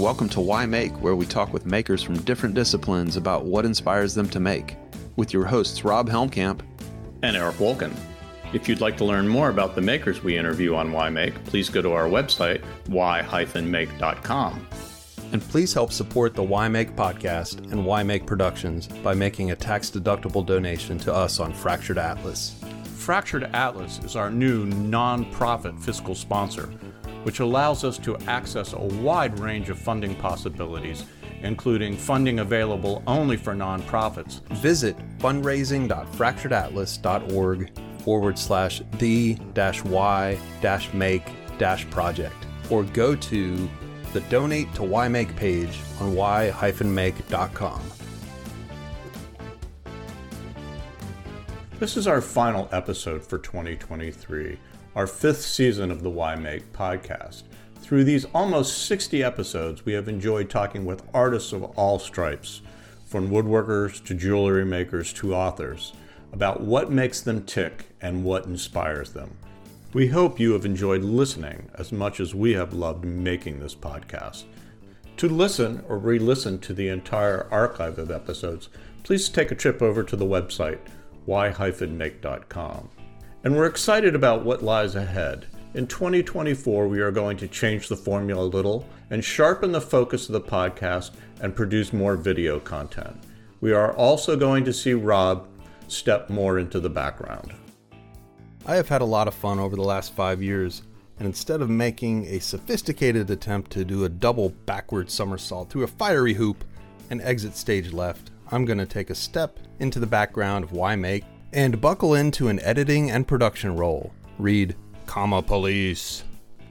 and 0.00 0.04
welcome 0.06 0.30
to 0.30 0.40
Why 0.40 0.64
Make, 0.64 0.92
where 1.02 1.14
we 1.14 1.26
talk 1.26 1.52
with 1.52 1.66
makers 1.66 2.02
from 2.02 2.18
different 2.22 2.54
disciplines 2.54 3.18
about 3.18 3.44
what 3.44 3.66
inspires 3.66 4.14
them 4.14 4.30
to 4.30 4.40
make. 4.40 4.76
With 5.16 5.34
your 5.34 5.44
hosts, 5.44 5.84
Rob 5.84 6.08
Helmkamp 6.08 6.62
and 7.22 7.36
Eric 7.36 7.56
Wolken. 7.56 7.94
If 8.54 8.66
you'd 8.66 8.80
like 8.80 8.96
to 8.96 9.04
learn 9.04 9.28
more 9.28 9.50
about 9.50 9.74
the 9.74 9.82
makers 9.82 10.22
we 10.22 10.38
interview 10.38 10.74
on 10.74 10.90
Why 10.90 11.10
Make, 11.10 11.44
please 11.44 11.68
go 11.68 11.82
to 11.82 11.92
our 11.92 12.06
website, 12.06 12.64
why-make.com. 12.86 14.66
And 15.32 15.42
please 15.42 15.74
help 15.74 15.92
support 15.92 16.32
the 16.32 16.44
Why 16.44 16.66
Make 16.66 16.96
podcast 16.96 17.58
and 17.70 17.84
Why 17.84 18.02
Make 18.02 18.24
Productions 18.24 18.86
by 18.86 19.12
making 19.12 19.50
a 19.50 19.56
tax-deductible 19.56 20.46
donation 20.46 20.98
to 21.00 21.12
us 21.12 21.40
on 21.40 21.52
Fractured 21.52 21.98
Atlas. 21.98 22.58
Fractured 22.96 23.44
Atlas 23.52 23.98
is 23.98 24.16
our 24.16 24.30
new 24.30 24.64
non-profit 24.64 25.78
fiscal 25.78 26.14
sponsor, 26.14 26.70
which 27.22 27.40
allows 27.40 27.84
us 27.84 27.98
to 27.98 28.16
access 28.26 28.72
a 28.72 28.78
wide 28.78 29.38
range 29.38 29.70
of 29.70 29.78
funding 29.78 30.14
possibilities 30.16 31.04
including 31.42 31.96
funding 31.96 32.40
available 32.40 33.02
only 33.06 33.36
for 33.36 33.54
nonprofits. 33.54 34.40
Visit 34.58 34.96
fundraising.fracturedatlas.org 35.18 37.70
forward 38.00 38.38
slash 38.38 38.82
the 38.98 39.34
dash 39.54 39.84
y 39.84 40.36
dash 40.60 40.92
make 40.94 41.22
dash 41.58 41.88
project 41.90 42.34
or 42.70 42.84
go 42.84 43.14
to 43.14 43.68
the 44.12 44.20
donate 44.22 44.74
to 44.74 44.82
why 44.82 45.06
make 45.08 45.36
page 45.36 45.78
on 46.00 46.14
y-make.com. 46.14 47.80
This 51.78 51.96
is 51.96 52.06
our 52.06 52.20
final 52.20 52.68
episode 52.72 53.24
for 53.24 53.38
2023, 53.38 54.58
our 54.94 55.06
fifth 55.06 55.42
season 55.42 55.90
of 55.90 56.02
the 56.02 56.10
Why 56.10 56.34
Make 56.34 56.72
podcast. 56.72 57.44
Through 57.80 58.04
these 58.04 58.24
almost 58.26 58.86
60 58.86 59.22
episodes, 59.22 59.84
we 59.84 59.92
have 59.92 60.08
enjoyed 60.08 60.50
talking 60.50 60.84
with 60.84 61.02
artists 61.14 61.52
of 61.52 61.64
all 61.76 61.98
stripes, 61.98 62.62
from 63.06 63.30
woodworkers 63.30 64.04
to 64.04 64.14
jewelry 64.14 64.64
makers 64.64 65.12
to 65.14 65.34
authors, 65.34 65.92
about 66.32 66.60
what 66.60 66.90
makes 66.90 67.20
them 67.20 67.44
tick 67.44 67.86
and 68.00 68.24
what 68.24 68.46
inspires 68.46 69.12
them. 69.12 69.36
We 69.92 70.08
hope 70.08 70.38
you 70.38 70.52
have 70.52 70.64
enjoyed 70.64 71.02
listening 71.02 71.68
as 71.74 71.90
much 71.90 72.20
as 72.20 72.34
we 72.34 72.52
have 72.52 72.72
loved 72.72 73.04
making 73.04 73.58
this 73.58 73.74
podcast. 73.74 74.44
To 75.16 75.28
listen 75.28 75.84
or 75.88 75.98
re 75.98 76.18
listen 76.18 76.60
to 76.60 76.72
the 76.72 76.88
entire 76.88 77.48
archive 77.50 77.98
of 77.98 78.10
episodes, 78.10 78.68
please 79.02 79.28
take 79.28 79.50
a 79.50 79.56
trip 79.56 79.82
over 79.82 80.02
to 80.04 80.16
the 80.16 80.24
website 80.24 80.78
why-make.com. 81.26 82.88
And 83.42 83.56
we're 83.56 83.66
excited 83.66 84.14
about 84.14 84.44
what 84.44 84.62
lies 84.62 84.96
ahead. 84.96 85.46
In 85.72 85.86
2024, 85.86 86.86
we 86.88 87.00
are 87.00 87.10
going 87.10 87.38
to 87.38 87.48
change 87.48 87.88
the 87.88 87.96
formula 87.96 88.44
a 88.44 88.44
little 88.44 88.86
and 89.08 89.24
sharpen 89.24 89.72
the 89.72 89.80
focus 89.80 90.28
of 90.28 90.34
the 90.34 90.40
podcast 90.42 91.12
and 91.40 91.56
produce 91.56 91.94
more 91.94 92.16
video 92.16 92.60
content. 92.60 93.16
We 93.62 93.72
are 93.72 93.94
also 93.94 94.36
going 94.36 94.64
to 94.66 94.74
see 94.74 94.92
Rob 94.92 95.48
step 95.88 96.28
more 96.28 96.58
into 96.58 96.80
the 96.80 96.90
background. 96.90 97.54
I 98.66 98.76
have 98.76 98.90
had 98.90 99.00
a 99.00 99.06
lot 99.06 99.26
of 99.26 99.34
fun 99.34 99.58
over 99.58 99.74
the 99.74 99.82
last 99.82 100.12
five 100.12 100.42
years, 100.42 100.82
and 101.18 101.26
instead 101.26 101.62
of 101.62 101.70
making 101.70 102.26
a 102.26 102.40
sophisticated 102.40 103.30
attempt 103.30 103.70
to 103.72 103.86
do 103.86 104.04
a 104.04 104.08
double 104.10 104.50
backward 104.66 105.10
somersault 105.10 105.70
through 105.70 105.84
a 105.84 105.88
fiery 105.88 106.34
hoop 106.34 106.62
and 107.08 107.22
exit 107.22 107.56
stage 107.56 107.90
left, 107.90 108.32
I'm 108.50 108.66
going 108.66 108.78
to 108.78 108.86
take 108.86 109.08
a 109.08 109.14
step 109.14 109.58
into 109.78 109.98
the 109.98 110.06
background 110.06 110.64
of 110.64 110.72
Why 110.72 110.94
Make 110.94 111.24
and 111.52 111.80
buckle 111.80 112.14
into 112.14 112.48
an 112.48 112.60
editing 112.60 113.10
and 113.10 113.26
production 113.26 113.76
role. 113.76 114.12
Read 114.38 114.76
comma 115.06 115.42
police, 115.42 116.22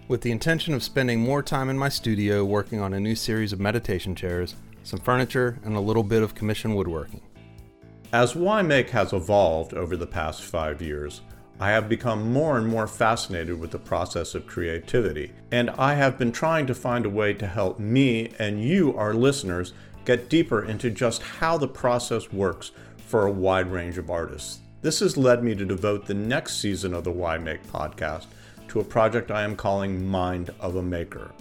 with 0.07 0.21
the 0.21 0.31
intention 0.31 0.73
of 0.73 0.83
spending 0.83 1.19
more 1.19 1.43
time 1.43 1.69
in 1.69 1.77
my 1.77 1.89
studio 1.89 2.45
working 2.45 2.79
on 2.79 2.93
a 2.93 2.99
new 2.99 3.15
series 3.15 3.51
of 3.51 3.59
meditation 3.59 4.15
chairs, 4.15 4.55
some 4.83 4.99
furniture, 4.99 5.59
and 5.63 5.75
a 5.75 5.79
little 5.79 6.03
bit 6.03 6.23
of 6.23 6.33
commission 6.33 6.73
woodworking. 6.75 7.21
As 8.13 8.35
Make 8.35 8.89
has 8.91 9.13
evolved 9.13 9.73
over 9.73 9.95
the 9.97 10.07
past 10.07 10.41
five 10.41 10.81
years, 10.81 11.21
I 11.59 11.71
have 11.71 11.89
become 11.89 12.31
more 12.31 12.57
and 12.57 12.65
more 12.65 12.87
fascinated 12.87 13.59
with 13.59 13.71
the 13.71 13.79
process 13.79 14.33
of 14.33 14.47
creativity, 14.47 15.33
and 15.51 15.69
I 15.71 15.93
have 15.95 16.17
been 16.17 16.31
trying 16.31 16.65
to 16.67 16.73
find 16.73 17.05
a 17.05 17.09
way 17.09 17.33
to 17.33 17.45
help 17.45 17.77
me 17.77 18.31
and 18.39 18.63
you, 18.63 18.95
our 18.97 19.13
listeners, 19.13 19.73
get 20.05 20.29
deeper 20.29 20.63
into 20.63 20.89
just 20.89 21.21
how 21.21 21.57
the 21.57 21.67
process 21.67 22.31
works 22.31 22.71
for 23.05 23.27
a 23.27 23.31
wide 23.31 23.69
range 23.69 23.97
of 23.97 24.09
artists. 24.09 24.61
This 24.81 25.01
has 25.01 25.17
led 25.17 25.43
me 25.43 25.55
to 25.55 25.65
devote 25.65 26.05
the 26.05 26.13
next 26.13 26.61
season 26.61 26.93
of 26.93 27.03
the 27.03 27.11
Why 27.11 27.37
Make 27.37 27.67
podcast 27.67 28.27
to 28.69 28.79
a 28.79 28.83
project 28.83 29.29
I 29.29 29.41
am 29.41 29.57
calling 29.57 30.07
Mind 30.07 30.51
of 30.61 30.77
a 30.77 30.81
Maker. 30.81 31.31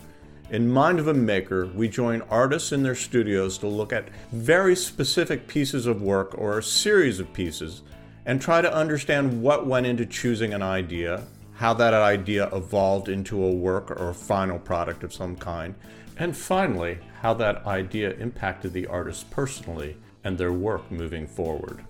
In 0.51 0.69
Mind 0.69 0.99
of 0.99 1.07
a 1.07 1.15
Maker, 1.15 1.67
we 1.67 1.89
join 1.89 2.23
artists 2.23 2.73
in 2.73 2.83
their 2.83 2.97
studios 2.97 3.57
to 3.59 3.69
look 3.69 3.93
at 3.93 4.09
very 4.33 4.75
specific 4.75 5.47
pieces 5.47 5.87
of 5.87 6.03
work 6.03 6.37
or 6.37 6.59
a 6.59 6.63
series 6.65 7.21
of 7.21 7.33
pieces 7.33 7.83
and 8.27 8.43
try 8.43 8.61
to 8.61 8.75
understand 8.75 9.41
what 9.41 9.69
went 9.69 9.87
into 9.87 10.05
choosing 10.05 10.53
an 10.53 10.63
idea, 10.63 11.23
how 11.55 11.73
that 11.75 11.95
idea 11.95 12.49
evolved 12.53 13.09
into 13.09 13.45
a 13.45 13.53
work 13.53 13.93
or 13.93 14.09
a 14.09 14.15
final 14.15 14.59
product 14.59 15.05
of 15.05 15.15
some 15.15 15.37
kind, 15.37 15.77
and 16.17 16.37
finally, 16.37 16.99
how 17.23 17.35
that 17.35 17.65
idea 17.67 18.11
impacted 18.15 18.73
the 18.73 18.89
artist 18.89 19.31
personally 19.31 19.97
and 20.25 20.37
their 20.37 20.53
work 20.53 20.91
moving 20.91 21.25
forward. 21.25 21.85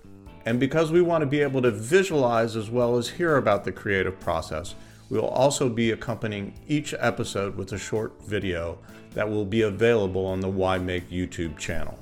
And 0.45 0.59
because 0.59 0.91
we 0.91 1.01
want 1.01 1.21
to 1.21 1.25
be 1.25 1.41
able 1.41 1.61
to 1.61 1.71
visualize 1.71 2.55
as 2.55 2.69
well 2.69 2.97
as 2.97 3.09
hear 3.09 3.37
about 3.37 3.63
the 3.63 3.71
creative 3.71 4.19
process, 4.19 4.75
we 5.09 5.19
will 5.19 5.27
also 5.27 5.69
be 5.69 5.91
accompanying 5.91 6.53
each 6.67 6.93
episode 6.99 7.55
with 7.55 7.73
a 7.73 7.77
short 7.77 8.13
video 8.23 8.77
that 9.13 9.29
will 9.29 9.45
be 9.45 9.63
available 9.63 10.25
on 10.25 10.39
the 10.39 10.47
Why 10.47 10.77
Make 10.77 11.09
YouTube 11.09 11.57
channel. 11.57 11.97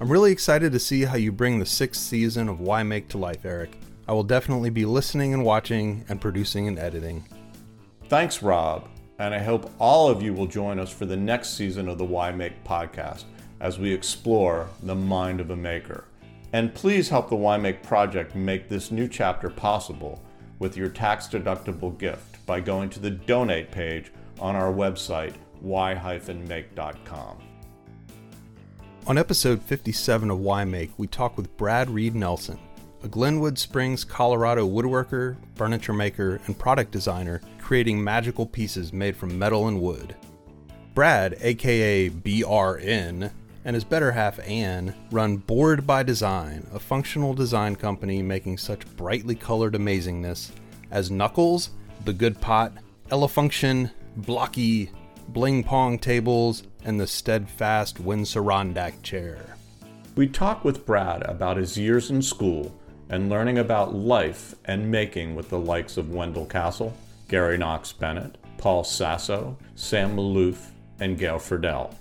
I'm 0.00 0.10
really 0.10 0.32
excited 0.32 0.72
to 0.72 0.80
see 0.80 1.02
how 1.02 1.16
you 1.16 1.30
bring 1.30 1.58
the 1.58 1.66
sixth 1.66 2.00
season 2.00 2.48
of 2.48 2.60
Why 2.60 2.82
Make 2.82 3.08
to 3.10 3.18
life, 3.18 3.44
Eric. 3.44 3.78
I 4.08 4.12
will 4.12 4.24
definitely 4.24 4.70
be 4.70 4.84
listening 4.84 5.32
and 5.32 5.44
watching 5.44 6.04
and 6.08 6.20
producing 6.20 6.66
and 6.66 6.78
editing. 6.78 7.24
Thanks, 8.08 8.42
Rob, 8.42 8.88
and 9.18 9.32
I 9.34 9.38
hope 9.38 9.70
all 9.78 10.08
of 10.08 10.20
you 10.20 10.34
will 10.34 10.46
join 10.46 10.78
us 10.78 10.92
for 10.92 11.06
the 11.06 11.16
next 11.16 11.50
season 11.50 11.88
of 11.88 11.98
the 11.98 12.04
Why 12.04 12.32
Make 12.32 12.64
podcast 12.64 13.24
as 13.60 13.78
we 13.78 13.92
explore 13.92 14.68
the 14.82 14.94
mind 14.94 15.40
of 15.40 15.50
a 15.50 15.56
maker. 15.56 16.04
And 16.52 16.74
please 16.74 17.08
help 17.08 17.30
the 17.30 17.36
WhyMake 17.36 17.82
project 17.82 18.34
make 18.34 18.68
this 18.68 18.90
new 18.90 19.08
chapter 19.08 19.48
possible 19.48 20.22
with 20.58 20.76
your 20.76 20.88
tax 20.88 21.26
deductible 21.26 21.96
gift 21.98 22.44
by 22.46 22.60
going 22.60 22.90
to 22.90 23.00
the 23.00 23.10
donate 23.10 23.70
page 23.70 24.12
on 24.38 24.54
our 24.54 24.72
website, 24.72 25.34
why-make.com. 25.60 27.38
On 29.06 29.18
episode 29.18 29.62
57 29.62 30.30
of 30.30 30.38
Why 30.38 30.64
Make, 30.64 30.90
we 30.96 31.08
talk 31.08 31.36
with 31.36 31.56
Brad 31.56 31.90
Reed 31.90 32.14
Nelson, 32.14 32.58
a 33.02 33.08
Glenwood 33.08 33.58
Springs, 33.58 34.04
Colorado 34.04 34.68
woodworker, 34.68 35.36
furniture 35.56 35.92
maker, 35.92 36.40
and 36.46 36.56
product 36.56 36.92
designer 36.92 37.40
creating 37.58 38.02
magical 38.02 38.46
pieces 38.46 38.92
made 38.92 39.16
from 39.16 39.36
metal 39.36 39.66
and 39.66 39.80
wood. 39.80 40.14
Brad, 40.94 41.36
aka 41.40 42.10
BRN, 42.10 43.32
and 43.64 43.74
his 43.74 43.84
better 43.84 44.12
half, 44.12 44.38
Ann, 44.48 44.94
run 45.10 45.36
Board 45.36 45.86
by 45.86 46.02
Design, 46.02 46.66
a 46.72 46.78
functional 46.78 47.34
design 47.34 47.76
company 47.76 48.22
making 48.22 48.58
such 48.58 48.86
brightly 48.96 49.34
colored 49.34 49.74
amazingness 49.74 50.50
as 50.90 51.10
Knuckles, 51.10 51.70
The 52.04 52.12
Good 52.12 52.40
Pot, 52.40 52.72
Elefunction, 53.10 53.90
Blokkey, 54.20 54.90
Bling 55.28 55.64
Pong 55.64 55.98
tables, 55.98 56.64
and 56.84 57.00
the 57.00 57.06
steadfast 57.06 58.02
Winsorrondack 58.02 59.02
chair. 59.02 59.56
We 60.14 60.26
talk 60.26 60.64
with 60.64 60.84
Brad 60.84 61.22
about 61.22 61.56
his 61.56 61.78
years 61.78 62.10
in 62.10 62.20
school 62.20 62.74
and 63.08 63.30
learning 63.30 63.58
about 63.58 63.94
life 63.94 64.54
and 64.64 64.90
making 64.90 65.34
with 65.34 65.48
the 65.48 65.58
likes 65.58 65.96
of 65.96 66.10
Wendell 66.10 66.46
Castle, 66.46 66.94
Garry 67.28 67.56
Knox 67.56 67.92
Bennett, 67.92 68.36
Paul 68.58 68.84
Sasso, 68.84 69.56
Sam 69.74 70.16
Maloof, 70.16 70.70
and 71.00 71.18
Gail 71.18 71.38
Fredell. 71.38 71.94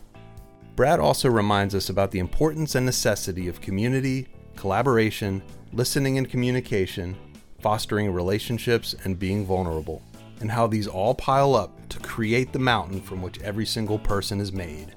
Brad 0.75 0.99
also 0.99 1.29
reminds 1.29 1.75
us 1.75 1.89
about 1.89 2.11
the 2.11 2.19
importance 2.19 2.75
and 2.75 2.85
necessity 2.85 3.47
of 3.47 3.59
community, 3.59 4.27
collaboration, 4.55 5.43
listening 5.73 6.17
and 6.17 6.29
communication, 6.29 7.15
fostering 7.59 8.11
relationships, 8.11 8.95
and 9.03 9.19
being 9.19 9.45
vulnerable, 9.45 10.01
and 10.39 10.49
how 10.49 10.67
these 10.67 10.87
all 10.87 11.13
pile 11.13 11.55
up 11.55 11.89
to 11.89 11.99
create 11.99 12.53
the 12.53 12.59
mountain 12.59 13.01
from 13.01 13.21
which 13.21 13.41
every 13.41 13.65
single 13.65 13.99
person 13.99 14.39
is 14.39 14.53
made. 14.53 14.95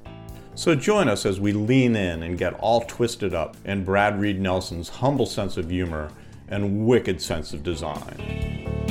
So 0.55 0.77
join 0.77 1.09
us 1.09 1.27
as 1.27 1.41
we 1.41 1.53
lean 1.53 1.97
in 1.97 2.23
and 2.23 2.39
get 2.39 2.55
all 2.55 2.83
twisted 2.83 3.35
up 3.35 3.57
in 3.65 3.85
Brad 3.85 4.21
Reed 4.21 4.41
Nelson's 4.41 4.89
humble 4.89 5.27
sense 5.27 5.57
of 5.57 5.69
humor 5.69 6.11
and 6.49 6.87
wicked 6.87 7.21
sense 7.21 7.53
of 7.53 7.65
design. 7.65 8.84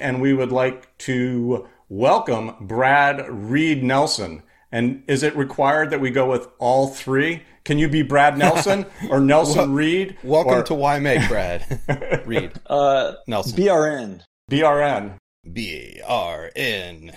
And 0.00 0.20
we 0.20 0.32
would 0.32 0.52
like 0.52 0.96
to 0.98 1.68
welcome 1.88 2.54
Brad 2.60 3.28
Reed 3.28 3.82
Nelson. 3.82 4.42
And 4.72 5.02
is 5.06 5.22
it 5.22 5.36
required 5.36 5.90
that 5.90 6.00
we 6.00 6.10
go 6.10 6.30
with 6.30 6.48
all 6.58 6.88
three? 6.88 7.42
Can 7.64 7.78
you 7.78 7.88
be 7.88 8.02
Brad 8.02 8.38
Nelson 8.38 8.86
or 9.10 9.20
Nelson 9.20 9.58
well, 9.58 9.68
Reed? 9.68 10.16
Welcome 10.22 10.54
or... 10.54 10.62
to 10.64 10.74
Why 10.74 10.98
Make, 10.98 11.28
Brad 11.28 12.22
Reed. 12.26 12.52
Uh, 12.66 13.14
Nelson. 13.26 13.58
BRN. 13.58 14.22
BRN. 14.50 15.16
B 15.52 16.00
R 16.06 16.50
N. 16.54 17.12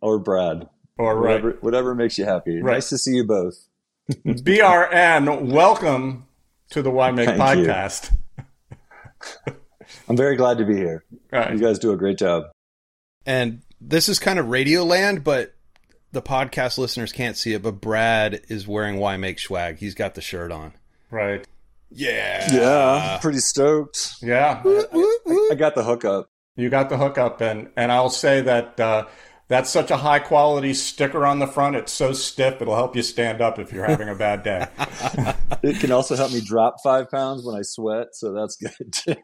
Or 0.00 0.18
Brad. 0.18 0.68
Or 0.98 1.20
whatever, 1.20 1.48
right. 1.48 1.62
whatever 1.62 1.94
makes 1.94 2.18
you 2.18 2.24
happy. 2.24 2.60
Right. 2.60 2.74
Nice 2.74 2.90
to 2.90 2.98
see 2.98 3.12
you 3.12 3.24
both. 3.24 3.66
BRN, 4.10 5.42
welcome 5.46 6.26
to 6.70 6.82
the 6.82 6.90
Why 6.90 7.10
Make 7.10 7.28
Thank 7.28 7.58
you. 7.58 7.66
podcast. 7.66 8.16
I'm 10.08 10.16
very 10.16 10.36
glad 10.36 10.58
to 10.58 10.64
be 10.64 10.76
here. 10.76 11.04
Right. 11.30 11.52
You 11.52 11.58
guys 11.58 11.78
do 11.78 11.92
a 11.92 11.96
great 11.96 12.18
job. 12.18 12.44
And 13.24 13.62
this 13.80 14.08
is 14.08 14.18
kind 14.18 14.38
of 14.38 14.48
radio 14.48 14.84
land, 14.84 15.24
but 15.24 15.54
the 16.12 16.22
podcast 16.22 16.78
listeners 16.78 17.12
can't 17.12 17.36
see 17.36 17.54
it. 17.54 17.62
But 17.62 17.80
Brad 17.80 18.42
is 18.48 18.66
wearing 18.66 18.98
Why 18.98 19.16
Make 19.16 19.38
swag. 19.38 19.78
He's 19.78 19.94
got 19.94 20.14
the 20.14 20.20
shirt 20.20 20.52
on. 20.52 20.72
Right. 21.10 21.46
Yeah. 21.90 22.52
Yeah, 22.52 23.18
pretty 23.20 23.40
stoked. 23.40 24.14
Yeah. 24.22 24.62
I 24.64 25.54
got 25.56 25.74
the 25.74 25.84
hookup. 25.84 26.28
You 26.56 26.68
got 26.68 26.90
the 26.90 26.98
hookup, 26.98 27.40
and 27.40 27.70
and 27.76 27.90
I'll 27.90 28.10
say 28.10 28.42
that 28.42 28.78
uh, 28.78 29.06
that's 29.52 29.70
such 29.70 29.90
a 29.90 29.96
high 29.96 30.18
quality 30.18 30.72
sticker 30.74 31.26
on 31.26 31.38
the 31.38 31.46
front. 31.46 31.76
It's 31.76 31.92
so 31.92 32.12
stiff, 32.12 32.62
it'll 32.62 32.74
help 32.74 32.96
you 32.96 33.02
stand 33.02 33.40
up 33.40 33.58
if 33.58 33.72
you're 33.72 33.84
having 33.84 34.08
a 34.08 34.14
bad 34.14 34.42
day. 34.42 34.66
It 35.62 35.78
can 35.78 35.92
also 35.92 36.16
help 36.16 36.32
me 36.32 36.40
drop 36.40 36.78
five 36.82 37.08
pounds 37.08 37.44
when 37.44 37.54
I 37.54 37.62
sweat, 37.62 38.16
so 38.16 38.32
that's 38.32 38.56
good 38.56 38.92
too. 38.92 39.14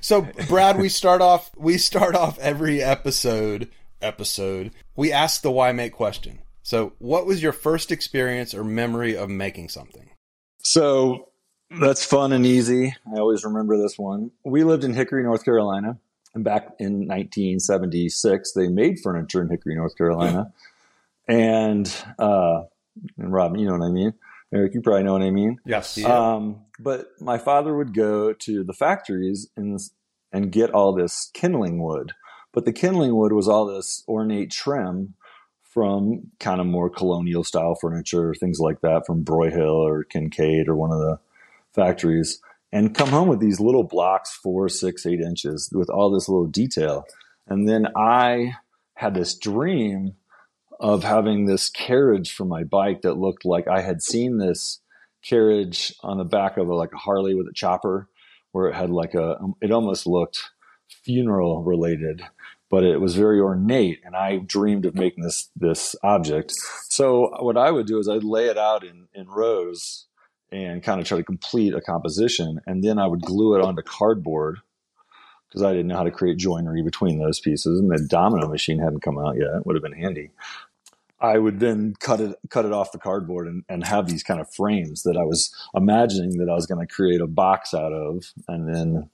So, 0.00 0.22
Brad, 0.48 0.76
we 0.76 0.88
start 0.88 1.20
off. 1.20 1.52
We 1.56 1.78
start 1.78 2.16
off 2.16 2.36
every 2.40 2.82
episode. 2.82 3.70
Episode. 4.02 4.72
We 4.96 5.12
ask 5.12 5.42
the 5.42 5.52
why 5.52 5.70
make 5.70 5.92
question. 5.92 6.40
So, 6.64 6.94
what 6.98 7.26
was 7.26 7.44
your 7.44 7.52
first 7.52 7.92
experience 7.92 8.54
or 8.54 8.64
memory 8.64 9.16
of 9.16 9.30
making 9.30 9.68
something? 9.68 10.10
So 10.58 11.28
that's 11.70 12.04
fun 12.04 12.32
and 12.32 12.44
easy. 12.44 12.96
I 13.06 13.18
always 13.18 13.44
remember 13.44 13.76
this 13.76 13.98
one. 13.98 14.30
We 14.44 14.64
lived 14.64 14.82
in 14.82 14.94
Hickory, 14.94 15.22
North 15.22 15.44
Carolina. 15.44 15.98
And 16.34 16.44
back 16.44 16.74
in 16.78 17.06
1976, 17.06 18.52
they 18.52 18.68
made 18.68 19.00
furniture 19.00 19.40
in 19.40 19.48
Hickory, 19.48 19.76
North 19.76 19.96
Carolina. 19.96 20.52
And, 21.28 21.86
uh, 22.18 22.64
and 23.16 23.32
Rob, 23.32 23.56
you 23.56 23.66
know 23.66 23.78
what 23.78 23.86
I 23.86 23.90
mean? 23.90 24.14
Eric, 24.52 24.74
you 24.74 24.82
probably 24.82 25.04
know 25.04 25.14
what 25.14 25.22
I 25.22 25.30
mean. 25.30 25.58
Yes. 25.64 26.02
Um, 26.04 26.60
but 26.78 27.08
my 27.20 27.38
father 27.38 27.76
would 27.76 27.94
go 27.94 28.32
to 28.32 28.62
the 28.62 28.72
factories 28.72 29.48
and 29.56 29.80
and 30.32 30.50
get 30.50 30.72
all 30.72 30.92
this 30.92 31.30
kindling 31.32 31.80
wood. 31.80 32.12
But 32.52 32.64
the 32.64 32.72
kindling 32.72 33.14
wood 33.14 33.32
was 33.32 33.48
all 33.48 33.66
this 33.66 34.04
ornate 34.08 34.50
trim 34.50 35.14
from 35.62 36.30
kind 36.38 36.60
of 36.60 36.66
more 36.66 36.90
colonial 36.90 37.42
style 37.42 37.76
furniture, 37.80 38.34
things 38.34 38.60
like 38.60 38.80
that 38.80 39.06
from 39.06 39.24
Broyhill 39.24 39.74
or 39.74 40.04
Kincaid 40.04 40.68
or 40.68 40.74
one 40.76 40.92
of 40.92 40.98
the 40.98 41.18
factories, 41.72 42.40
and 42.74 42.92
come 42.92 43.10
home 43.10 43.28
with 43.28 43.38
these 43.38 43.60
little 43.60 43.84
blocks, 43.84 44.34
four, 44.34 44.68
six, 44.68 45.06
eight 45.06 45.20
inches, 45.20 45.70
with 45.72 45.88
all 45.88 46.10
this 46.10 46.28
little 46.28 46.48
detail. 46.48 47.06
And 47.46 47.68
then 47.68 47.86
I 47.96 48.56
had 48.94 49.14
this 49.14 49.38
dream 49.38 50.16
of 50.80 51.04
having 51.04 51.46
this 51.46 51.70
carriage 51.70 52.32
for 52.32 52.44
my 52.44 52.64
bike 52.64 53.02
that 53.02 53.14
looked 53.14 53.44
like 53.44 53.68
I 53.68 53.80
had 53.80 54.02
seen 54.02 54.38
this 54.38 54.80
carriage 55.22 55.94
on 56.02 56.18
the 56.18 56.24
back 56.24 56.56
of 56.56 56.68
a, 56.68 56.74
like 56.74 56.92
a 56.92 56.98
Harley 56.98 57.36
with 57.36 57.46
a 57.46 57.54
chopper, 57.54 58.08
where 58.50 58.68
it 58.68 58.74
had 58.74 58.90
like 58.90 59.14
a, 59.14 59.38
um, 59.38 59.54
it 59.62 59.70
almost 59.70 60.04
looked 60.04 60.42
funeral 60.88 61.62
related, 61.62 62.22
but 62.70 62.82
it 62.82 63.00
was 63.00 63.14
very 63.14 63.38
ornate. 63.38 64.00
And 64.04 64.16
I 64.16 64.38
dreamed 64.38 64.84
of 64.84 64.96
making 64.96 65.22
this 65.22 65.48
this 65.54 65.94
object. 66.02 66.52
So 66.88 67.30
what 67.38 67.56
I 67.56 67.70
would 67.70 67.86
do 67.86 67.98
is 68.00 68.08
I'd 68.08 68.24
lay 68.24 68.46
it 68.46 68.58
out 68.58 68.82
in 68.82 69.06
in 69.14 69.28
rows 69.28 70.06
and 70.54 70.82
kind 70.82 71.00
of 71.00 71.06
try 71.06 71.18
to 71.18 71.24
complete 71.24 71.74
a 71.74 71.80
composition, 71.80 72.60
and 72.66 72.82
then 72.82 72.98
I 72.98 73.06
would 73.06 73.22
glue 73.22 73.56
it 73.56 73.60
onto 73.60 73.82
cardboard 73.82 74.58
because 75.48 75.62
I 75.62 75.72
didn't 75.72 75.88
know 75.88 75.96
how 75.96 76.04
to 76.04 76.10
create 76.10 76.38
joinery 76.38 76.82
between 76.82 77.18
those 77.18 77.40
pieces, 77.40 77.80
and 77.80 77.90
the 77.90 78.06
domino 78.08 78.48
machine 78.48 78.78
hadn't 78.78 79.02
come 79.02 79.18
out 79.18 79.36
yet. 79.36 79.54
It 79.54 79.66
would 79.66 79.76
have 79.76 79.82
been 79.82 79.92
handy. 79.92 80.30
I 81.20 81.38
would 81.38 81.58
then 81.58 81.94
cut 82.00 82.20
it 82.20 82.36
cut 82.50 82.64
it 82.64 82.72
off 82.72 82.92
the 82.92 82.98
cardboard 82.98 83.48
and, 83.48 83.64
and 83.68 83.84
have 83.84 84.08
these 84.08 84.22
kind 84.22 84.40
of 84.40 84.52
frames 84.52 85.02
that 85.04 85.16
I 85.16 85.22
was 85.22 85.54
imagining 85.74 86.38
that 86.38 86.50
I 86.50 86.54
was 86.54 86.66
going 86.66 86.86
to 86.86 86.92
create 86.92 87.20
a 87.20 87.26
box 87.26 87.74
out 87.74 87.92
of, 87.92 88.24
and 88.46 88.72
then 88.72 89.10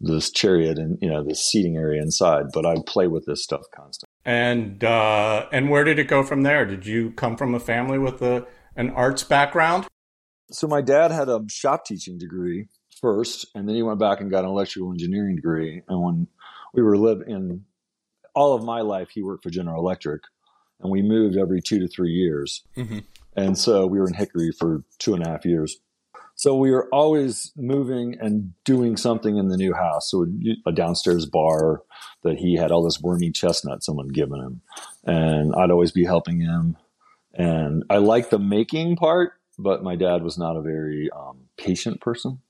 this 0.00 0.30
chariot 0.30 0.78
and 0.78 0.98
you 1.00 1.08
know 1.08 1.22
the 1.22 1.34
seating 1.34 1.76
area 1.76 2.02
inside. 2.02 2.46
But 2.52 2.66
I'd 2.66 2.84
play 2.86 3.06
with 3.06 3.24
this 3.26 3.42
stuff 3.42 3.62
constantly. 3.74 4.12
And 4.24 4.82
uh, 4.82 5.46
and 5.52 5.70
where 5.70 5.84
did 5.84 5.98
it 5.98 6.08
go 6.08 6.22
from 6.22 6.42
there? 6.42 6.66
Did 6.66 6.84
you 6.84 7.12
come 7.12 7.36
from 7.36 7.54
a 7.54 7.60
family 7.60 7.98
with 7.98 8.20
a, 8.22 8.46
an 8.76 8.90
arts 8.90 9.22
background? 9.22 9.86
So 10.52 10.66
my 10.66 10.82
dad 10.82 11.10
had 11.10 11.28
a 11.28 11.42
shop 11.48 11.84
teaching 11.84 12.18
degree 12.18 12.68
first, 13.00 13.46
and 13.54 13.68
then 13.68 13.74
he 13.74 13.82
went 13.82 13.98
back 13.98 14.20
and 14.20 14.30
got 14.30 14.44
an 14.44 14.50
electrical 14.50 14.92
engineering 14.92 15.36
degree. 15.36 15.82
And 15.88 16.02
when 16.02 16.28
we 16.74 16.82
were 16.82 16.96
living 16.96 17.30
in 17.30 17.64
all 18.34 18.54
of 18.54 18.64
my 18.64 18.80
life, 18.80 19.10
he 19.10 19.22
worked 19.22 19.42
for 19.42 19.50
General 19.50 19.80
Electric, 19.80 20.22
and 20.80 20.90
we 20.90 21.02
moved 21.02 21.36
every 21.36 21.60
two 21.60 21.80
to 21.80 21.88
three 21.88 22.12
years. 22.12 22.62
Mm-hmm. 22.76 23.00
And 23.36 23.58
so 23.58 23.86
we 23.86 23.98
were 23.98 24.06
in 24.06 24.14
Hickory 24.14 24.52
for 24.52 24.84
two 24.98 25.14
and 25.14 25.26
a 25.26 25.28
half 25.28 25.44
years. 25.44 25.78
So 26.34 26.56
we 26.56 26.70
were 26.70 26.88
always 26.92 27.52
moving 27.56 28.16
and 28.20 28.52
doing 28.64 28.96
something 28.96 29.36
in 29.36 29.48
the 29.48 29.56
new 29.56 29.74
house. 29.74 30.10
So 30.10 30.26
a 30.66 30.72
downstairs 30.72 31.26
bar 31.26 31.82
that 32.22 32.38
he 32.38 32.56
had 32.56 32.70
all 32.70 32.82
this 32.82 33.00
wormy 33.00 33.30
chestnut 33.30 33.84
someone 33.84 34.08
given 34.08 34.40
him, 34.40 34.60
and 35.04 35.54
I'd 35.54 35.70
always 35.70 35.92
be 35.92 36.04
helping 36.04 36.40
him. 36.40 36.76
And 37.34 37.84
I 37.88 37.98
liked 37.98 38.30
the 38.30 38.38
making 38.38 38.96
part, 38.96 39.34
but 39.62 39.82
my 39.82 39.96
dad 39.96 40.22
was 40.22 40.38
not 40.38 40.56
a 40.56 40.62
very 40.62 41.10
um, 41.10 41.48
patient 41.56 42.00
person, 42.00 42.40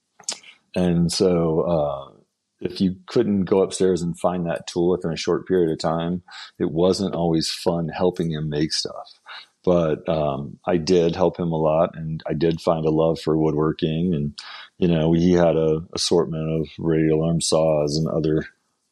and 0.74 1.12
so 1.12 1.60
uh, 1.60 2.12
if 2.60 2.80
you 2.80 2.96
couldn't 3.06 3.44
go 3.44 3.62
upstairs 3.62 4.02
and 4.02 4.18
find 4.18 4.46
that 4.46 4.66
tool 4.66 4.90
within 4.90 5.12
a 5.12 5.16
short 5.16 5.46
period 5.46 5.70
of 5.70 5.78
time, 5.78 6.22
it 6.58 6.70
wasn't 6.70 7.14
always 7.14 7.50
fun 7.50 7.88
helping 7.88 8.30
him 8.30 8.48
make 8.48 8.72
stuff 8.72 9.20
but 9.64 10.08
um, 10.08 10.58
I 10.66 10.76
did 10.76 11.14
help 11.14 11.38
him 11.38 11.52
a 11.52 11.56
lot, 11.56 11.90
and 11.94 12.22
I 12.26 12.34
did 12.34 12.60
find 12.60 12.84
a 12.84 12.90
love 12.90 13.20
for 13.20 13.36
woodworking. 13.36 14.14
And 14.14 14.34
you 14.78 14.88
know, 14.88 15.12
he 15.12 15.32
had 15.32 15.56
a 15.56 15.82
assortment 15.94 16.60
of 16.60 16.68
radial 16.78 17.24
arm 17.24 17.40
saws 17.40 17.96
and 17.96 18.08
other 18.08 18.46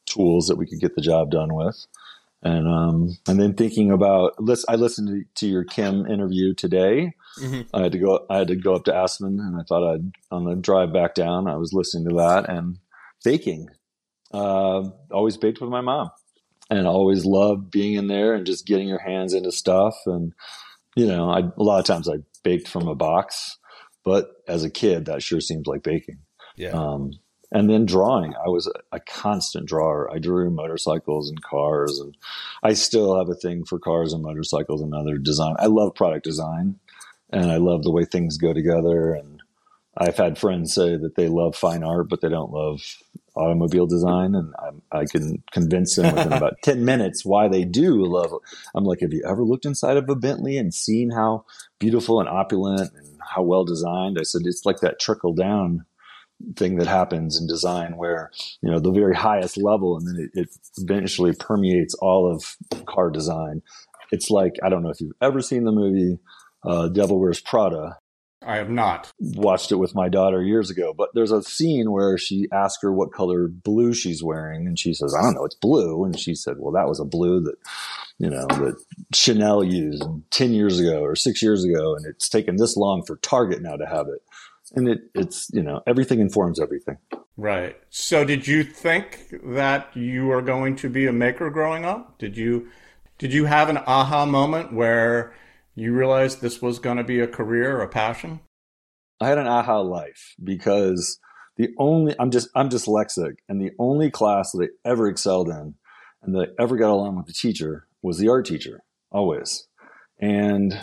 tools 0.05 0.47
that 0.47 0.57
we 0.57 0.67
could 0.67 0.79
get 0.79 0.95
the 0.95 1.01
job 1.01 1.31
done 1.31 1.53
with. 1.53 1.85
And 2.41 2.67
um, 2.67 3.17
and 3.27 3.39
then 3.39 3.53
thinking 3.53 3.91
about, 3.91 4.35
I 4.67 4.75
listened 4.75 5.09
to, 5.09 5.23
to 5.41 5.47
your 5.47 5.63
Kim 5.63 6.07
interview 6.07 6.53
today. 6.53 7.13
Mm-hmm. 7.39 7.75
I 7.75 7.83
had 7.83 7.91
to 7.93 7.99
go. 7.99 8.25
I 8.29 8.39
had 8.39 8.47
to 8.49 8.55
go 8.55 8.75
up 8.75 8.85
to 8.85 8.95
Aspen, 8.95 9.39
and 9.39 9.55
I 9.55 9.63
thought 9.67 9.93
I'd 9.93 10.11
on 10.31 10.43
the 10.43 10.55
drive 10.55 10.91
back 10.91 11.15
down. 11.15 11.47
I 11.47 11.55
was 11.55 11.71
listening 11.73 12.09
to 12.09 12.15
that 12.15 12.49
and 12.49 12.77
baking. 13.23 13.69
Uh, 14.33 14.89
always 15.11 15.37
baked 15.37 15.61
with 15.61 15.69
my 15.69 15.81
mom 15.81 16.09
and 16.69 16.87
always 16.87 17.25
loved 17.25 17.69
being 17.69 17.95
in 17.95 18.07
there 18.07 18.33
and 18.33 18.45
just 18.45 18.65
getting 18.65 18.87
your 18.87 19.01
hands 19.01 19.33
into 19.33 19.51
stuff. 19.51 19.95
And, 20.05 20.31
you 20.95 21.05
know, 21.05 21.29
I, 21.29 21.39
a 21.39 21.63
lot 21.63 21.79
of 21.79 21.85
times 21.85 22.07
I 22.07 22.19
baked 22.43 22.69
from 22.69 22.87
a 22.87 22.95
box, 22.95 23.57
but 24.05 24.29
as 24.47 24.63
a 24.63 24.69
kid, 24.69 25.05
that 25.05 25.21
sure 25.21 25.41
seems 25.41 25.67
like 25.67 25.83
baking. 25.83 26.19
Yeah. 26.55 26.69
Um, 26.69 27.11
and 27.51 27.69
then 27.69 27.85
drawing, 27.85 28.33
I 28.35 28.47
was 28.47 28.67
a, 28.67 28.95
a 28.95 28.99
constant 29.01 29.67
drawer. 29.67 30.09
I 30.09 30.19
drew 30.19 30.49
motorcycles 30.49 31.29
and 31.29 31.43
cars, 31.43 31.99
and 31.99 32.15
I 32.63 32.71
still 32.71 33.17
have 33.17 33.27
a 33.27 33.35
thing 33.35 33.65
for 33.65 33.77
cars 33.79 34.13
and 34.13 34.23
motorcycles 34.23 34.81
and 34.81 34.95
other 34.95 35.17
design. 35.17 35.55
I 35.59 35.65
love 35.65 35.93
product 35.93 36.23
design, 36.23 36.79
and 37.31 37.51
I 37.51 37.57
love 37.57 37.83
the 37.83 37.91
way 37.91 38.05
things 38.05 38.37
go 38.37 38.53
together. 38.53 39.13
And 39.13 39.41
I've 39.97 40.17
had 40.17 40.37
friends 40.37 40.73
say 40.73 40.97
that 40.97 41.15
they 41.15 41.27
love 41.27 41.55
fine 41.55 41.83
art, 41.83 42.09
but 42.09 42.21
they 42.21 42.29
don't 42.29 42.51
love 42.51 42.81
automobile 43.35 43.87
design, 43.87 44.35
and 44.35 44.53
I, 44.91 44.99
I 44.99 45.05
can 45.05 45.41
convince 45.51 45.95
them 45.95 46.13
within 46.13 46.33
about 46.33 46.57
ten 46.63 46.83
minutes 46.83 47.25
why 47.25 47.47
they 47.47 47.63
do 47.63 48.05
love. 48.05 48.33
it. 48.33 48.39
I'm 48.75 48.83
like, 48.83 48.99
have 49.01 49.13
you 49.13 49.23
ever 49.25 49.43
looked 49.43 49.65
inside 49.65 49.97
of 49.97 50.09
a 50.09 50.15
Bentley 50.15 50.57
and 50.57 50.73
seen 50.73 51.11
how 51.11 51.45
beautiful 51.79 52.19
and 52.19 52.27
opulent 52.27 52.91
and 52.95 53.17
how 53.33 53.43
well 53.43 53.63
designed? 53.63 54.17
I 54.19 54.23
said 54.23 54.41
it's 54.45 54.65
like 54.65 54.79
that 54.81 54.99
trickle 54.99 55.33
down 55.33 55.85
thing 56.55 56.77
that 56.77 56.87
happens 56.87 57.39
in 57.39 57.47
design 57.47 57.97
where 57.97 58.31
you 58.61 58.71
know 58.71 58.79
the 58.79 58.91
very 58.91 59.15
highest 59.15 59.57
level 59.57 59.97
and 59.97 60.07
then 60.07 60.29
it, 60.33 60.39
it 60.39 60.49
eventually 60.77 61.33
permeates 61.33 61.93
all 61.95 62.33
of 62.33 62.57
car 62.85 63.09
design 63.09 63.61
it's 64.11 64.29
like 64.29 64.53
i 64.63 64.69
don't 64.69 64.83
know 64.83 64.89
if 64.89 64.99
you've 64.99 65.15
ever 65.21 65.41
seen 65.41 65.63
the 65.63 65.71
movie 65.71 66.17
uh, 66.63 66.87
devil 66.89 67.19
wears 67.19 67.39
prada 67.39 67.97
I 68.43 68.55
have 68.55 68.71
not. 68.71 69.11
watched 69.19 69.71
it 69.71 69.75
with 69.75 69.93
my 69.93 70.09
daughter 70.09 70.41
years 70.41 70.69
ago 70.69 70.93
but 70.95 71.09
there's 71.13 71.31
a 71.31 71.43
scene 71.43 71.91
where 71.91 72.17
she 72.17 72.47
asked 72.51 72.79
her 72.81 72.91
what 72.91 73.13
color 73.13 73.47
blue 73.47 73.93
she's 73.93 74.23
wearing 74.23 74.65
and 74.67 74.79
she 74.79 74.93
says 74.93 75.15
i 75.15 75.21
don't 75.21 75.35
know 75.35 75.45
it's 75.45 75.55
blue 75.55 76.03
and 76.03 76.19
she 76.19 76.33
said 76.33 76.55
well 76.57 76.71
that 76.73 76.87
was 76.87 76.99
a 76.99 77.05
blue 77.05 77.39
that 77.41 77.55
you 78.17 78.29
know 78.29 78.47
that 78.47 78.83
chanel 79.13 79.63
used 79.63 80.03
10 80.31 80.53
years 80.53 80.79
ago 80.79 81.01
or 81.01 81.15
six 81.15 81.41
years 81.43 81.63
ago 81.63 81.95
and 81.95 82.05
it's 82.05 82.29
taken 82.29 82.55
this 82.55 82.75
long 82.75 83.03
for 83.05 83.17
target 83.17 83.61
now 83.61 83.75
to 83.75 83.85
have 83.85 84.07
it 84.07 84.21
and 84.75 84.87
it, 84.87 85.01
it's 85.13 85.49
you 85.53 85.61
know 85.61 85.81
everything 85.85 86.19
informs 86.19 86.59
everything 86.59 86.97
Right. 87.37 87.75
So 87.89 88.23
did 88.23 88.45
you 88.45 88.63
think 88.63 89.33
that 89.43 89.95
you 89.95 90.27
were 90.27 90.41
going 90.41 90.75
to 90.77 90.89
be 90.89 91.07
a 91.07 91.13
maker 91.13 91.49
growing 91.49 91.85
up? 91.85 92.19
Did 92.19 92.37
you 92.37 92.69
did 93.17 93.33
you 93.33 93.45
have 93.45 93.69
an 93.69 93.77
aha 93.77 94.25
moment 94.25 94.73
where 94.73 95.33
you 95.81 95.93
realized 95.93 96.41
this 96.41 96.61
was 96.61 96.79
going 96.79 96.97
to 96.97 97.03
be 97.03 97.19
a 97.19 97.27
career 97.27 97.81
a 97.81 97.87
passion? 97.87 98.39
I 99.19 99.27
had 99.27 99.37
an 99.37 99.47
aha 99.47 99.79
life 99.79 100.35
because 100.43 101.19
the 101.57 101.69
only 101.77 102.15
I'm 102.19 102.31
just 102.31 102.49
I'm 102.55 102.69
dyslexic 102.69 103.37
and 103.49 103.59
the 103.59 103.71
only 103.79 104.09
class 104.11 104.51
that 104.51 104.69
I 104.85 104.89
ever 104.89 105.07
excelled 105.07 105.49
in 105.49 105.75
and 106.21 106.35
that 106.35 106.53
ever 106.59 106.77
got 106.77 106.91
along 106.91 107.17
with 107.17 107.25
the 107.25 107.33
teacher 107.33 107.87
was 108.01 108.19
the 108.19 108.29
art 108.29 108.45
teacher, 108.45 108.83
always. 109.11 109.67
And 110.19 110.79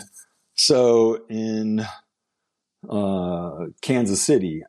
so 0.55 1.25
in 1.29 1.85
uh, 2.89 3.65
Kansas 3.81 4.21
City, 4.21 4.63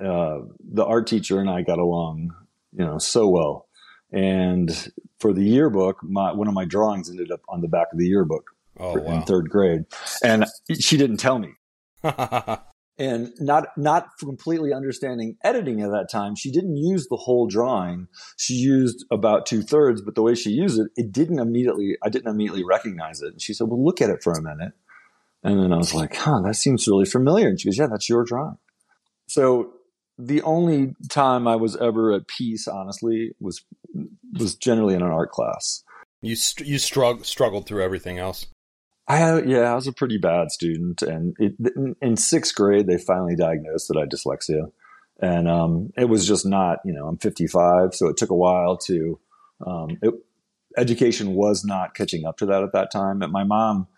uh, 0.00 0.40
the 0.60 0.84
art 0.84 1.06
teacher 1.06 1.40
and 1.40 1.48
I 1.48 1.62
got 1.62 1.78
along, 1.78 2.34
you 2.72 2.84
know, 2.84 2.98
so 2.98 3.28
well. 3.28 3.68
And 4.12 4.92
for 5.20 5.32
the 5.32 5.44
yearbook, 5.44 5.98
my, 6.02 6.32
one 6.32 6.48
of 6.48 6.54
my 6.54 6.64
drawings 6.64 7.08
ended 7.08 7.30
up 7.30 7.42
on 7.48 7.60
the 7.60 7.68
back 7.68 7.88
of 7.92 7.98
the 7.98 8.08
yearbook 8.08 8.50
Oh 8.80 8.98
wow. 8.98 9.16
in 9.16 9.22
third 9.22 9.48
grade, 9.50 9.84
and 10.24 10.46
she 10.78 10.96
didn't 10.96 11.18
tell 11.18 11.38
me. 11.38 11.52
and 12.98 13.32
not 13.38 13.68
not 13.76 14.08
completely 14.18 14.72
understanding 14.72 15.36
editing 15.42 15.80
at 15.82 15.90
that 15.90 16.10
time, 16.10 16.34
she 16.36 16.50
didn't 16.50 16.76
use 16.76 17.08
the 17.08 17.16
whole 17.16 17.46
drawing. 17.46 18.08
She 18.36 18.54
used 18.54 19.04
about 19.10 19.46
two 19.46 19.62
thirds, 19.62 20.02
but 20.02 20.14
the 20.14 20.22
way 20.22 20.34
she 20.34 20.50
used 20.50 20.78
it, 20.78 20.88
it 20.96 21.12
didn't 21.12 21.38
immediately. 21.38 21.96
I 22.02 22.08
didn't 22.08 22.30
immediately 22.30 22.64
recognize 22.64 23.22
it. 23.22 23.32
And 23.32 23.42
she 23.42 23.54
said, 23.54 23.68
"Well, 23.68 23.82
look 23.84 24.00
at 24.00 24.10
it 24.10 24.22
for 24.22 24.32
a 24.32 24.42
minute." 24.42 24.72
And 25.42 25.58
then 25.58 25.72
I 25.72 25.76
was 25.76 25.94
like, 25.94 26.14
"Huh, 26.14 26.42
that 26.44 26.56
seems 26.56 26.86
really 26.86 27.06
familiar." 27.06 27.48
And 27.48 27.60
she 27.60 27.68
goes, 27.68 27.78
"Yeah, 27.78 27.86
that's 27.86 28.08
your 28.08 28.24
drawing." 28.24 28.58
So 29.28 29.72
the 30.18 30.42
only 30.42 30.94
time 31.08 31.48
I 31.48 31.56
was 31.56 31.76
ever 31.76 32.12
at 32.12 32.28
peace, 32.28 32.68
honestly, 32.68 33.32
was 33.40 33.64
was 34.38 34.54
generally 34.54 34.94
in 34.94 35.02
an 35.02 35.10
art 35.10 35.30
class. 35.30 35.82
you 36.22 36.36
str- 36.36 36.64
you 36.64 36.76
strugg- 36.76 37.24
struggled 37.24 37.66
through 37.66 37.82
everything 37.82 38.18
else. 38.18 38.46
I 39.08 39.40
yeah, 39.42 39.72
I 39.72 39.74
was 39.74 39.86
a 39.86 39.92
pretty 39.92 40.18
bad 40.18 40.52
student, 40.52 41.02
and 41.02 41.34
it, 41.38 41.54
in, 42.00 42.16
sixth 42.16 42.54
grade 42.54 42.86
they 42.86 42.98
finally 42.98 43.34
diagnosed 43.34 43.88
that 43.88 43.96
I 43.96 44.00
had 44.00 44.10
dyslexia, 44.10 44.70
and 45.20 45.48
um, 45.48 45.92
it 45.96 46.08
was 46.08 46.26
just 46.26 46.46
not 46.46 46.78
you 46.84 46.92
know 46.92 47.08
I'm 47.08 47.18
55, 47.18 47.94
so 47.94 48.08
it 48.08 48.16
took 48.16 48.30
a 48.30 48.36
while 48.36 48.76
to 48.78 49.18
um, 49.66 49.98
it, 50.02 50.14
education 50.76 51.34
was 51.34 51.64
not 51.64 51.94
catching 51.94 52.24
up 52.24 52.36
to 52.38 52.46
that 52.46 52.62
at 52.62 52.72
that 52.72 52.92
time. 52.92 53.22
And 53.22 53.32
my 53.32 53.44
mom, 53.44 53.88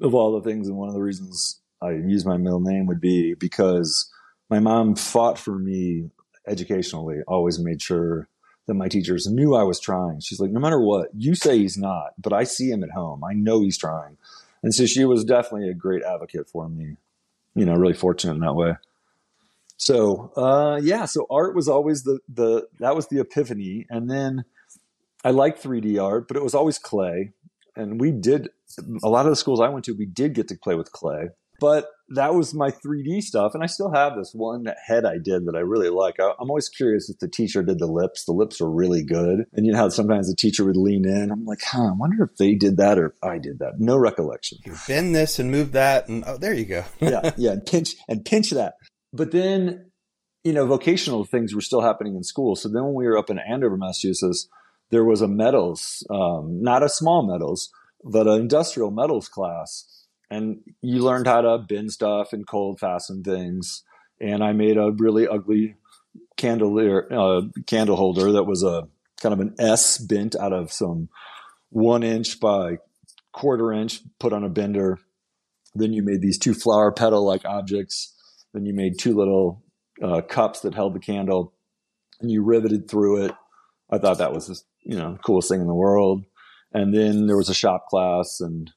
of 0.00 0.14
all 0.14 0.32
the 0.32 0.48
things, 0.48 0.68
and 0.68 0.76
one 0.76 0.88
of 0.88 0.94
the 0.94 1.02
reasons 1.02 1.60
I 1.80 1.92
use 1.92 2.24
my 2.24 2.36
middle 2.36 2.60
name 2.60 2.86
would 2.86 3.00
be 3.00 3.34
because 3.34 4.10
my 4.50 4.58
mom 4.58 4.96
fought 4.96 5.38
for 5.38 5.58
me 5.58 6.10
educationally, 6.46 7.18
always 7.26 7.58
made 7.58 7.82
sure 7.82 8.28
that 8.66 8.74
my 8.74 8.88
teachers 8.88 9.26
knew 9.26 9.54
I 9.54 9.62
was 9.62 9.80
trying. 9.80 10.20
She's 10.20 10.40
like, 10.40 10.50
no 10.50 10.60
matter 10.60 10.80
what, 10.80 11.08
you 11.16 11.34
say 11.34 11.58
he's 11.58 11.78
not, 11.78 12.12
but 12.18 12.32
I 12.32 12.44
see 12.44 12.70
him 12.70 12.84
at 12.84 12.90
home. 12.90 13.24
I 13.24 13.32
know 13.32 13.60
he's 13.60 13.78
trying. 13.78 14.17
And 14.62 14.74
so 14.74 14.86
she 14.86 15.04
was 15.04 15.24
definitely 15.24 15.68
a 15.68 15.74
great 15.74 16.02
advocate 16.02 16.48
for 16.48 16.68
me. 16.68 16.96
You 17.54 17.64
know, 17.64 17.74
really 17.74 17.94
fortunate 17.94 18.34
in 18.34 18.40
that 18.40 18.54
way. 18.54 18.74
So 19.76 20.32
uh, 20.36 20.80
yeah, 20.82 21.04
so 21.06 21.26
art 21.30 21.54
was 21.54 21.68
always 21.68 22.02
the 22.02 22.18
the 22.28 22.68
that 22.80 22.96
was 22.96 23.08
the 23.08 23.20
epiphany, 23.20 23.86
and 23.88 24.10
then 24.10 24.44
I 25.24 25.30
liked 25.30 25.62
3D 25.62 26.02
art, 26.02 26.28
but 26.28 26.36
it 26.36 26.42
was 26.42 26.54
always 26.54 26.78
clay. 26.78 27.32
And 27.76 28.00
we 28.00 28.10
did 28.10 28.48
a 29.04 29.08
lot 29.08 29.26
of 29.26 29.30
the 29.30 29.36
schools 29.36 29.60
I 29.60 29.68
went 29.68 29.84
to, 29.84 29.92
we 29.92 30.06
did 30.06 30.34
get 30.34 30.48
to 30.48 30.56
play 30.56 30.74
with 30.74 30.90
clay, 30.90 31.28
but 31.60 31.88
that 32.10 32.34
was 32.34 32.54
my 32.54 32.70
3D 32.70 33.22
stuff. 33.22 33.54
And 33.54 33.62
I 33.62 33.66
still 33.66 33.92
have 33.92 34.16
this 34.16 34.32
one 34.32 34.66
head 34.86 35.04
I 35.04 35.18
did 35.18 35.46
that 35.46 35.54
I 35.54 35.60
really 35.60 35.90
like. 35.90 36.18
I, 36.18 36.32
I'm 36.40 36.48
always 36.48 36.68
curious 36.68 37.10
if 37.10 37.18
the 37.18 37.28
teacher 37.28 37.62
did 37.62 37.78
the 37.78 37.86
lips. 37.86 38.24
The 38.24 38.32
lips 38.32 38.60
are 38.60 38.70
really 38.70 39.04
good. 39.04 39.44
And 39.52 39.66
you 39.66 39.72
know 39.72 39.78
how 39.78 39.88
sometimes 39.90 40.28
the 40.28 40.36
teacher 40.36 40.64
would 40.64 40.76
lean 40.76 41.06
in. 41.06 41.30
I'm 41.30 41.44
like, 41.44 41.60
huh, 41.62 41.88
I 41.88 41.92
wonder 41.92 42.24
if 42.24 42.36
they 42.36 42.54
did 42.54 42.78
that 42.78 42.98
or 42.98 43.14
I 43.22 43.38
did 43.38 43.58
that. 43.58 43.74
No 43.78 43.96
recollection 43.96 44.58
You 44.64 44.74
bend 44.86 45.14
this 45.14 45.38
and 45.38 45.50
move 45.50 45.72
that, 45.72 46.08
and 46.08 46.24
oh, 46.26 46.38
there 46.38 46.54
you 46.54 46.64
go. 46.64 46.84
yeah, 47.00 47.32
yeah, 47.36 47.52
and 47.52 47.66
pinch 47.66 47.94
and 48.08 48.24
pinch 48.24 48.50
that. 48.50 48.74
But 49.12 49.32
then, 49.32 49.90
you 50.44 50.52
know, 50.52 50.66
vocational 50.66 51.24
things 51.24 51.54
were 51.54 51.60
still 51.60 51.80
happening 51.80 52.16
in 52.16 52.22
school. 52.22 52.56
So 52.56 52.68
then, 52.68 52.84
when 52.84 52.94
we 52.94 53.06
were 53.06 53.18
up 53.18 53.30
in 53.30 53.38
Andover, 53.38 53.76
Massachusetts, 53.76 54.48
there 54.90 55.04
was 55.04 55.20
a 55.20 55.28
metals, 55.28 56.06
um, 56.10 56.62
not 56.62 56.82
a 56.82 56.88
small 56.88 57.26
metals, 57.26 57.70
but 58.04 58.26
an 58.26 58.40
industrial 58.40 58.90
metals 58.90 59.28
class, 59.28 59.97
and 60.30 60.60
you 60.82 61.02
learned 61.02 61.26
how 61.26 61.40
to 61.40 61.58
bend 61.58 61.92
stuff 61.92 62.32
and 62.32 62.46
cold 62.46 62.80
fasten 62.80 63.22
things. 63.22 63.82
And 64.20 64.42
I 64.42 64.52
made 64.52 64.76
a 64.76 64.90
really 64.90 65.26
ugly 65.26 65.76
candelier 66.36 67.06
uh, 67.10 67.42
candle 67.66 67.96
holder 67.96 68.32
that 68.32 68.44
was 68.44 68.62
a 68.62 68.88
kind 69.20 69.32
of 69.32 69.40
an 69.40 69.54
S 69.58 69.98
bent 69.98 70.36
out 70.36 70.52
of 70.52 70.72
some 70.72 71.08
one 71.70 72.02
inch 72.02 72.40
by 72.40 72.78
quarter 73.32 73.72
inch, 73.72 74.00
put 74.18 74.32
on 74.32 74.44
a 74.44 74.48
bender. 74.48 74.98
Then 75.74 75.92
you 75.92 76.02
made 76.02 76.20
these 76.20 76.38
two 76.38 76.54
flower 76.54 76.90
petal 76.92 77.24
like 77.24 77.44
objects. 77.44 78.14
Then 78.52 78.66
you 78.66 78.74
made 78.74 78.98
two 78.98 79.14
little 79.14 79.62
uh, 80.02 80.22
cups 80.22 80.60
that 80.60 80.74
held 80.74 80.94
the 80.94 81.00
candle, 81.00 81.52
and 82.20 82.30
you 82.30 82.42
riveted 82.42 82.88
through 82.88 83.24
it. 83.24 83.32
I 83.90 83.98
thought 83.98 84.18
that 84.18 84.32
was 84.32 84.48
just, 84.48 84.64
you 84.82 84.96
know 84.96 85.12
the 85.12 85.18
coolest 85.18 85.48
thing 85.48 85.60
in 85.60 85.66
the 85.66 85.74
world. 85.74 86.24
And 86.72 86.94
then 86.94 87.26
there 87.26 87.36
was 87.36 87.48
a 87.48 87.54
shop 87.54 87.86
class, 87.88 88.40
and 88.40 88.70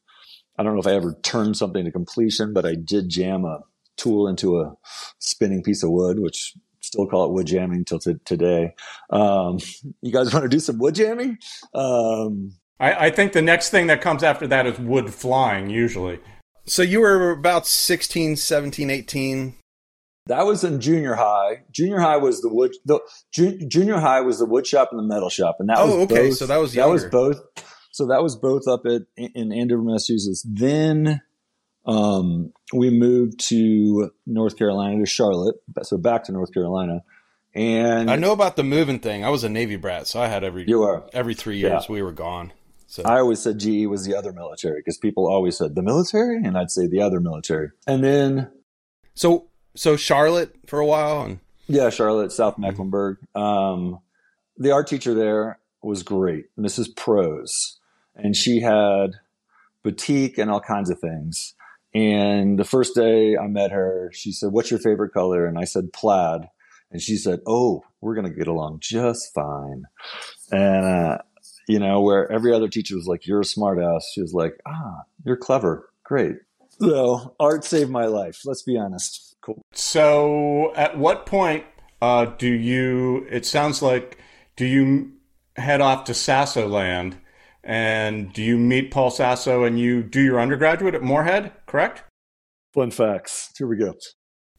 I 0.58 0.64
don't 0.64 0.74
know 0.74 0.82
if 0.82 0.88
I 0.88 0.94
ever 0.94 1.18
turned 1.24 1.58
something 1.58 1.86
to 1.86 1.92
completion, 1.92 2.54
but 2.54 2.66
I 2.66 2.76
did 2.76 3.10
jam 3.10 3.46
a 3.46 3.60
tool 3.98 4.28
into 4.28 4.60
a 4.60 4.74
spinning 5.20 5.64
piece 5.64 5.84
of 5.84 5.90
wood, 5.92 6.20
which 6.20 6.54
still 6.82 7.08
call 7.08 7.26
it 7.26 7.32
wood 7.32 7.48
jamming 7.48 7.86
till 7.86 8.00
t- 8.00 8.16
today. 8.26 8.74
Um, 9.10 9.60
you 10.02 10.12
guys 10.12 10.34
want 10.34 10.44
to 10.44 10.50
do 10.50 10.60
some 10.60 10.78
wood 10.80 10.96
jamming? 10.96 11.38
Um, 11.74 12.54
I, 12.80 13.08
I 13.08 13.10
think 13.12 13.34
the 13.34 13.42
next 13.42 13.70
thing 13.70 13.88
that 13.88 14.02
comes 14.02 14.24
after 14.24 14.48
that 14.48 14.66
is 14.68 14.80
wood 14.80 15.14
flying, 15.14 15.70
usually. 15.70 16.20
So 16.66 16.82
you 16.82 17.00
were 17.02 17.32
about 17.32 17.66
16, 17.68 18.36
17, 18.36 18.90
18. 18.90 19.56
That 20.28 20.46
was 20.46 20.64
in 20.64 20.80
junior 20.80 21.16
high. 21.16 21.64
Junior 21.72 22.00
high 22.00 22.18
was 22.18 22.42
the 22.42 22.50
wood. 22.50 22.72
The 22.86 23.00
ju- 23.34 23.58
junior 23.68 24.00
high 24.00 24.22
was 24.22 24.38
the 24.40 24.46
wood 24.46 24.68
shop 24.68 24.90
and 24.92 25.00
the 25.00 25.04
metal 25.04 25.30
shop, 25.30 25.58
and 25.60 25.70
that 25.70 25.78
Oh, 25.80 25.86
was 25.86 25.96
okay, 26.12 26.30
Both, 26.30 26.38
so 26.38 26.46
that 26.46 26.58
was 26.58 26.74
that 26.74 26.88
was 26.90 27.06
both. 27.06 27.40
So 27.92 28.08
that 28.08 28.24
was 28.24 28.36
both 28.36 28.68
up 28.68 28.86
at 28.86 29.02
in 29.18 29.52
Andover, 29.52 29.84
Massachusetts. 29.84 30.46
Then 30.48 31.22
um, 31.86 32.54
we 32.74 32.90
moved 32.90 33.40
to 33.50 34.12
North 34.26 34.58
Carolina 34.58 35.00
to 35.00 35.06
Charlotte, 35.06 35.56
so 35.84 35.98
back 35.98 36.24
to 36.26 36.32
North 36.32 36.54
Carolina, 36.54 37.04
and 37.54 38.10
I 38.10 38.16
know 38.16 38.32
about 38.32 38.56
the 38.56 38.64
moving 38.64 39.00
thing. 39.00 39.26
I 39.26 39.30
was 39.30 39.44
a 39.44 39.50
Navy 39.50 39.76
brat, 39.76 40.08
so 40.08 40.22
I 40.22 40.28
had 40.28 40.44
every 40.44 40.66
you 40.68 40.84
are. 40.84 41.04
every 41.14 41.34
three 41.34 41.58
years 41.58 41.86
Yeah. 41.88 41.92
we 41.94 42.02
were 42.02 42.12
gone. 42.14 42.54
So 42.88 43.04
I 43.04 43.20
always 43.20 43.40
said 43.42 43.58
GE 43.58 43.88
was 43.88 44.06
the 44.06 44.16
other 44.16 44.32
military 44.34 44.80
because 44.80 44.98
people 44.98 45.26
always 45.28 45.58
said 45.58 45.76
the 45.76 45.82
military, 45.82 46.38
and 46.38 46.58
I'd 46.58 46.72
say 46.72 46.88
the 46.88 47.02
other 47.02 47.20
military. 47.20 47.70
And 47.88 48.04
then 48.04 48.52
so 49.16 49.48
so 49.76 49.96
Charlotte 49.98 50.56
for 50.68 50.80
a 50.80 50.86
while, 50.86 51.24
and 51.24 51.40
Yeah, 51.68 51.90
Charlotte, 51.90 52.32
South 52.32 52.54
Mm-hmm. 52.54 52.62
Mecklenburg. 52.62 53.18
Um, 53.36 54.00
the 54.58 54.72
art 54.72 54.88
teacher 54.88 55.14
there 55.14 55.58
was 55.82 56.04
great, 56.04 56.46
Mrs. 56.60 56.96
Prose, 56.96 57.80
and 58.16 58.36
she 58.36 58.62
had 58.62 59.16
boutique 59.84 60.38
and 60.38 60.52
all 60.52 60.62
kinds 60.62 60.90
of 60.90 61.00
things. 61.00 61.54
And 61.94 62.58
the 62.58 62.64
first 62.64 62.96
day 62.96 63.38
I 63.38 63.48
met 63.48 63.72
her, 63.72 64.12
she 64.14 64.32
said, 64.32 64.52
"What's 64.52 64.72
your 64.72 64.80
favorite 64.80 65.14
color?" 65.14 65.46
And 65.46 65.58
I 65.58 65.66
said, 65.66 65.92
"Plaid." 65.94 66.50
And 66.92 67.02
she 67.02 67.18
said, 67.18 67.42
"Oh, 67.46 67.84
we're 68.00 68.16
gonna 68.16 68.30
get 68.30 68.48
along 68.48 68.80
just 68.82 69.34
fine." 69.34 69.86
And 70.52 70.86
uh, 70.86 71.18
you 71.68 71.80
know, 71.80 72.02
where 72.02 72.32
every 72.32 72.54
other 72.54 72.70
teacher 72.70 72.96
was 72.96 73.08
like, 73.08 73.28
"You're 73.28 73.42
a 73.42 73.46
smartass," 73.46 74.04
she 74.14 74.22
was 74.22 74.34
like, 74.34 74.60
"Ah, 74.66 75.04
you're 75.26 75.38
clever, 75.38 75.90
great." 76.04 76.38
So 76.80 77.36
art 77.40 77.64
saved 77.66 77.90
my 77.92 78.06
life. 78.06 78.42
Let's 78.46 78.64
be 78.64 78.78
honest. 78.78 79.36
Cool. 79.42 79.62
So, 79.74 80.74
at 80.76 80.98
what 80.98 81.26
point 81.26 81.66
uh, 82.02 82.26
do 82.26 82.48
you? 82.48 83.26
It 83.30 83.46
sounds 83.46 83.82
like 83.82 84.18
do 84.56 84.66
you 84.66 85.12
head 85.56 85.82
off 85.82 86.06
to 86.06 86.14
Sasso 86.14 86.68
Land, 86.68 87.18
and 87.64 88.34
do 88.34 88.42
you 88.42 88.58
meet 88.58 88.92
Paul 88.92 89.12
Sasso 89.12 89.64
and 89.64 89.80
you 89.80 90.04
do 90.04 90.22
your 90.22 90.40
undergraduate 90.40 90.96
at 90.96 91.04
Moorhead? 91.04 91.52
Correct? 91.66 92.04
Fun 92.74 92.92
facts. 92.92 93.52
Here 93.58 93.68
we 93.68 93.78
go. 93.78 93.94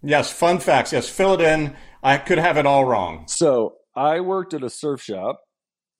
Yes. 0.03 0.33
Fun 0.33 0.59
facts. 0.59 0.93
Yes. 0.93 1.09
Fill 1.09 1.35
it 1.35 1.41
in. 1.41 1.77
I 2.03 2.19
could 2.19 2.39
have 2.39 2.57
it 2.57 2.67
all 2.67 2.85
wrong. 2.85 3.25
So 3.29 3.75
I 3.95 4.21
worked 4.21 4.55
at 4.55 4.63
a 4.63 4.71
surf 4.71 5.01
shop 5.03 5.41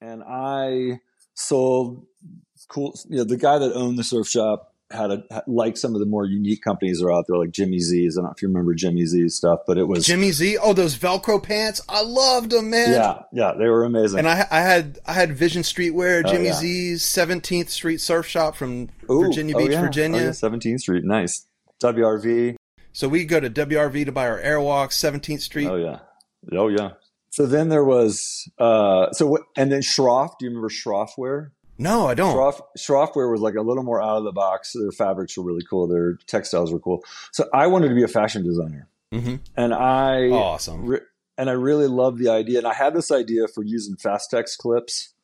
and 0.01 0.23
I 0.27 1.01
sold 1.35 2.07
cool. 2.69 2.95
You 3.09 3.19
know, 3.19 3.25
the 3.25 3.37
guy 3.37 3.59
that 3.59 3.73
owned 3.75 3.99
the 3.99 4.05
surf 4.05 4.29
shop 4.29 4.72
had 4.93 5.11
a 5.11 5.43
like 5.47 5.77
some 5.77 5.95
of 5.95 6.01
the 6.01 6.07
more 6.07 6.25
unique 6.25 6.63
companies 6.63 7.01
that 7.01 7.07
are 7.07 7.13
out 7.13 7.25
there, 7.29 7.39
like 7.39 7.51
Jimmy 7.51 7.79
Z's. 7.81 8.17
I 8.17 8.21
don't 8.21 8.27
know 8.27 8.33
if 8.37 8.43
you 8.43 8.49
remember 8.49 8.75
Jimmy 8.75 9.05
Z's 9.07 9.37
stuff, 9.37 9.61
but 9.67 9.79
it 9.79 9.85
was 9.85 10.07
Jimmy 10.07 10.33
Z. 10.33 10.59
Oh, 10.59 10.73
those 10.73 10.97
Velcro 10.97 11.43
pants! 11.43 11.81
I 11.89 12.03
loved 12.03 12.51
them, 12.51 12.71
man. 12.71 12.91
yeah, 12.91 13.23
yeah, 13.33 13.53
they 13.59 13.69
were 13.69 13.85
amazing. 13.85 14.21
And 14.21 14.29
I, 14.29 14.47
I 14.51 14.61
had 14.61 14.99
I 15.07 15.13
had 15.13 15.33
Vision 15.37 15.63
Streetwear, 15.63 16.23
Oh, 16.25 16.31
Jimmy 16.31 16.47
yeah. 16.47 16.55
Z's, 16.55 17.03
Seventeenth 17.03 17.71
Street 17.71 18.01
Surf 18.01 18.27
Shop 18.27 18.55
from 18.55 18.89
Ooh, 19.11 19.23
Virginia 19.23 19.57
oh, 19.57 19.59
Beach, 19.61 19.73
yeah. 19.73 19.81
Virginia. 19.81 20.21
Oh, 20.21 20.25
yeah, 20.25 20.31
17th 20.31 20.81
Street, 20.81 21.05
nice. 21.05 21.47
WRV. 21.83 22.57
So 22.93 23.09
we 23.09 23.25
go 23.25 23.41
to 23.41 23.49
WRV 23.51 24.05
to 24.05 24.13
buy 24.13 24.29
our 24.29 24.41
Airwalk, 24.41 24.93
Seventeenth 24.93 25.43
Street. 25.43 25.69
Oh 25.69 25.77
yeah, 25.77 25.99
oh 26.53 26.69
yeah. 26.69 26.91
So 27.31 27.47
then 27.47 27.71
there 27.71 27.85
was 27.85 28.49
uh 28.59 29.11
so 29.13 29.27
what 29.27 29.43
and 29.57 29.73
then 29.73 29.81
Schroff. 29.81 30.39
Do 30.39 30.45
you 30.45 30.51
remember 30.51 30.69
Schroffwear? 30.69 31.51
No, 31.83 32.07
I 32.09 32.15
don't. 32.15 32.35
Schroff, 32.37 32.61
Schroffwear 32.79 33.31
was 33.31 33.41
like 33.41 33.55
a 33.57 33.61
little 33.63 33.83
more 33.83 34.01
out 34.03 34.19
of 34.19 34.25
the 34.25 34.33
box. 34.33 34.73
Their 34.73 34.93
fabrics 34.93 35.37
were 35.37 35.45
really 35.45 35.65
cool. 35.69 35.87
Their 35.89 36.15
textiles 36.27 36.73
were 36.73 36.79
cool. 36.81 37.03
So 37.33 37.49
I 37.53 37.67
wanted 37.67 37.89
to 37.89 37.95
be 37.95 38.03
a 38.03 38.09
fashion 38.09 38.45
designer, 38.45 38.89
Mhm. 39.13 39.41
and 39.57 39.75
I 39.75 40.29
Awesome. 40.31 40.87
re- 40.87 41.01
and 41.39 41.51
I 41.51 41.55
really 41.55 41.87
loved 41.89 42.19
the 42.19 42.29
idea. 42.29 42.59
And 42.59 42.67
I 42.67 42.75
had 42.75 42.95
this 42.95 43.11
idea 43.11 43.49
for 43.49 43.63
using 43.65 43.97
Fastex 43.97 44.57
clips 44.57 45.15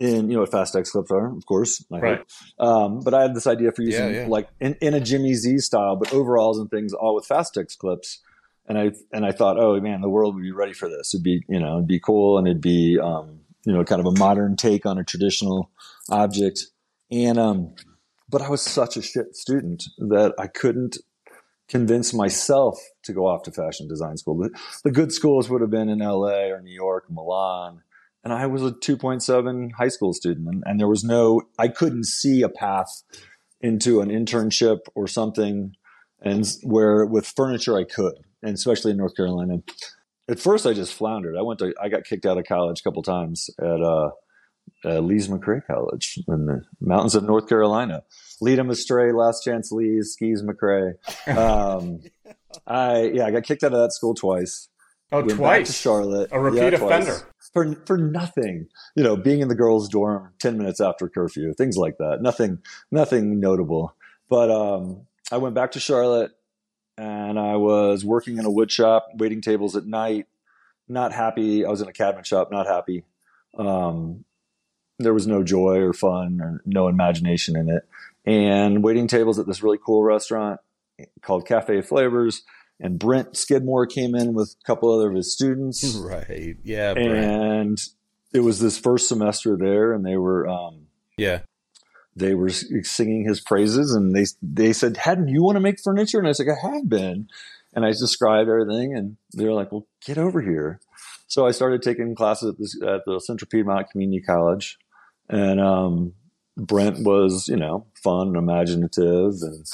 in 0.00 0.28
you 0.28 0.34
know 0.34 0.40
what 0.40 0.50
Fastex 0.50 0.90
clips 0.90 1.10
are, 1.12 1.34
of 1.36 1.46
course. 1.46 1.84
I 1.92 1.98
Right. 2.00 2.20
Um, 2.58 3.00
but 3.00 3.14
I 3.14 3.22
had 3.22 3.34
this 3.34 3.46
idea 3.46 3.70
for 3.70 3.82
using 3.82 4.12
Yeah, 4.12 4.20
yeah. 4.22 4.26
like 4.28 4.48
in, 4.60 4.74
in 4.80 4.94
a 4.94 5.00
Jimmy 5.00 5.34
Z 5.34 5.58
style, 5.58 5.94
but 5.96 6.12
overalls 6.12 6.58
and 6.58 6.68
things 6.68 6.92
all 6.92 7.14
with 7.14 7.28
Fastex 7.28 7.78
clips. 7.78 8.18
And 8.66 8.76
I 8.78 8.92
and 9.12 9.24
I 9.24 9.30
thought, 9.32 9.58
oh 9.58 9.78
man, 9.80 10.00
the 10.00 10.08
world 10.08 10.34
would 10.34 10.42
be 10.42 10.50
ready 10.50 10.72
for 10.72 10.88
this. 10.88 11.14
It'd 11.14 11.22
be 11.22 11.44
you 11.48 11.60
know 11.60 11.74
it'd 11.76 11.86
be 11.86 12.00
cool 12.00 12.38
and 12.38 12.48
it'd 12.48 12.60
be 12.62 12.98
um, 13.00 13.40
you 13.64 13.72
know 13.72 13.84
kind 13.84 14.00
of 14.00 14.06
a 14.06 14.18
modern 14.18 14.56
take 14.56 14.84
on 14.86 14.98
a 14.98 15.04
traditional 15.04 15.70
object. 16.10 16.66
And 17.10 17.38
um, 17.38 17.74
but 18.28 18.42
I 18.42 18.48
was 18.48 18.62
such 18.62 18.96
a 18.96 19.02
shit 19.02 19.36
student 19.36 19.84
that 19.98 20.34
I 20.38 20.46
couldn't 20.46 20.98
convince 21.68 22.12
myself 22.12 22.78
to 23.04 23.12
go 23.12 23.26
off 23.26 23.42
to 23.44 23.52
fashion 23.52 23.88
design 23.88 24.16
school. 24.16 24.36
The, 24.36 24.50
the 24.84 24.90
good 24.90 25.12
schools 25.12 25.48
would 25.48 25.60
have 25.60 25.70
been 25.70 25.88
in 25.88 25.98
LA 25.98 26.48
or 26.48 26.60
New 26.60 26.74
York, 26.74 27.06
Milan. 27.10 27.82
And 28.22 28.32
I 28.32 28.46
was 28.46 28.62
a 28.62 28.70
2.7 28.70 29.72
high 29.72 29.88
school 29.88 30.14
student, 30.14 30.48
and, 30.48 30.62
and 30.66 30.80
there 30.80 30.88
was 30.88 31.04
no, 31.04 31.42
I 31.58 31.68
couldn't 31.68 32.06
see 32.06 32.42
a 32.42 32.48
path 32.48 33.02
into 33.60 34.00
an 34.00 34.08
internship 34.08 34.80
or 34.94 35.06
something. 35.06 35.74
And 36.22 36.46
where 36.62 37.04
with 37.04 37.26
furniture, 37.26 37.76
I 37.76 37.84
could, 37.84 38.14
and 38.42 38.54
especially 38.54 38.92
in 38.92 38.96
North 38.96 39.14
Carolina. 39.14 39.58
At 40.26 40.40
first, 40.40 40.64
I 40.66 40.72
just 40.72 40.94
floundered. 40.94 41.36
I 41.36 41.42
went 41.42 41.58
to, 41.58 41.74
I 41.82 41.90
got 41.90 42.04
kicked 42.04 42.24
out 42.24 42.38
of 42.38 42.46
college 42.46 42.80
a 42.80 42.82
couple 42.82 43.02
times 43.02 43.50
at 43.60 43.82
uh, 43.82 44.10
uh, 44.84 44.98
Lees-McRae 45.00 45.66
College 45.66 46.18
in 46.28 46.46
the 46.46 46.62
mountains 46.80 47.14
of 47.14 47.24
North 47.24 47.48
Carolina. 47.48 48.02
Lead 48.40 48.58
'em 48.58 48.70
astray, 48.70 49.12
last 49.12 49.42
chance 49.42 49.72
Lee's, 49.72 50.12
skis 50.12 50.42
McRae. 50.42 50.94
Um, 51.28 52.00
I 52.66 53.04
yeah, 53.14 53.26
I 53.26 53.30
got 53.30 53.44
kicked 53.44 53.64
out 53.64 53.72
of 53.72 53.80
that 53.80 53.92
school 53.92 54.14
twice. 54.14 54.68
Oh, 55.12 55.18
Went 55.18 55.28
back 55.28 55.36
to 55.36 55.38
twice. 55.38 55.80
Charlotte. 55.80 56.28
A 56.32 56.40
repeat 56.40 56.72
Yeah, 56.72 56.84
offender. 56.84 57.16
For 57.52 57.74
for 57.86 57.96
nothing. 57.98 58.66
You 58.96 59.04
know, 59.04 59.16
being 59.16 59.40
in 59.40 59.48
the 59.48 59.54
girls' 59.54 59.88
dorm 59.88 60.32
ten 60.38 60.58
minutes 60.58 60.80
after 60.80 61.08
curfew, 61.08 61.54
things 61.54 61.76
like 61.76 61.98
that. 61.98 62.20
Nothing 62.20 62.58
nothing 62.90 63.38
notable. 63.40 63.94
But 64.28 64.50
um, 64.50 65.02
I 65.30 65.36
went 65.38 65.54
back 65.54 65.72
to 65.72 65.80
Charlotte 65.80 66.32
and 66.98 67.38
I 67.38 67.56
was 67.56 68.04
working 68.04 68.38
in 68.38 68.44
a 68.44 68.50
wood 68.50 68.70
shop, 68.72 69.06
waiting 69.16 69.40
tables 69.40 69.76
at 69.76 69.86
night. 69.86 70.26
Not 70.88 71.12
happy. 71.12 71.64
I 71.64 71.70
was 71.70 71.80
in 71.80 71.88
a 71.88 71.92
cabinet 71.92 72.26
shop, 72.26 72.50
not 72.50 72.66
happy. 72.66 73.04
Um, 73.56 74.24
there 74.98 75.14
was 75.14 75.26
no 75.26 75.42
joy 75.42 75.78
or 75.78 75.92
fun 75.92 76.40
or 76.40 76.62
no 76.64 76.88
imagination 76.88 77.56
in 77.56 77.68
it. 77.68 77.88
And 78.24 78.82
waiting 78.82 79.06
tables 79.06 79.38
at 79.38 79.46
this 79.46 79.62
really 79.62 79.78
cool 79.84 80.02
restaurant 80.02 80.60
called 81.22 81.46
Cafe 81.46 81.82
Flavors. 81.82 82.42
And 82.80 82.98
Brent 82.98 83.36
Skidmore 83.36 83.86
came 83.86 84.14
in 84.14 84.34
with 84.34 84.56
a 84.60 84.66
couple 84.66 84.92
other 84.92 85.08
of 85.10 85.14
his 85.16 85.32
students 85.32 85.84
Right. 86.00 86.56
Yeah. 86.64 86.94
Brent. 86.94 87.08
and 87.12 87.78
it 88.32 88.40
was 88.40 88.58
this 88.58 88.78
first 88.78 89.08
semester 89.08 89.56
there, 89.56 89.92
and 89.92 90.04
they 90.04 90.16
were 90.16 90.48
um, 90.48 90.86
Yeah. 91.16 91.40
they 92.16 92.34
were 92.34 92.50
singing 92.50 93.24
his 93.28 93.40
praises, 93.40 93.94
and 93.94 94.14
they 94.14 94.24
they 94.42 94.72
said, 94.72 94.96
"Hadn't 94.96 95.28
you 95.28 95.42
want 95.42 95.54
to 95.56 95.60
make 95.60 95.80
furniture?" 95.80 96.18
And 96.18 96.26
I 96.26 96.30
was 96.30 96.40
like, 96.40 96.48
"I 96.48 96.68
have 96.74 96.88
been," 96.88 97.28
and 97.72 97.84
I 97.84 97.90
described 97.90 98.48
everything, 98.50 98.96
and 98.96 99.16
they 99.36 99.44
were 99.44 99.52
like, 99.52 99.70
"Well, 99.70 99.86
get 100.04 100.18
over 100.18 100.40
here." 100.40 100.80
So 101.28 101.46
I 101.46 101.52
started 101.52 101.80
taking 101.82 102.14
classes 102.16 102.50
at, 102.50 102.58
this, 102.58 102.80
at 102.82 103.04
the 103.06 103.20
Central 103.20 103.48
Piedmont 103.48 103.88
Community 103.90 104.20
College, 104.20 104.78
and 105.28 105.60
um, 105.60 106.12
Brent 106.56 107.04
was, 107.04 107.48
you 107.48 107.56
know, 107.56 107.86
fun 108.02 108.28
and 108.28 108.36
imaginative, 108.36 109.34
and 109.42 109.66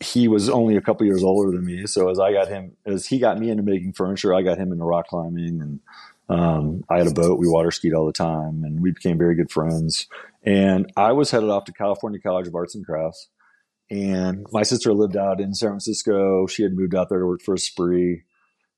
he 0.00 0.28
was 0.28 0.48
only 0.48 0.76
a 0.76 0.80
couple 0.80 1.06
years 1.06 1.22
older 1.22 1.50
than 1.50 1.64
me. 1.64 1.86
So 1.86 2.10
as 2.10 2.18
I 2.18 2.32
got 2.32 2.48
him, 2.48 2.76
as 2.84 3.06
he 3.06 3.18
got 3.18 3.38
me 3.38 3.50
into 3.50 3.62
making 3.62 3.92
furniture, 3.92 4.34
I 4.34 4.42
got 4.42 4.58
him 4.58 4.72
into 4.72 4.84
rock 4.84 5.08
climbing, 5.08 5.60
and 5.60 5.80
um, 6.28 6.84
I 6.90 6.98
had 6.98 7.06
a 7.06 7.12
boat. 7.12 7.38
We 7.38 7.48
water 7.48 7.70
skied 7.70 7.94
all 7.94 8.06
the 8.06 8.12
time, 8.12 8.64
and 8.64 8.80
we 8.80 8.92
became 8.92 9.18
very 9.18 9.34
good 9.34 9.50
friends. 9.50 10.06
And 10.42 10.92
I 10.96 11.12
was 11.12 11.30
headed 11.30 11.48
off 11.48 11.64
to 11.64 11.72
California 11.72 12.20
College 12.20 12.48
of 12.48 12.54
Arts 12.54 12.74
and 12.74 12.84
Crafts. 12.84 13.28
And 13.90 14.46
my 14.50 14.62
sister 14.62 14.92
lived 14.92 15.16
out 15.16 15.40
in 15.40 15.54
San 15.54 15.70
Francisco. 15.70 16.46
She 16.46 16.62
had 16.62 16.74
moved 16.74 16.94
out 16.94 17.08
there 17.08 17.18
to 17.18 17.26
work 17.26 17.42
for 17.42 17.54
Esprit. 17.54 18.24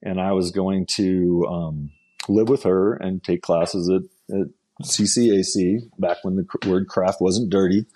And 0.02 0.20
I 0.20 0.32
was 0.32 0.50
going 0.50 0.86
to 0.96 1.46
um, 1.48 1.90
live 2.28 2.48
with 2.48 2.64
her 2.64 2.94
and 2.94 3.22
take 3.22 3.42
classes 3.42 3.88
at, 3.88 4.02
at 4.36 4.48
CCAC 4.82 5.90
back 5.98 6.18
when 6.22 6.36
the 6.36 6.46
word 6.68 6.88
craft 6.88 7.20
wasn't 7.20 7.50
dirty. 7.50 7.86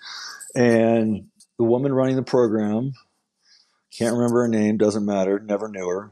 And 0.55 1.27
the 1.57 1.63
woman 1.63 1.93
running 1.93 2.15
the 2.15 2.23
program, 2.23 2.93
can't 3.97 4.15
remember 4.15 4.41
her 4.41 4.47
name, 4.47 4.77
doesn't 4.77 5.05
matter, 5.05 5.39
never 5.39 5.67
knew 5.67 5.87
her, 5.87 6.11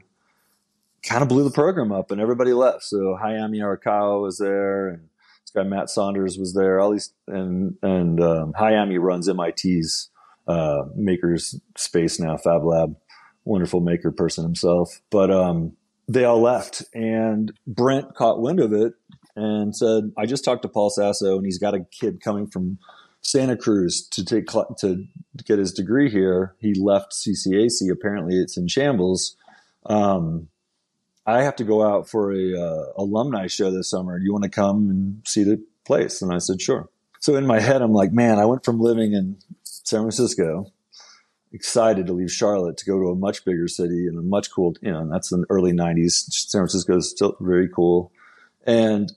kind 1.02 1.22
of 1.22 1.28
blew 1.28 1.44
the 1.44 1.50
program 1.50 1.92
up 1.92 2.10
and 2.10 2.20
everybody 2.20 2.52
left. 2.52 2.84
So 2.84 3.18
Hayami 3.20 3.58
Arakawa 3.58 4.22
was 4.22 4.38
there 4.38 4.88
and 4.88 5.08
this 5.42 5.50
guy 5.62 5.68
Matt 5.68 5.90
Saunders 5.90 6.38
was 6.38 6.54
there. 6.54 6.80
All 6.80 6.92
these 6.92 7.12
and 7.26 7.76
and 7.82 8.20
um, 8.20 8.52
Hayami 8.52 9.00
runs 9.00 9.28
MIT's 9.28 10.10
uh, 10.46 10.84
makers 10.94 11.58
space 11.76 12.20
now, 12.20 12.36
Fab 12.36 12.64
Lab. 12.64 12.96
Wonderful 13.44 13.80
maker 13.80 14.12
person 14.12 14.44
himself. 14.44 15.00
But 15.10 15.30
um, 15.30 15.76
they 16.06 16.24
all 16.24 16.40
left, 16.40 16.84
and 16.94 17.52
Brent 17.66 18.14
caught 18.14 18.40
wind 18.40 18.60
of 18.60 18.72
it 18.72 18.94
and 19.36 19.74
said, 19.74 20.12
"I 20.16 20.26
just 20.26 20.44
talked 20.44 20.62
to 20.62 20.68
Paul 20.68 20.90
Sasso, 20.90 21.36
and 21.36 21.44
he's 21.44 21.58
got 21.58 21.74
a 21.74 21.84
kid 21.90 22.20
coming 22.20 22.46
from 22.46 22.78
Santa 23.22 23.56
Cruz 23.56 24.06
to 24.08 24.24
take 24.24 24.46
to 24.46 25.04
get 25.44 25.58
his 25.58 25.72
degree 25.72 26.10
here. 26.10 26.54
He 26.58 26.74
left 26.74 27.12
CCAC. 27.12 27.90
Apparently, 27.90 28.36
it's 28.36 28.56
in 28.56 28.68
shambles." 28.68 29.36
Um, 29.86 30.48
I 31.26 31.42
have 31.42 31.56
to 31.56 31.64
go 31.64 31.86
out 31.86 32.08
for 32.08 32.32
a 32.32 32.60
uh, 32.60 32.84
alumni 32.96 33.46
show 33.46 33.70
this 33.70 33.90
summer. 33.90 34.18
You 34.18 34.32
want 34.32 34.44
to 34.44 34.50
come 34.50 34.88
and 34.90 35.22
see 35.26 35.44
the 35.44 35.62
place? 35.84 36.22
And 36.22 36.32
I 36.32 36.38
said, 36.38 36.60
sure. 36.60 36.88
So 37.20 37.36
in 37.36 37.46
my 37.46 37.60
head, 37.60 37.82
I'm 37.82 37.92
like, 37.92 38.12
man, 38.12 38.38
I 38.38 38.46
went 38.46 38.64
from 38.64 38.80
living 38.80 39.12
in 39.12 39.36
San 39.62 40.00
Francisco, 40.00 40.72
excited 41.52 42.06
to 42.06 42.12
leave 42.12 42.32
Charlotte 42.32 42.78
to 42.78 42.86
go 42.86 42.98
to 42.98 43.10
a 43.10 43.14
much 43.14 43.44
bigger 43.44 43.68
city 43.68 44.06
and 44.06 44.18
a 44.18 44.22
much 44.22 44.50
cool, 44.50 44.74
you 44.80 44.90
know, 44.90 45.08
that's 45.10 45.30
in 45.30 45.42
the 45.42 45.46
early 45.50 45.72
90s. 45.72 46.30
San 46.30 46.60
Francisco 46.60 46.96
is 46.96 47.10
still 47.10 47.36
very 47.40 47.68
cool. 47.68 48.10
And 48.66 49.12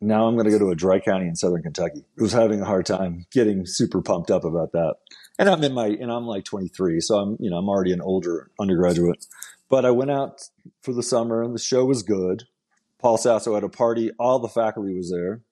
now 0.00 0.26
I'm 0.26 0.34
going 0.34 0.46
to 0.46 0.50
go 0.50 0.58
to 0.58 0.70
a 0.70 0.76
dry 0.76 0.98
county 1.00 1.26
in 1.26 1.36
Southern 1.36 1.62
Kentucky. 1.62 2.04
I 2.18 2.22
was 2.22 2.32
having 2.32 2.60
a 2.60 2.66
hard 2.66 2.86
time 2.86 3.26
getting 3.32 3.64
super 3.66 4.02
pumped 4.02 4.30
up 4.30 4.44
about 4.44 4.72
that. 4.72 4.96
And 5.38 5.48
I'm 5.48 5.62
in 5.64 5.72
my, 5.72 5.86
and 5.86 6.12
I'm 6.12 6.26
like 6.26 6.44
23. 6.44 7.00
So 7.00 7.16
I'm, 7.16 7.36
you 7.40 7.50
know, 7.50 7.56
I'm 7.56 7.68
already 7.68 7.92
an 7.92 8.00
older 8.00 8.50
undergraduate. 8.60 9.24
But 9.68 9.84
I 9.84 9.90
went 9.90 10.10
out 10.10 10.42
for 10.82 10.92
the 10.92 11.02
summer 11.02 11.42
and 11.42 11.54
the 11.54 11.60
show 11.60 11.84
was 11.84 12.02
good. 12.02 12.44
Paul 13.00 13.16
Sasso 13.16 13.54
had 13.54 13.64
a 13.64 13.68
party. 13.68 14.10
All 14.18 14.38
the 14.38 14.48
faculty 14.48 14.94
was 14.94 15.10
there. 15.10 15.42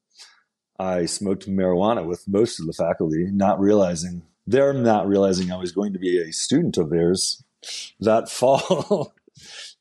I 0.78 1.06
smoked 1.06 1.48
marijuana 1.48 2.06
with 2.06 2.26
most 2.26 2.60
of 2.60 2.66
the 2.66 2.72
faculty, 2.72 3.28
not 3.30 3.60
realizing 3.60 4.22
they're 4.46 4.72
not 4.72 5.06
realizing 5.06 5.52
I 5.52 5.56
was 5.56 5.72
going 5.72 5.92
to 5.92 5.98
be 5.98 6.18
a 6.20 6.32
student 6.32 6.76
of 6.76 6.90
theirs 6.90 7.42
that 8.00 8.28
fall 8.30 9.14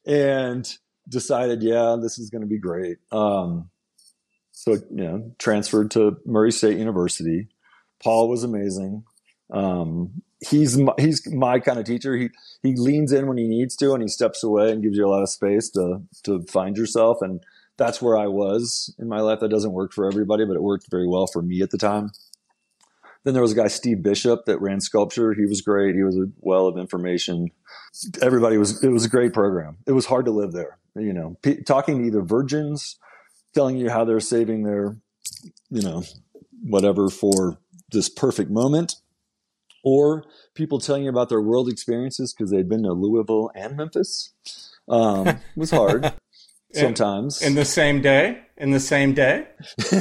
and 0.06 0.78
decided, 1.10 1.64
yeah, 1.64 1.98
this 2.02 2.20
is 2.20 2.30
going 2.30 2.42
to 2.42 2.48
be 2.48 2.60
great. 2.60 2.98
Um, 3.12 3.70
so, 4.62 4.74
you 4.74 5.04
know, 5.04 5.32
transferred 5.40 5.90
to 5.90 6.18
Murray 6.24 6.52
State 6.52 6.78
University. 6.78 7.48
Paul 8.00 8.30
was 8.30 8.44
amazing. 8.44 9.06
Um, 9.52 10.22
he's 10.40 10.78
my, 10.78 10.94
he's 11.00 11.28
my 11.34 11.60
kind 11.60 11.80
of 11.80 11.86
teacher. 11.86 12.16
He 12.16 12.30
he 12.62 12.76
leans 12.76 13.12
in 13.12 13.26
when 13.26 13.40
he 13.40 13.48
needs 13.48 13.76
to, 13.78 13.94
and 13.94 14.04
he 14.04 14.08
steps 14.08 14.44
away 14.44 14.72
and 14.72 14.84
gives 14.84 14.98
you 14.98 15.08
a 15.08 15.10
lot 15.10 15.24
of 15.24 15.30
space 15.30 15.68
to 15.72 16.04
to 16.26 16.44
find 16.44 16.78
yourself. 16.78 17.24
And 17.24 17.44
that's 17.78 18.04
where 18.04 18.16
I 18.16 18.28
was 18.28 18.94
in 19.00 19.08
my 19.08 19.20
life. 19.20 19.40
That 19.40 19.50
doesn't 19.50 19.72
work 19.74 19.94
for 19.94 20.06
everybody, 20.06 20.46
but 20.46 20.56
it 20.56 20.62
worked 20.62 20.92
very 20.92 21.08
well 21.08 21.26
for 21.26 21.42
me 21.42 21.64
at 21.64 21.72
the 21.72 21.80
time. 21.80 22.12
Then 23.24 23.34
there 23.34 23.42
was 23.42 23.54
a 23.54 23.56
guy 23.56 23.68
Steve 23.68 24.04
Bishop 24.04 24.46
that 24.46 24.62
ran 24.62 24.80
sculpture. 24.80 25.34
He 25.34 25.48
was 25.48 25.62
great. 25.62 25.96
He 25.96 26.04
was 26.04 26.18
a 26.18 26.28
well 26.38 26.68
of 26.68 26.78
information. 26.78 27.50
Everybody 28.22 28.58
was. 28.60 28.84
It 28.84 28.90
was 28.90 29.06
a 29.06 29.10
great 29.10 29.34
program. 29.34 29.78
It 29.88 29.94
was 29.94 30.06
hard 30.06 30.26
to 30.26 30.32
live 30.32 30.52
there. 30.52 30.78
You 30.96 31.14
know, 31.14 31.36
P- 31.42 31.64
talking 31.64 31.98
to 31.98 32.06
either 32.06 32.22
virgins, 32.22 32.98
telling 33.54 33.78
you 33.78 33.90
how 33.90 34.06
they're 34.06 34.20
saving 34.20 34.64
their, 34.64 34.98
you 35.70 35.82
know, 35.82 36.04
whatever 36.64 37.10
for 37.10 37.58
this 37.92 38.10
perfect 38.10 38.50
moment 38.50 38.96
or 39.84 40.24
people 40.54 40.80
telling 40.80 41.04
you 41.04 41.10
about 41.10 41.30
their 41.30 41.42
world 41.42 41.70
experiences 41.70 42.34
because 42.34 42.52
they'd 42.52 42.70
been 42.70 42.84
to 42.84 42.94
Louisville 42.94 43.52
and 43.56 43.76
Memphis. 43.76 44.34
Um, 44.88 45.28
it 45.28 45.38
was 45.56 45.72
hard 45.72 46.14
sometimes. 46.74 47.42
In 47.42 47.56
the 47.56 47.66
same 47.66 48.02
day? 48.02 48.42
In 48.58 48.72
the 48.72 48.80
same 48.80 49.14
day? 49.14 49.48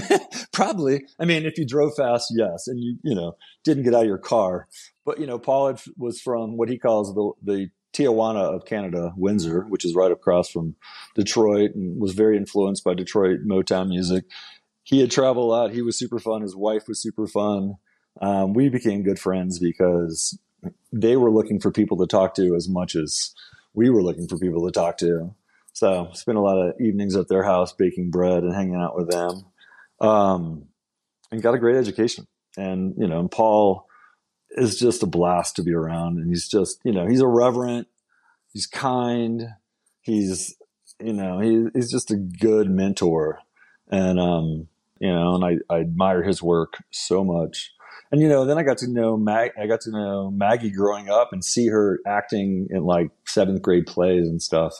Probably. 0.52 1.04
I 1.18 1.24
mean, 1.24 1.46
if 1.46 1.58
you 1.58 1.66
drove 1.66 1.92
fast, 1.96 2.32
yes, 2.36 2.66
and 2.68 2.78
you 2.78 2.98
you 3.02 3.14
know 3.14 3.36
didn't 3.64 3.84
get 3.84 3.94
out 3.94 4.02
of 4.02 4.06
your 4.06 4.18
car. 4.18 4.68
But 5.04 5.18
you 5.18 5.26
know, 5.26 5.38
Paul 5.38 5.76
was 5.96 6.20
from 6.20 6.56
what 6.56 6.68
he 6.68 6.78
calls 6.78 7.14
the 7.14 7.32
the 7.42 7.70
Tijuana 7.92 8.54
of 8.54 8.64
Canada, 8.64 9.12
Windsor, 9.16 9.62
which 9.68 9.84
is 9.84 9.94
right 9.94 10.12
across 10.12 10.48
from 10.48 10.76
Detroit, 11.14 11.72
and 11.74 12.00
was 12.00 12.12
very 12.12 12.36
influenced 12.36 12.84
by 12.84 12.94
Detroit 12.94 13.40
Motown 13.46 13.88
music. 13.88 14.24
He 14.84 15.00
had 15.00 15.10
traveled 15.10 15.44
a 15.44 15.48
lot. 15.48 15.72
He 15.72 15.82
was 15.82 15.98
super 15.98 16.18
fun. 16.18 16.42
His 16.42 16.56
wife 16.56 16.88
was 16.88 17.02
super 17.02 17.26
fun. 17.26 17.74
Um, 18.20 18.54
we 18.54 18.68
became 18.68 19.02
good 19.02 19.18
friends 19.18 19.58
because 19.58 20.38
they 20.92 21.16
were 21.16 21.30
looking 21.30 21.60
for 21.60 21.70
people 21.70 21.96
to 21.98 22.06
talk 22.06 22.34
to 22.34 22.54
as 22.54 22.68
much 22.68 22.94
as 22.94 23.34
we 23.74 23.90
were 23.90 24.02
looking 24.02 24.28
for 24.28 24.38
people 24.38 24.66
to 24.66 24.72
talk 24.72 24.98
to. 24.98 25.34
So 25.72 26.10
spent 26.12 26.38
a 26.38 26.42
lot 26.42 26.58
of 26.58 26.80
evenings 26.80 27.16
at 27.16 27.28
their 27.28 27.44
house 27.44 27.72
baking 27.72 28.10
bread 28.10 28.42
and 28.42 28.54
hanging 28.54 28.74
out 28.74 28.96
with 28.96 29.10
them. 29.10 29.44
Um, 30.00 30.64
and 31.30 31.42
got 31.42 31.54
a 31.54 31.58
great 31.58 31.76
education. 31.76 32.26
And 32.56 32.94
you 32.98 33.06
know, 33.06 33.20
and 33.20 33.30
Paul 33.30 33.86
is 34.52 34.78
just 34.78 35.02
a 35.02 35.06
blast 35.06 35.56
to 35.56 35.62
be 35.62 35.72
around, 35.72 36.18
and 36.18 36.28
he's 36.28 36.48
just 36.48 36.80
you 36.84 36.92
know 36.92 37.06
he's 37.06 37.20
irreverent, 37.20 37.88
he's 38.52 38.66
kind, 38.66 39.48
he's 40.00 40.56
you 41.02 41.12
know 41.12 41.40
he, 41.40 41.66
he's 41.74 41.90
just 41.90 42.10
a 42.10 42.16
good 42.16 42.70
mentor, 42.70 43.40
and 43.90 44.18
um 44.18 44.68
you 45.00 45.10
know, 45.10 45.34
and 45.34 45.44
I, 45.44 45.74
I 45.74 45.80
admire 45.80 46.22
his 46.22 46.42
work 46.42 46.74
so 46.90 47.24
much. 47.24 47.72
And 48.12 48.20
you 48.20 48.28
know, 48.28 48.44
then 48.44 48.58
I 48.58 48.62
got 48.62 48.78
to 48.78 48.88
know 48.88 49.16
Mag. 49.16 49.52
I 49.60 49.66
got 49.66 49.80
to 49.82 49.90
know 49.90 50.30
Maggie 50.30 50.70
growing 50.70 51.08
up 51.08 51.32
and 51.32 51.44
see 51.44 51.68
her 51.68 52.00
acting 52.06 52.68
in 52.70 52.84
like 52.84 53.10
seventh 53.26 53.62
grade 53.62 53.86
plays 53.86 54.28
and 54.28 54.42
stuff. 54.42 54.74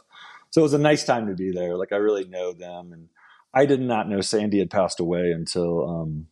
So 0.51 0.61
it 0.61 0.63
was 0.63 0.75
a 0.75 0.79
nice 0.79 1.05
time 1.05 1.27
to 1.29 1.35
be 1.35 1.53
there. 1.53 1.77
Like 1.77 1.93
I 1.93 1.97
really 1.97 2.25
know 2.25 2.53
them, 2.53 2.93
and 2.93 3.09
I 3.55 3.67
did 3.67 3.81
not 3.81 4.09
know 4.09 4.21
Sandy 4.21 4.59
had 4.59 4.71
passed 4.71 5.01
away 5.01 5.33
until 5.33 5.89
um, 5.89 6.27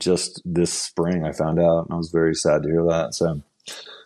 just 0.00 0.42
this 0.44 0.72
spring. 0.72 1.24
I 1.24 1.32
found 1.32 1.58
out, 1.58 1.86
and 1.86 1.94
I 1.94 1.96
was 1.96 2.10
very 2.10 2.34
sad 2.34 2.62
to 2.62 2.68
hear 2.68 2.84
that. 2.84 3.14
So 3.14 3.42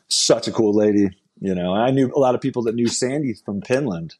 such 0.09 0.49
a 0.49 0.53
cool 0.53 0.75
lady, 0.75 1.11
you 1.41 1.55
know. 1.55 1.75
I 1.75 1.91
knew 1.91 2.13
a 2.15 2.19
lot 2.19 2.35
of 2.35 2.41
people 2.41 2.63
that 2.65 2.75
knew 2.75 2.89
Sandy 2.89 3.35
from 3.35 3.61
Penland 3.61 4.15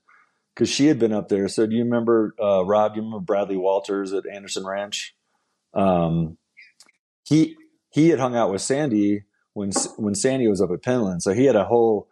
because 0.55 0.69
she 0.69 0.87
had 0.87 0.99
been 0.99 1.13
up 1.13 1.29
there. 1.29 1.49
So 1.49 1.67
do 1.67 1.77
you 1.77 1.85
remember 1.85 2.35
uh, 2.41 2.65
Rob? 2.65 2.95
Do 2.95 3.01
you 3.01 3.05
remember 3.05 3.25
Bradley 3.25 3.57
Walters 3.57 4.13
at 4.13 4.25
Anderson 4.27 4.67
Ranch? 4.67 5.15
Um, 5.75 6.37
he 7.25 7.57
he 7.91 8.09
had 8.09 8.19
hung 8.19 8.37
out 8.37 8.51
with 8.51 8.63
Sandy 8.63 9.25
when 9.55 9.71
when 9.97 10.15
Sandy 10.15 10.49
was 10.49 10.61
up 10.61 10.71
at 10.71 10.83
Penland, 10.83 11.23
so 11.23 11.33
he 11.33 11.45
had 11.45 11.57
a 11.57 11.65
whole 11.65 12.09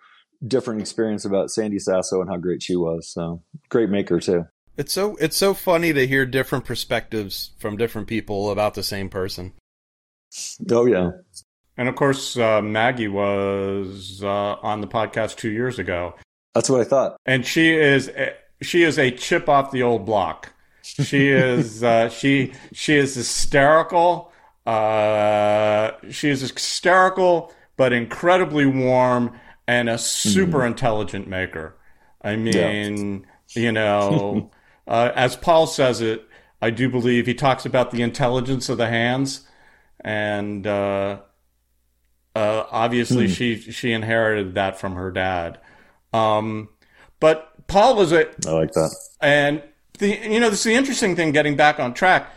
different 0.47 0.81
experience 0.81 1.25
about 1.25 1.51
Sandy 1.51 1.79
Sasso 1.79 2.21
and 2.21 2.31
how 2.31 2.37
great 2.37 2.63
she 2.63 2.77
was. 2.77 3.09
So 3.09 3.43
great 3.69 3.91
maker 3.91 4.21
too. 4.21 4.47
It's 4.77 4.93
so 4.93 5.17
it's 5.17 5.37
so 5.37 5.55
funny 5.55 5.93
to 5.93 6.07
hear 6.07 6.27
different 6.27 6.65
perspectives 6.65 7.51
from 7.59 7.77
different 7.77 8.09
people 8.09 8.51
about 8.51 8.75
the 8.75 8.83
same 8.83 9.09
person. 9.09 9.53
Oh 10.71 10.87
yeah. 10.87 11.11
And 11.79 11.89
of 11.89 11.97
course, 11.97 12.37
uh, 12.37 12.63
Maggie 12.63 13.09
was 13.09 14.23
uh, 14.23 14.57
on 14.63 14.81
the 14.81 14.87
podcast 14.87 15.37
two 15.37 15.51
years 15.51 15.79
ago. 15.79 16.15
That's 16.55 16.71
what 16.71 16.81
I 16.81 16.85
thought. 16.85 17.17
And 17.27 17.47
she 17.47 17.75
is 17.75 18.11
she 18.63 18.83
is 18.83 18.99
a 18.99 19.11
chip 19.11 19.49
off 19.49 19.71
the 19.71 19.83
old 19.83 20.07
block. 20.07 20.53
She 20.83 21.29
is 21.29 21.83
uh, 21.85 22.09
she 22.09 22.53
she 22.73 22.97
is 22.97 23.15
hysterical. 23.15 24.33
Uh, 24.67 25.93
she 26.11 26.29
is 26.29 26.41
hysterical, 26.41 27.53
but 27.77 27.93
incredibly 27.93 28.67
warm 28.67 29.39
and 29.69 29.89
a 29.89 29.99
super 29.99 30.61
mm. 30.61 30.67
intelligent 30.67 31.29
maker. 31.29 31.77
I 32.23 32.37
mean, 32.37 33.27
yeah. 33.55 33.63
you 33.63 33.73
know, 33.73 34.51
uh, 34.87 35.13
as 35.15 35.37
Paul 35.37 35.67
says 35.67 36.01
it, 36.01 36.27
I 36.61 36.71
do 36.71 36.89
believe 36.89 37.27
he 37.27 37.35
talks 37.35 37.67
about 37.67 37.91
the 37.91 38.03
intelligence 38.03 38.69
of 38.69 38.79
the 38.79 38.89
hands, 38.89 39.47
and 40.01 40.67
uh, 40.67 41.21
uh, 42.35 42.65
obviously 42.71 43.27
mm. 43.27 43.35
she 43.35 43.57
she 43.57 43.93
inherited 43.93 44.55
that 44.55 44.79
from 44.79 44.95
her 44.95 45.11
dad. 45.11 45.59
Um, 46.13 46.69
but 47.21 47.67
Paul 47.67 47.97
was 47.97 48.13
a 48.13 48.29
I 48.47 48.53
like 48.53 48.73
that, 48.73 48.95
and 49.21 49.63
the 49.99 50.09
you 50.09 50.41
know 50.41 50.51
this 50.51 50.61
is 50.61 50.65
the 50.65 50.75
interesting 50.75 51.17
thing. 51.17 51.33
Getting 51.33 51.57
back 51.57 51.79
on 51.79 51.95
track, 51.95 52.31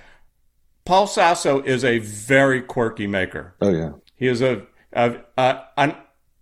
Paul 0.85 1.07
Sasso 1.07 1.61
is 1.61 1.83
a 1.83 1.99
very 1.99 2.61
quirky 2.61 3.07
maker. 3.07 3.55
Oh 3.61 3.71
yeah, 3.71 3.91
he 4.15 4.27
is 4.27 4.41
a, 4.41 4.63
a, 4.93 5.15
a 5.37 5.61
an, 5.77 5.95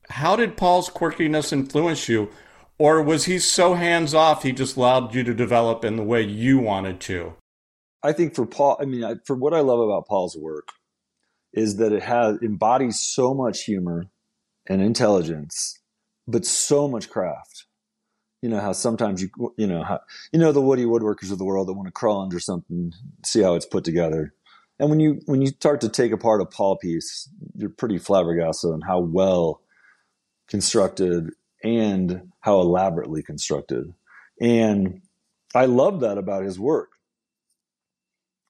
how 0.10 0.36
did 0.36 0.58
Paul's 0.58 0.90
quirkiness 0.90 1.52
influence 1.52 2.08
you, 2.08 2.30
or 2.80 3.02
was 3.02 3.26
he 3.26 3.40
so 3.40 3.74
hands 3.74 4.14
off 4.14 4.44
he 4.44 4.52
just 4.52 4.78
allowed 4.78 5.14
you 5.14 5.24
to 5.24 5.34
develop 5.34 5.84
in 5.84 5.96
the 5.96 6.04
way 6.04 6.22
you 6.22 6.60
wanted 6.60 7.00
to? 7.02 7.34
I 8.04 8.14
think 8.14 8.36
for 8.36 8.46
Paul, 8.46 8.78
I 8.80 8.86
mean, 8.86 9.04
I, 9.04 9.16
for 9.26 9.36
what 9.36 9.54
I 9.54 9.62
love 9.62 9.80
about 9.80 10.08
Paul's 10.08 10.38
work 10.38 10.70
is 11.54 11.78
that 11.78 11.92
it 11.92 12.04
has 12.04 12.38
embodies 12.42 13.00
so 13.00 13.34
much 13.34 13.64
humor 13.64 14.06
and 14.68 14.82
intelligence, 14.82 15.80
but 16.28 16.46
so 16.46 16.88
much 16.88 17.10
craft 17.10 17.68
you 18.42 18.50
know 18.50 18.60
how 18.60 18.72
sometimes 18.72 19.22
you 19.22 19.30
you 19.58 19.68
know 19.68 19.84
how 19.84 20.00
you 20.32 20.40
know 20.40 20.52
the 20.52 20.62
woody 20.62 20.86
woodworkers 20.86 21.32
of 21.32 21.38
the 21.38 21.46
world 21.46 21.68
that 21.68 21.74
want 21.74 21.88
to 21.88 21.92
crawl 21.92 22.22
under 22.22 22.40
something 22.40 22.94
see 23.26 23.42
how 23.42 23.56
it's 23.56 23.66
put 23.66 23.84
together 23.84 24.34
and 24.80 24.90
when 24.90 25.00
you 25.00 25.22
when 25.26 25.42
you 25.42 25.48
start 25.48 25.82
to 25.82 25.90
take 25.90 26.12
apart 26.12 26.42
a 26.42 26.46
paul 26.46 26.78
piece 26.78 27.30
you're 27.56 27.70
pretty 27.70 27.98
flabbergasted 27.98 28.72
on 28.72 28.82
how 28.82 29.00
well 29.00 29.62
constructed 30.48 31.32
and 31.64 32.32
how 32.42 32.60
elaborately 32.60 33.24
constructed 33.24 33.94
and 34.42 35.02
i 35.56 35.66
love 35.66 36.02
that 36.02 36.18
about 36.18 36.44
his 36.44 36.60
work 36.60 36.92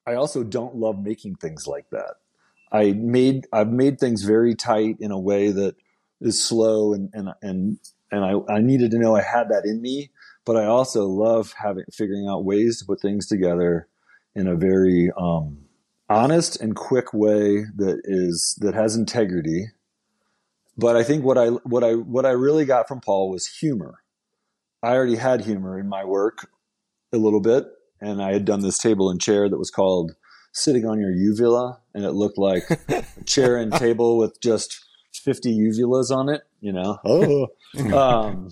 i 0.06 0.14
also 0.14 0.44
don't 0.44 0.76
love 0.76 1.00
making 1.00 1.36
things 1.36 1.68
like 1.68 1.90
that 1.92 2.16
i 2.72 2.92
made 2.92 3.48
i've 3.54 3.72
made 3.72 4.00
things 4.00 4.24
very 4.24 4.56
tight 4.56 4.98
in 5.00 5.12
a 5.12 5.20
way 5.20 5.52
that 5.52 5.76
is 6.20 6.44
slow 6.44 6.94
and 6.94 7.10
and 7.14 7.30
and 7.42 7.78
and 8.12 8.24
I, 8.24 8.54
I 8.54 8.62
needed 8.62 8.92
to 8.92 9.00
know 9.00 9.16
I 9.16 9.22
had 9.22 9.50
that 9.50 9.66
in 9.66 9.82
me. 9.82 10.12
But 10.46 10.56
I 10.56 10.66
also 10.66 11.06
love 11.06 11.54
having 11.62 11.84
figuring 11.92 12.28
out 12.28 12.46
ways 12.46 12.80
to 12.80 12.86
put 12.86 13.02
things 13.02 13.28
together 13.28 13.88
in 14.34 14.48
a 14.48 14.56
very 14.56 15.12
um, 15.18 15.58
honest 16.10 16.62
and 16.62 16.76
quick 16.76 17.14
way 17.14 17.66
that 17.76 18.02
is 18.06 18.58
that 18.62 18.74
has 18.74 18.96
integrity. 18.96 19.68
But 20.78 20.96
I 20.96 21.04
think 21.04 21.24
what 21.24 21.38
I 21.38 21.48
what 21.48 21.84
I 21.84 21.94
what 21.94 22.26
I 22.26 22.32
really 22.32 22.66
got 22.66 22.88
from 22.88 23.02
Paul 23.02 23.32
was 23.32 23.48
humor. 23.48 24.00
I 24.84 24.94
already 24.94 25.16
had 25.16 25.42
humor 25.42 25.80
in 25.80 25.90
my 25.90 26.04
work 26.04 26.50
a 27.12 27.18
little 27.18 27.42
bit, 27.42 27.66
and 28.00 28.22
I 28.22 28.34
had 28.34 28.46
done 28.46 28.62
this 28.62 28.78
table 28.78 29.10
and 29.10 29.20
chair 29.20 29.50
that 29.50 29.58
was 29.58 29.72
called 29.72 30.12
"Sitting 30.54 30.86
on 30.86 31.00
Your 31.00 31.12
Uvula," 31.12 31.80
and 31.94 32.04
it 32.06 32.12
looked 32.12 32.38
like 32.38 32.64
a 32.90 33.04
chair 33.26 33.58
and 33.58 33.74
table 33.74 34.18
with 34.18 34.40
just 34.40 34.86
50 35.24 35.58
uvulas 35.58 36.16
on 36.16 36.30
it, 36.30 36.44
you 36.62 36.72
know. 36.72 37.00
Oh. 37.04 37.48
um, 37.94 38.50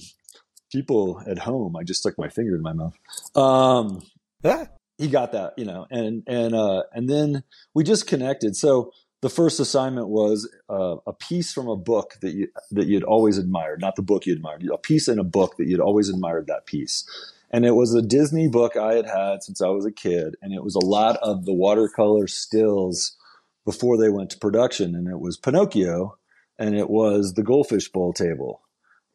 people 0.72 1.22
at 1.28 1.40
home, 1.40 1.76
I 1.76 1.84
just 1.84 2.02
stuck 2.02 2.18
my 2.18 2.30
finger 2.30 2.56
in 2.56 2.62
my 2.62 2.74
mouth. 2.74 2.96
Um, 3.36 4.02
ah. 4.44 4.68
he 4.98 5.08
got 5.08 5.32
that, 5.34 5.54
you 5.58 5.66
know, 5.66 5.86
and 5.90 6.24
and 6.28 6.54
uh, 6.56 6.84
and 6.92 7.10
then 7.10 7.44
we 7.74 7.84
just 7.84 8.08
connected. 8.08 8.56
So 8.56 8.92
the 9.26 9.30
first 9.32 9.60
assignment 9.60 10.08
was 10.08 10.48
uh, 10.70 10.98
a 11.08 11.14
piece 11.14 11.52
from 11.52 11.68
a 11.68 11.76
book 11.76 12.14
that 12.22 12.36
you 12.36 12.48
that 12.70 12.86
you'd 12.86 13.04
always 13.04 13.40
admired, 13.40 13.82
not 13.82 13.96
the 13.96 14.04
book 14.04 14.28
you 14.28 14.34
admired, 14.34 14.64
a 14.72 14.78
piece 14.78 15.08
in 15.08 15.18
a 15.18 15.24
book 15.24 15.58
that 15.58 15.66
you'd 15.66 15.80
always 15.80 16.10
admired 16.10 16.46
that 16.46 16.68
piece. 16.68 17.04
And 17.50 17.66
it 17.66 17.72
was 17.72 17.96
a 17.96 18.04
Disney 18.04 18.48
book 18.48 18.78
I 18.78 18.94
had 18.94 19.08
had 19.08 19.42
since 19.42 19.64
I 19.64 19.70
was 19.70 19.84
a 19.84 19.92
kid, 19.92 20.36
and 20.44 20.54
it 20.54 20.64
was 20.64 20.76
a 20.76 20.86
lot 20.86 21.18
of 21.24 21.46
the 21.46 21.56
watercolor 21.56 22.28
stills 22.28 23.18
before 23.66 23.98
they 23.98 24.10
went 24.10 24.30
to 24.30 24.38
production, 24.38 24.94
and 24.94 25.08
it 25.08 25.20
was 25.20 25.38
Pinocchio 25.38 26.20
and 26.60 26.76
it 26.76 26.90
was 26.90 27.34
the 27.34 27.44
Goldfish 27.44 27.90
Bowl 27.90 28.14
table. 28.14 28.62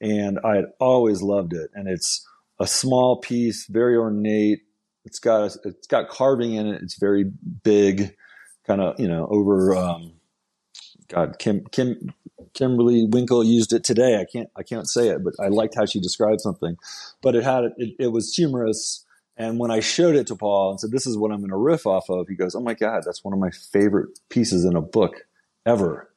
And 0.00 0.40
I 0.44 0.56
had 0.56 0.66
always 0.80 1.22
loved 1.22 1.52
it. 1.52 1.70
And 1.72 1.88
it's 1.88 2.26
a 2.58 2.66
small 2.66 3.20
piece, 3.20 3.66
very 3.66 3.96
ornate. 3.96 4.62
It's 5.04 5.20
got 5.20 5.42
a, 5.42 5.68
it's 5.68 5.86
got 5.86 6.08
carving 6.08 6.54
in 6.54 6.66
it. 6.66 6.82
It's 6.82 6.98
very 6.98 7.24
big, 7.62 8.16
kind 8.70 8.80
of 8.80 9.00
you 9.00 9.08
know 9.08 9.26
over. 9.30 9.74
Um, 9.74 10.12
God, 11.08 11.38
Kim 11.38 11.64
Kim 11.72 12.14
Kimberly 12.54 13.06
Winkle 13.06 13.42
used 13.42 13.72
it 13.72 13.82
today. 13.84 14.20
I 14.20 14.24
can't 14.24 14.48
I 14.56 14.62
can't 14.62 14.88
say 14.88 15.08
it, 15.08 15.24
but 15.24 15.34
I 15.40 15.48
liked 15.48 15.74
how 15.74 15.86
she 15.86 16.00
described 16.00 16.40
something. 16.40 16.76
But 17.22 17.34
it 17.34 17.42
had 17.42 17.64
it, 17.76 17.94
it 17.98 18.12
was 18.12 18.34
humorous. 18.34 19.04
And 19.36 19.58
when 19.58 19.70
I 19.70 19.80
showed 19.80 20.16
it 20.16 20.26
to 20.26 20.36
Paul 20.36 20.70
and 20.70 20.80
said, 20.80 20.90
"This 20.90 21.06
is 21.06 21.16
what 21.16 21.32
I'm 21.32 21.38
going 21.38 21.50
to 21.50 21.56
riff 21.56 21.86
off 21.86 22.10
of," 22.10 22.28
he 22.28 22.34
goes, 22.34 22.54
"Oh 22.54 22.60
my 22.60 22.74
God, 22.74 23.02
that's 23.04 23.24
one 23.24 23.32
of 23.34 23.40
my 23.40 23.50
favorite 23.50 24.18
pieces 24.28 24.64
in 24.64 24.76
a 24.76 24.82
book 24.82 25.26
ever." 25.66 26.10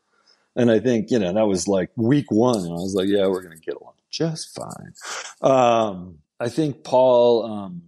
And 0.56 0.70
I 0.70 0.80
think, 0.80 1.10
you 1.10 1.18
know, 1.18 1.34
that 1.34 1.48
was 1.48 1.68
like 1.68 1.90
week 1.96 2.30
one. 2.30 2.60
And 2.60 2.70
I 2.70 2.74
was 2.74 2.94
like, 2.94 3.08
yeah, 3.08 3.26
we're 3.26 3.42
going 3.42 3.58
to 3.58 3.64
get 3.64 3.74
along 3.74 3.94
just 4.14 4.56
fine. 4.56 4.94
Um, 5.42 6.20
I 6.40 6.50
think 6.50 6.84
Paul, 6.84 7.46
um, 7.46 7.82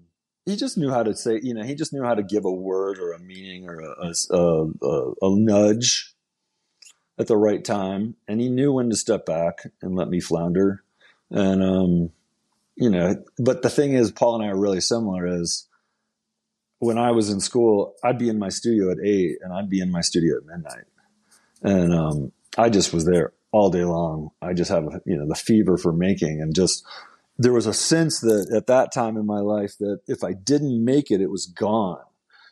he 0.45 0.55
just 0.55 0.77
knew 0.77 0.91
how 0.91 1.01
to 1.03 1.15
say, 1.15 1.39
you 1.41 1.53
know, 1.53 1.63
he 1.63 1.73
just 1.73 1.91
knew 1.91 2.03
how 2.03 2.13
to 2.13 2.23
give 2.23 2.45
a 2.45 2.51
word 2.51 2.99
or 2.99 3.13
a 3.13 3.19
meaning 3.19 3.67
or 3.67 3.79
a, 3.79 4.13
a, 4.29 4.67
a, 4.81 5.13
a 5.21 5.39
nudge 5.39 6.13
at 7.17 7.27
the 7.27 7.37
right 7.37 7.63
time. 7.63 8.15
And 8.27 8.39
he 8.39 8.49
knew 8.49 8.71
when 8.71 8.89
to 8.91 8.95
step 8.95 9.25
back 9.25 9.63
and 9.81 9.95
let 9.95 10.07
me 10.07 10.19
flounder. 10.19 10.83
And, 11.31 11.63
um, 11.63 12.09
you 12.75 12.89
know, 12.91 13.23
but 13.39 13.63
the 13.63 13.69
thing 13.69 13.93
is, 13.93 14.11
Paul 14.11 14.35
and 14.35 14.45
I 14.45 14.49
are 14.49 14.59
really 14.59 14.81
similar 14.81 15.25
is 15.41 15.67
when 16.79 16.99
I 16.99 17.11
was 17.11 17.29
in 17.31 17.39
school, 17.39 17.95
I'd 18.03 18.19
be 18.19 18.29
in 18.29 18.37
my 18.37 18.49
studio 18.49 18.91
at 18.91 18.99
eight 19.03 19.37
and 19.41 19.51
I'd 19.51 19.69
be 19.69 19.79
in 19.79 19.91
my 19.91 20.01
studio 20.01 20.37
at 20.37 20.45
midnight. 20.45 20.85
And, 21.63 21.93
um, 21.93 22.31
I 22.57 22.69
just 22.69 22.93
was 22.93 23.05
there 23.05 23.33
all 23.51 23.71
day 23.71 23.83
long. 23.83 24.29
I 24.41 24.53
just 24.53 24.69
have, 24.69 24.83
you 25.05 25.17
know, 25.17 25.27
the 25.27 25.35
fever 25.35 25.77
for 25.77 25.91
making 25.91 26.41
and 26.41 26.53
just, 26.53 26.85
there 27.37 27.53
was 27.53 27.67
a 27.67 27.73
sense 27.73 28.19
that 28.21 28.51
at 28.55 28.67
that 28.67 28.93
time 28.93 29.17
in 29.17 29.25
my 29.25 29.39
life 29.39 29.77
that 29.79 29.99
if 30.07 30.23
I 30.23 30.33
didn't 30.33 30.83
make 30.83 31.11
it, 31.11 31.21
it 31.21 31.29
was 31.29 31.45
gone. 31.45 32.03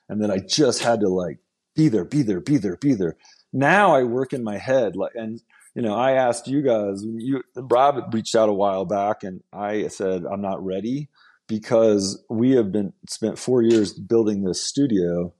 And 0.09 0.21
that 0.21 0.31
I 0.31 0.39
just 0.39 0.83
had 0.83 0.99
to 0.99 1.09
like 1.09 1.39
be 1.75 1.87
there, 1.87 2.05
be 2.05 2.21
there, 2.21 2.41
be 2.41 2.57
there, 2.57 2.75
be 2.75 2.93
there. 2.93 3.15
Now 3.51 3.95
I 3.95 4.03
work 4.03 4.33
in 4.33 4.43
my 4.43 4.57
head 4.57 4.95
like, 4.95 5.13
and, 5.15 5.41
you 5.73 5.81
know, 5.81 5.95
I 5.95 6.11
asked 6.11 6.47
you 6.47 6.61
guys, 6.61 7.03
you, 7.03 7.43
Rob 7.55 8.13
reached 8.13 8.35
out 8.35 8.49
a 8.49 8.53
while 8.53 8.85
back 8.85 9.23
and 9.23 9.41
I 9.53 9.87
said, 9.87 10.23
I'm 10.25 10.41
not 10.41 10.63
ready 10.63 11.09
because 11.47 12.23
we 12.29 12.51
have 12.51 12.71
been 12.71 12.93
spent 13.07 13.39
four 13.39 13.61
years 13.61 13.93
building 13.93 14.43
this 14.43 14.61
studio 14.61 15.33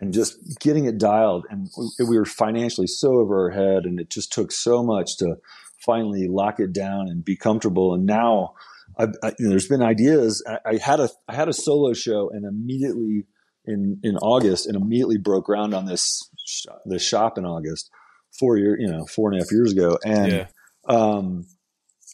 and 0.00 0.12
just 0.12 0.58
getting 0.60 0.86
it 0.86 0.98
dialed. 0.98 1.46
And 1.48 1.70
we, 1.78 2.06
we 2.06 2.18
were 2.18 2.24
financially 2.24 2.88
so 2.88 3.18
over 3.18 3.44
our 3.44 3.50
head, 3.50 3.84
and 3.84 4.00
it 4.00 4.10
just 4.10 4.32
took 4.32 4.50
so 4.50 4.82
much 4.82 5.16
to 5.18 5.36
finally 5.78 6.26
lock 6.28 6.58
it 6.58 6.72
down 6.72 7.08
and 7.08 7.24
be 7.24 7.36
comfortable. 7.36 7.94
And 7.94 8.04
now, 8.04 8.54
I, 8.98 9.04
I, 9.22 9.28
you 9.38 9.46
know, 9.46 9.50
there's 9.50 9.68
been 9.68 9.82
ideas. 9.82 10.44
I, 10.46 10.70
I, 10.72 10.76
had 10.76 11.00
a 11.00 11.08
I 11.28 11.34
had 11.34 11.48
a 11.48 11.52
solo 11.52 11.92
show, 11.94 12.30
and 12.30 12.44
immediately 12.44 13.24
in 13.64 13.98
in 14.02 14.16
August, 14.18 14.66
and 14.66 14.76
immediately 14.76 15.18
broke 15.18 15.46
ground 15.46 15.74
on 15.74 15.86
this 15.86 16.28
sh- 16.46 16.66
this 16.84 17.02
shop 17.02 17.38
in 17.38 17.44
August, 17.44 17.90
four 18.38 18.56
year 18.56 18.78
you 18.78 18.88
know 18.90 19.06
four 19.06 19.30
and 19.30 19.40
a 19.40 19.44
half 19.44 19.52
years 19.52 19.72
ago, 19.72 19.98
and 20.04 20.32
Yeah. 20.32 20.46
um, 20.88 21.46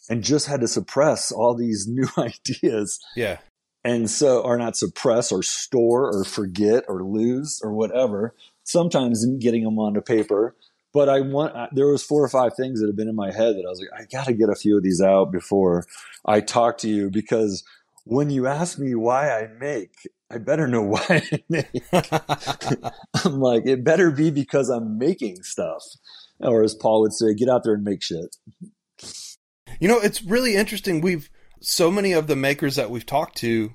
and 0.09 0.23
just 0.23 0.47
had 0.47 0.61
to 0.61 0.67
suppress 0.67 1.31
all 1.31 1.53
these 1.55 1.87
new 1.89 2.07
ideas 2.17 2.99
Yeah. 3.15 3.37
and 3.83 4.09
so 4.09 4.43
are 4.43 4.57
not 4.57 4.75
suppress 4.75 5.31
or 5.31 5.43
store 5.43 6.09
or 6.11 6.23
forget 6.23 6.83
or 6.87 7.03
lose 7.03 7.59
or 7.63 7.73
whatever 7.73 8.33
sometimes 8.63 9.23
in 9.23 9.39
getting 9.39 9.63
them 9.63 9.77
onto 9.79 10.01
paper 10.01 10.55
but 10.93 11.09
i 11.09 11.19
want 11.21 11.55
I- 11.55 11.69
there 11.71 11.87
was 11.87 12.03
four 12.03 12.23
or 12.23 12.29
five 12.29 12.53
things 12.55 12.79
that 12.79 12.87
have 12.87 12.95
been 12.95 13.07
in 13.09 13.15
my 13.15 13.31
head 13.31 13.55
that 13.55 13.63
i 13.65 13.69
was 13.69 13.79
like 13.79 14.01
i 14.01 14.05
gotta 14.11 14.33
get 14.33 14.49
a 14.49 14.55
few 14.55 14.77
of 14.77 14.83
these 14.83 15.01
out 15.01 15.31
before 15.31 15.85
i 16.25 16.41
talk 16.41 16.77
to 16.79 16.89
you 16.89 17.09
because 17.09 17.63
when 18.05 18.29
you 18.29 18.47
ask 18.47 18.79
me 18.79 18.95
why 18.95 19.29
i 19.31 19.47
make 19.59 19.91
i 20.31 20.37
better 20.37 20.67
know 20.67 20.81
why 20.93 21.05
i 21.09 21.43
make 21.49 21.67
i'm 23.25 23.39
like 23.39 23.63
it 23.65 23.83
better 23.83 24.11
be 24.11 24.31
because 24.31 24.69
i'm 24.69 24.97
making 24.97 25.41
stuff 25.43 25.83
or 26.39 26.63
as 26.63 26.73
paul 26.75 27.01
would 27.01 27.13
say 27.13 27.33
get 27.33 27.49
out 27.49 27.63
there 27.63 27.73
and 27.73 27.83
make 27.83 28.01
shit 28.03 28.35
You 29.79 29.87
know, 29.87 29.99
it's 29.99 30.23
really 30.23 30.55
interesting. 30.55 30.99
We've 30.99 31.29
so 31.61 31.89
many 31.91 32.11
of 32.11 32.27
the 32.27 32.35
makers 32.35 32.75
that 32.75 32.89
we've 32.89 33.05
talked 33.05 33.37
to 33.37 33.73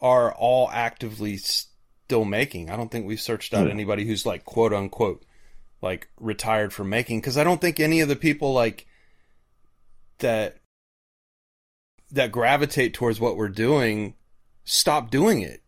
are 0.00 0.32
all 0.32 0.70
actively 0.72 1.38
still 1.38 2.24
making. 2.24 2.70
I 2.70 2.76
don't 2.76 2.90
think 2.90 3.06
we've 3.06 3.20
searched 3.20 3.52
out 3.54 3.64
Hmm. 3.64 3.70
anybody 3.72 4.04
who's 4.06 4.24
like 4.26 4.44
quote 4.44 4.72
unquote 4.72 5.24
like 5.84 6.08
retired 6.18 6.72
from 6.72 6.88
making 6.88 7.20
because 7.20 7.36
I 7.36 7.44
don't 7.44 7.60
think 7.60 7.78
any 7.78 8.00
of 8.00 8.08
the 8.08 8.16
people 8.16 8.52
like 8.52 8.86
that 10.18 10.56
that 12.10 12.32
gravitate 12.32 12.94
towards 12.94 13.20
what 13.20 13.36
we're 13.36 13.48
doing 13.48 14.14
stop 14.64 15.10
doing 15.10 15.42
it. 15.42 15.62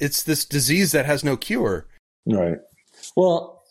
It's 0.00 0.22
this 0.22 0.46
disease 0.46 0.92
that 0.92 1.04
has 1.04 1.22
no 1.22 1.36
cure. 1.36 1.86
Right. 2.26 2.58
Well, 3.16 3.62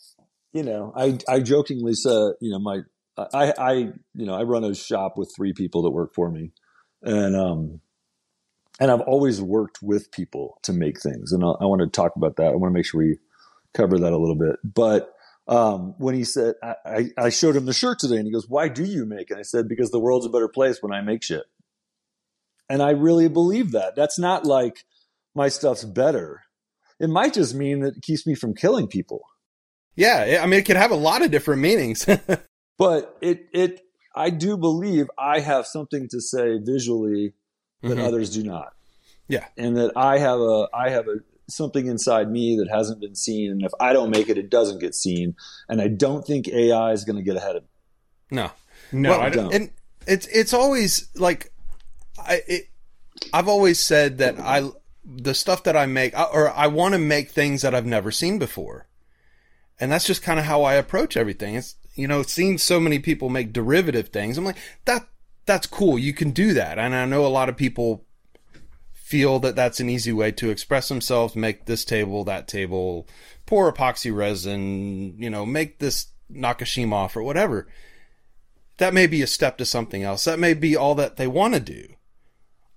you 0.54 0.64
know, 0.64 0.94
I 0.96 1.18
I 1.28 1.40
jokingly 1.40 1.94
said, 1.94 2.34
you 2.40 2.52
know, 2.52 2.60
my 2.60 2.82
I 3.18 3.54
I 3.58 3.74
you 3.74 4.26
know 4.26 4.36
I 4.36 4.44
run 4.44 4.64
a 4.64 4.76
shop 4.76 5.18
with 5.18 5.34
three 5.36 5.54
people 5.54 5.82
that 5.84 5.92
work 5.92 6.14
for 6.14 6.30
me, 6.30 6.52
and 7.02 7.36
um, 7.36 7.82
and 8.80 8.92
I've 8.92 9.02
always 9.02 9.42
worked 9.42 9.80
with 9.82 10.12
people 10.12 10.60
to 10.64 10.74
make 10.74 11.02
things, 11.02 11.32
and 11.32 11.44
I, 11.44 11.50
I 11.62 11.66
want 11.66 11.82
to 11.82 11.88
talk 11.88 12.16
about 12.16 12.36
that. 12.38 12.48
I 12.48 12.56
want 12.56 12.72
to 12.72 12.78
make 12.78 12.86
sure 12.86 13.00
we 13.00 13.18
cover 13.74 13.98
that 14.00 14.14
a 14.14 14.18
little 14.18 14.36
bit. 14.36 14.56
But 14.64 15.14
um, 15.50 15.96
when 15.98 16.16
he 16.16 16.24
said, 16.24 16.56
I, 16.64 17.10
I 17.18 17.30
showed 17.30 17.56
him 17.56 17.66
the 17.66 17.74
shirt 17.74 18.00
today, 18.00 18.16
and 18.18 18.26
he 18.26 18.32
goes, 18.32 18.48
"Why 18.48 18.70
do 18.70 18.86
you 18.86 19.06
make?" 19.06 19.32
And 19.32 19.40
I 19.40 19.44
said, 19.44 19.68
"Because 19.68 19.90
the 19.90 20.00
world's 20.00 20.26
a 20.26 20.30
better 20.30 20.48
place 20.48 20.78
when 20.82 20.94
I 20.94 21.02
make 21.02 21.24
shit." 21.24 21.44
And 22.70 22.82
I 22.84 22.92
really 22.92 23.28
believe 23.28 23.72
that. 23.72 23.96
That's 23.96 24.20
not 24.20 24.46
like 24.46 24.86
my 25.36 25.50
stuff's 25.50 25.84
better. 25.84 26.44
It 27.00 27.10
might 27.10 27.34
just 27.34 27.56
mean 27.56 27.80
that 27.80 27.98
it 27.98 28.04
keeps 28.04 28.28
me 28.28 28.36
from 28.36 28.54
killing 28.54 28.88
people. 28.88 29.22
Yeah, 29.96 30.40
I 30.42 30.46
mean 30.46 30.60
it 30.60 30.66
could 30.66 30.76
have 30.78 30.92
a 30.92 30.96
lot 30.96 31.24
of 31.24 31.32
different 31.32 31.62
meanings. 31.62 32.06
but 32.78 33.18
it 33.22 33.48
it 33.54 33.82
I 34.16 34.30
do 34.30 34.56
believe 34.56 35.08
I 35.18 35.40
have 35.40 35.66
something 35.66 36.08
to 36.12 36.22
say 36.22 36.60
visually 36.62 37.34
that 37.82 37.98
Mhm. 37.98 38.04
others 38.08 38.30
do 38.30 38.44
not. 38.44 38.74
Yeah. 39.28 39.46
And 39.58 39.78
that 39.78 39.94
I 39.96 40.20
have 40.20 40.40
a 40.40 40.68
I 40.74 40.90
have 40.90 41.08
a 41.08 41.16
something 41.50 41.88
inside 41.88 42.32
me 42.32 42.58
that 42.58 42.70
hasn't 42.70 43.02
been 43.02 43.16
seen 43.16 43.52
and 43.52 43.64
if 43.64 43.72
I 43.80 43.94
don't 43.94 44.10
make 44.10 44.30
it 44.30 44.38
it 44.38 44.50
doesn't 44.50 44.80
get 44.80 44.96
seen 44.96 45.36
and 45.68 45.82
I 45.82 45.88
don't 45.88 46.26
think 46.26 46.48
AI 46.48 46.92
is 46.92 47.04
going 47.04 47.18
to 47.18 47.24
get 47.24 47.36
ahead 47.36 47.56
of 47.56 47.64
me. 47.64 47.70
no. 48.32 48.52
No, 48.92 49.12
Well, 49.12 49.22
I 49.22 49.30
don't. 49.30 49.54
And 49.54 49.72
it's 50.08 50.28
it's 50.28 50.54
always 50.54 51.10
like 51.16 51.52
I 52.18 52.42
it, 52.48 52.70
I've 53.34 53.48
always 53.48 53.80
said 53.80 54.18
that 54.20 54.40
I 54.40 54.70
the 55.06 55.34
stuff 55.34 55.64
that 55.64 55.76
I 55.76 55.86
make 55.86 56.18
or 56.18 56.50
I 56.50 56.68
want 56.68 56.94
to 56.94 57.00
make 57.00 57.32
things 57.32 57.62
that 57.62 57.76
I've 57.76 57.86
never 57.86 58.12
seen 58.12 58.40
before. 58.40 58.88
And 59.80 59.92
that's 59.92 60.06
just 60.06 60.22
kind 60.22 60.40
of 60.40 60.46
how 60.46 60.64
I 60.64 60.74
approach 60.74 61.16
everything. 61.16 61.56
It's 61.56 61.76
you 61.96 62.08
know, 62.08 62.24
seeing 62.24 62.58
so 62.58 62.80
many 62.80 63.00
people 63.00 63.30
make 63.30 63.54
derivative 63.54 64.10
things. 64.10 64.38
I'm 64.38 64.46
like 64.46 64.58
that 64.86 65.08
that's 65.46 65.68
cool. 65.68 65.98
You 65.98 66.14
can 66.14 66.32
do 66.32 66.54
that. 66.54 66.78
And 66.78 66.96
I 66.96 67.06
know 67.06 67.26
a 67.26 67.28
lot 67.28 67.50
of 67.50 67.58
people 67.58 68.06
feel 69.10 69.40
that 69.40 69.56
that's 69.56 69.80
an 69.80 69.90
easy 69.90 70.14
way 70.14 70.32
to 70.32 70.50
express 70.50 70.88
themselves, 70.88 71.36
make 71.36 71.66
this 71.66 71.84
table, 71.84 72.24
that 72.24 72.48
table, 72.48 73.08
pour 73.46 73.72
epoxy 73.72 74.16
resin, 74.16 75.16
you 75.18 75.30
know, 75.30 75.46
make 75.46 75.80
this 75.80 76.08
Nakashima 76.32 76.94
off 76.94 77.18
or 77.18 77.24
whatever 77.24 77.68
that 78.80 78.94
may 78.94 79.06
be 79.06 79.22
a 79.22 79.28
step 79.28 79.58
to 79.58 79.66
something 79.66 80.04
else. 80.04 80.24
That 80.24 80.40
may 80.40 80.54
be 80.54 80.76
all 80.76 80.96
that 80.96 81.18
they 81.18 81.28
want 81.28 81.54
to 81.54 81.60
do. 81.60 81.88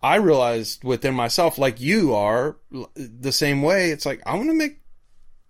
I 0.02 0.16
realized 0.16 0.84
within 0.84 1.14
myself, 1.14 1.58
like 1.58 1.80
you 1.80 2.12
are, 2.12 2.56
the 2.94 3.32
same 3.32 3.62
way. 3.62 3.90
It's 3.90 4.04
like 4.04 4.20
I 4.26 4.34
want 4.34 4.50
to 4.50 4.54
make 4.54 4.80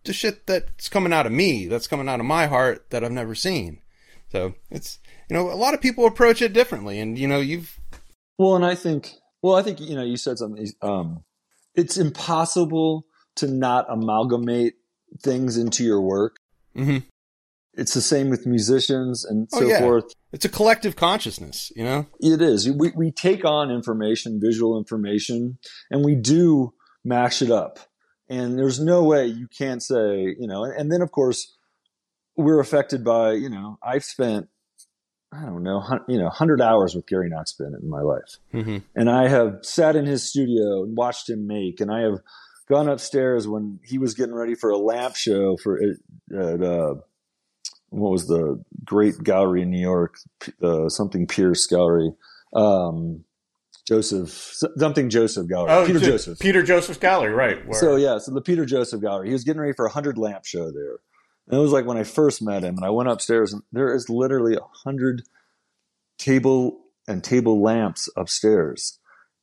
the 0.05 0.13
shit 0.13 0.47
that's 0.47 0.91
coming 0.91 1.13
out 1.13 1.27
of 1.27 1.33
me, 1.33 1.67
that's 1.67 1.89
coming 1.89 2.09
out 2.09 2.21
of 2.21 2.27
my 2.27 2.47
heart, 2.47 2.91
that 2.91 3.03
I've 3.03 3.13
never 3.13 3.35
seen. 3.35 3.81
So 4.31 4.55
it's 4.71 4.99
you 5.31 5.37
know 5.37 5.51
a 5.51 5.57
lot 5.57 5.75
of 5.75 5.81
people 5.81 6.07
approach 6.07 6.43
it 6.43 6.53
differently, 6.53 7.01
and 7.01 7.19
you 7.19 7.27
know 7.27 7.41
you've 7.41 7.81
Well, 8.39 8.55
and 8.55 8.65
I 8.65 8.75
think 8.75 9.15
well 9.43 9.57
I 9.57 9.63
think 9.63 9.81
you 9.81 9.95
know 9.97 10.05
you 10.05 10.17
said 10.17 10.39
something 10.39 10.67
um 10.81 11.25
it's 11.75 11.97
impossible 11.97 13.07
to 13.37 13.47
not 13.47 13.87
amalgamate 13.89 14.75
things 15.23 15.57
into 15.57 15.85
your 15.85 16.01
work. 16.03 16.37
Mm-hmm. 16.77 16.99
It's 17.75 17.95
the 17.95 18.03
same 18.03 18.29
with 18.29 18.47
musicians 18.47 19.25
and 19.25 19.49
Oh, 19.55 19.61
so 19.61 19.67
yeah. 19.67 19.79
forth. 19.81 20.13
it's 20.33 20.45
a 20.45 20.51
collective 20.51 20.97
consciousness, 20.97 21.73
you 21.75 21.83
know. 21.85 22.07
It 22.21 22.43
is. 22.43 22.71
We, 22.71 22.93
we 22.95 23.11
take 23.11 23.47
on 23.47 23.71
information, 23.71 24.39
visual 24.43 24.77
information, 24.79 25.59
and 25.91 26.05
we 26.05 26.15
do 26.15 26.75
mash 27.05 27.41
it 27.41 27.51
up. 27.51 27.79
And 28.29 28.59
there's 28.59 28.79
no 28.79 29.03
way 29.05 29.27
you 29.27 29.49
can't 29.49 29.83
say, 29.83 30.37
you 30.39 30.47
know, 30.47 30.65
and, 30.65 30.75
and 30.75 30.93
then 30.93 31.01
of 31.01 31.11
course 31.11 31.57
we're 32.37 32.61
affected 32.61 33.03
by, 33.05 33.33
you 33.33 33.49
know, 33.49 33.79
I've 33.83 34.05
spent, 34.05 34.49
I 35.33 35.47
don't 35.47 35.63
know, 35.63 35.83
you 36.09 36.19
know, 36.19 36.29
hundred 36.29 36.61
hours 36.61 36.95
with 36.95 37.07
Gary 37.07 37.29
Knoxpin 37.31 37.75
in 37.81 37.89
my 37.89 38.03
life. 38.03 38.37
Mm-hmm. 38.53 38.79
And 38.95 39.11
I 39.11 39.29
have 39.29 39.61
sat 39.63 39.97
in 39.97 40.05
his 40.05 40.29
studio 40.29 40.83
and 40.83 40.97
watched 40.97 41.31
him 41.31 41.47
make, 41.47 41.81
and 41.81 41.91
I 41.91 42.01
have 42.01 42.19
gone 42.69 42.89
upstairs 42.89 43.49
when 43.49 43.81
he 43.85 43.99
was 43.99 44.15
getting 44.15 44.35
ready 44.35 44.55
for 44.55 44.71
a 44.71 44.77
lamp 44.79 45.17
show 45.17 45.57
for 45.63 45.81
at, 45.83 46.63
uh, 46.63 46.95
what 47.89 48.11
was 48.13 48.27
the 48.27 48.63
great 48.85 49.23
gallery 49.23 49.63
in 49.63 49.71
New 49.71 49.81
York, 49.81 50.17
uh, 50.63 50.89
something 50.89 51.27
Pierce 51.27 51.67
Gallery, 51.67 52.11
um, 52.55 53.25
Joseph, 53.87 54.31
something 54.79 55.11
Joseph 55.11 55.49
Gallery, 55.49 55.73
oh, 55.73 55.87
Peter 55.87 55.99
Joseph. 55.99 56.39
Peter 56.39 56.63
Joseph's 56.63 56.99
gallery, 56.99 57.33
right? 57.33 57.67
where- 57.67 57.79
So 57.79 57.97
yeah, 57.97 58.19
so 58.19 58.33
the 58.33 58.41
Peter 58.41 58.65
Joseph 58.65 59.01
Gallery. 59.01 59.29
He 59.29 59.33
was 59.33 59.45
getting 59.45 59.61
ready 59.61 59.73
for 59.75 59.87
a 59.87 59.91
hundred 59.91 60.19
lamp 60.19 60.45
show 60.45 60.71
there. 60.71 60.99
And 61.49 61.59
it 61.59 61.63
was 61.63 61.73
like 61.73 61.87
when 61.87 61.97
I 61.97 62.05
first 62.05 62.43
met 62.43 62.63
him, 62.63 62.77
and 62.77 62.85
I 62.85 62.91
went 62.91 63.09
upstairs, 63.09 63.53
and 63.53 63.63
there 63.73 63.95
is 63.95 64.09
literally 64.09 64.55
a 64.55 64.67
hundred 64.85 65.23
table 66.19 66.79
and 67.09 67.23
table 67.23 67.61
lamps 67.61 68.09
upstairs, 68.17 68.99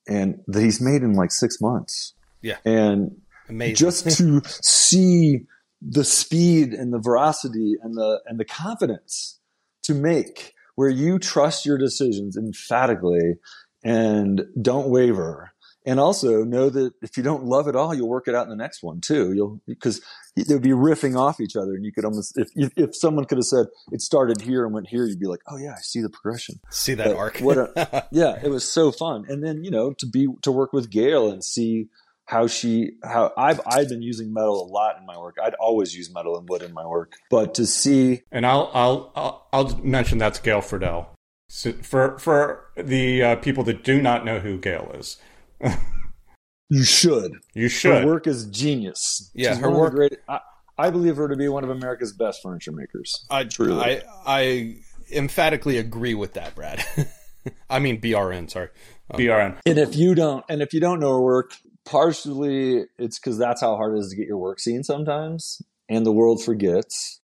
and 0.08 0.42
that 0.48 0.62
he's 0.62 0.82
made 0.82 1.04
in 1.04 1.14
like 1.14 1.32
six 1.32 1.60
months. 1.60 2.14
Yeah. 2.42 2.58
and 2.64 3.22
Amazing. 3.50 3.76
just 3.76 4.18
to 4.18 4.42
see 4.46 5.42
the 5.82 6.04
speed 6.04 6.74
and 6.74 6.94
the 6.94 7.00
veracity 7.00 7.76
and 7.82 7.96
the 7.96 8.22
and 8.26 8.40
the 8.40 8.46
confidence 8.46 9.40
to 9.84 9.94
make 9.94 10.54
where 10.76 10.90
you 10.90 11.20
trust 11.20 11.66
your 11.66 11.78
decisions 11.78 12.38
emphatically 12.38 13.36
and 13.84 14.46
don't 14.62 14.90
waver 14.90 15.52
and 15.86 16.00
also 16.00 16.44
know 16.44 16.70
that 16.70 16.92
if 17.02 17.15
you 17.18 17.24
don't 17.24 17.44
love 17.44 17.68
it 17.68 17.76
all 17.76 17.94
you'll 17.94 18.10
work 18.10 18.28
it 18.28 18.36
out 18.36 18.44
in 18.44 18.50
the 18.50 18.56
next 18.56 18.84
one 18.84 19.00
too 19.02 19.34
you'll 19.34 19.62
because 19.68 20.02
they'd 20.36 20.62
be 20.62 20.70
riffing 20.70 21.18
off 21.18 21.39
each 21.39 21.56
other 21.56 21.74
and 21.74 21.86
you 21.86 21.92
could 21.92 22.06
almost 22.06 22.38
if 22.38 22.50
if 22.56 22.72
if 22.76 22.96
someone 22.96 23.26
could 23.26 23.38
have 23.38 23.46
said 23.46 23.65
it 23.92 24.02
started 24.02 24.42
here 24.42 24.65
and 24.65 24.74
went 24.74 24.88
here 24.88 25.06
you'd 25.06 25.20
be 25.20 25.26
like 25.28 25.42
oh 25.48 25.58
yeah 25.58 25.72
i 25.78 25.82
see 25.82 26.02
the 26.02 26.10
progression 26.10 26.60
See 26.72 26.94
that 26.96 27.08
but 27.08 27.15
arc. 27.15 27.38
what 27.39 27.58
a- 27.58 28.08
yeah, 28.12 28.38
it 28.44 28.50
was 28.50 28.68
so 28.68 28.92
fun. 28.92 29.26
And 29.30 29.44
then 29.44 29.63
you 29.63 29.72
know 29.72 29.94
to 30.00 30.06
be 30.06 30.28
to 30.42 30.52
work 30.52 30.74
with 30.74 30.89
Gail 30.89 31.32
and 31.32 31.44
see 31.44 31.88
how 32.26 32.46
she 32.48 32.92
how 33.04 33.32
I've 33.38 33.60
I've 33.65 33.89
been 33.89 34.02
using 34.02 34.34
metal 34.34 34.63
a 34.63 34.68
lot 34.72 34.98
in 35.00 35.06
my 35.06 35.18
work. 35.18 35.38
I'd 35.42 35.56
always 35.56 35.96
use 35.96 36.13
metal 36.13 36.38
and 36.38 36.48
wood 36.48 36.62
in 36.62 36.74
my 36.74 36.86
work, 36.86 37.13
but 37.32 37.54
to 37.56 37.65
see 37.65 38.22
and 38.32 38.46
I'll 38.46 38.70
I'll 38.74 39.12
I'll, 39.15 39.48
I'll 39.54 39.78
mention 39.78 40.18
that's 40.18 40.39
Gail 40.39 40.62
Fredell. 40.62 41.08
So 41.48 41.72
for 41.74 42.20
for 42.20 42.65
the 42.78 43.24
uh, 43.24 43.36
people 43.38 43.63
that 43.63 43.84
do 43.84 44.02
not 44.02 44.26
know 44.26 44.39
who 44.39 44.58
Gail 44.60 44.92
is, 44.94 45.18
you 46.69 46.84
should 46.84 47.34
you 47.54 47.67
should. 47.69 47.91
her 47.91 48.00
should. 48.02 48.08
work 48.08 48.28
is 48.28 48.45
genius. 48.45 49.32
Yeah, 49.34 49.52
She's 49.54 49.60
her 49.60 49.69
one 49.69 49.88
of 49.88 49.93
the 49.93 50.00
work- 50.00 50.10
Great, 50.12 50.19
I, 50.28 50.39
I 50.78 50.89
believe 50.89 51.17
her 51.17 51.28
to 51.28 51.36
be 51.36 51.48
one 51.48 51.63
of 51.63 51.69
America's 51.69 52.13
best 52.13 52.41
furniture 52.41 52.72
makers. 52.72 53.26
I, 53.30 53.43
Truly. 53.43 53.82
I 53.82 54.04
I 54.26 54.78
emphatically 55.12 55.78
agree 55.78 56.13
with 56.13 56.34
that, 56.34 56.56
Brad. 56.56 56.84
I 57.69 57.80
mean 57.80 58.00
BRN. 58.00 58.50
Sorry. 58.50 58.69
Um, 59.12 59.19
BRN. 59.19 59.58
And 59.65 59.78
if 59.78 59.95
you 59.95 60.15
don't, 60.15 60.45
and 60.50 60.62
if 60.62 60.74
you 60.74 60.80
don't 60.80 61.00
know 61.00 61.12
her 61.12 61.22
work, 61.22 61.54
partially 61.86 62.86
it's 62.98 63.19
because 63.19 63.38
that's 63.38 63.62
how 63.62 63.76
hard 63.76 63.95
it 63.95 64.00
is 64.00 64.10
to 64.10 64.15
get 64.15 64.28
your 64.28 64.38
work 64.38 64.60
seen 64.60 64.84
sometimes, 64.84 65.62
and 65.89 66.06
the 66.06 66.12
world 66.12 66.43
forgets. 66.43 67.19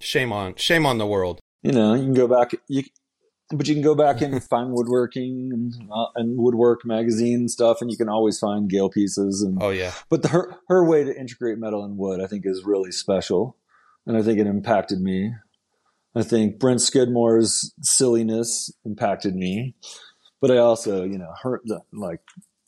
Shame 0.00 0.32
on 0.32 0.54
shame 0.56 0.84
on 0.86 0.98
the 0.98 1.06
world. 1.06 1.40
You 1.62 1.72
know, 1.72 1.94
you 1.94 2.02
can 2.02 2.14
go 2.14 2.28
back. 2.28 2.52
You 2.68 2.84
but 3.50 3.66
you 3.66 3.74
can 3.74 3.82
go 3.82 3.94
back 3.94 4.20
and 4.20 4.42
find 4.44 4.72
woodworking 4.72 5.50
and, 5.52 5.90
uh, 5.90 6.06
and 6.16 6.36
woodwork 6.38 6.84
magazine 6.84 7.48
stuff, 7.48 7.78
and 7.80 7.90
you 7.90 7.96
can 7.96 8.08
always 8.08 8.38
find 8.38 8.68
Gail 8.68 8.90
pieces. 8.90 9.42
And 9.42 9.62
oh 9.62 9.70
yeah, 9.70 9.92
but 10.08 10.22
the, 10.22 10.28
her 10.28 10.56
her 10.68 10.84
way 10.84 11.04
to 11.04 11.18
integrate 11.18 11.58
metal 11.58 11.84
and 11.84 11.96
wood, 11.96 12.20
I 12.20 12.26
think, 12.26 12.44
is 12.44 12.64
really 12.64 12.92
special, 12.92 13.56
and 14.06 14.16
I 14.16 14.22
think 14.22 14.38
it 14.38 14.46
impacted 14.46 15.00
me. 15.00 15.34
I 16.14 16.22
think 16.22 16.58
Brent 16.58 16.80
Skidmore's 16.80 17.72
silliness 17.80 18.70
impacted 18.84 19.34
me, 19.34 19.74
but 20.40 20.50
I 20.50 20.58
also, 20.58 21.04
you 21.04 21.18
know, 21.18 21.32
her 21.42 21.60
the, 21.64 21.80
like 21.92 22.20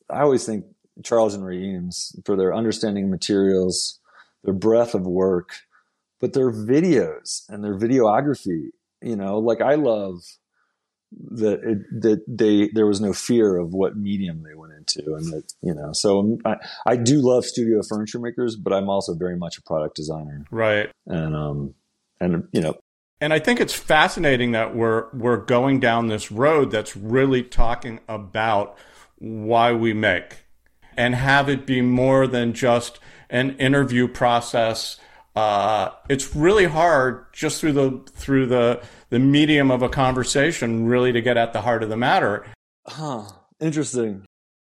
I 0.08 0.22
always 0.22 0.46
think 0.46 0.64
Charles 1.04 1.34
and 1.34 1.44
Ray 1.44 1.58
Eames 1.58 2.16
for 2.24 2.36
their 2.36 2.54
understanding 2.54 3.04
of 3.04 3.10
materials, 3.10 3.98
their 4.44 4.54
breadth 4.54 4.94
of 4.94 5.06
work, 5.06 5.50
but 6.20 6.32
their 6.32 6.50
videos 6.50 7.42
and 7.50 7.62
their 7.62 7.78
videography. 7.78 8.68
You 9.02 9.16
know, 9.16 9.38
like 9.38 9.60
I 9.60 9.76
love 9.76 10.20
that 11.12 11.60
it, 11.64 12.02
that 12.02 12.24
they 12.28 12.68
there 12.68 12.86
was 12.86 13.00
no 13.00 13.12
fear 13.12 13.56
of 13.56 13.72
what 13.72 13.96
medium 13.96 14.42
they 14.42 14.54
went 14.54 14.72
into, 14.72 15.14
and 15.14 15.32
that 15.32 15.52
you 15.62 15.74
know. 15.74 15.92
So 15.92 16.38
I, 16.44 16.56
I 16.86 16.96
do 16.96 17.20
love 17.20 17.44
studio 17.44 17.80
furniture 17.88 18.18
makers, 18.18 18.56
but 18.56 18.72
I'm 18.72 18.88
also 18.88 19.14
very 19.14 19.36
much 19.36 19.58
a 19.58 19.62
product 19.62 19.96
designer, 19.96 20.44
right? 20.50 20.90
And 21.06 21.34
um, 21.34 21.74
and 22.20 22.48
you 22.52 22.60
know, 22.60 22.78
and 23.20 23.32
I 23.32 23.38
think 23.38 23.60
it's 23.60 23.74
fascinating 23.74 24.52
that 24.52 24.74
we're 24.74 25.08
we're 25.12 25.38
going 25.38 25.80
down 25.80 26.06
this 26.06 26.30
road 26.30 26.70
that's 26.70 26.96
really 26.96 27.42
talking 27.42 28.00
about 28.08 28.76
why 29.18 29.72
we 29.72 29.92
make 29.92 30.44
and 30.96 31.14
have 31.14 31.48
it 31.48 31.66
be 31.66 31.82
more 31.82 32.26
than 32.26 32.52
just 32.52 32.98
an 33.28 33.56
interview 33.58 34.08
process. 34.08 34.98
Uh, 35.36 35.90
it's 36.08 36.34
really 36.34 36.66
hard 36.66 37.26
just 37.32 37.60
through 37.60 37.72
the 37.72 38.00
through 38.14 38.46
the 38.46 38.82
the 39.10 39.18
medium 39.18 39.70
of 39.70 39.82
a 39.82 39.88
conversation 39.88 40.86
really 40.86 41.12
to 41.12 41.20
get 41.20 41.36
at 41.36 41.52
the 41.52 41.60
heart 41.60 41.82
of 41.82 41.88
the 41.88 41.96
matter. 41.96 42.46
Huh. 42.86 43.24
Interesting. 43.60 44.24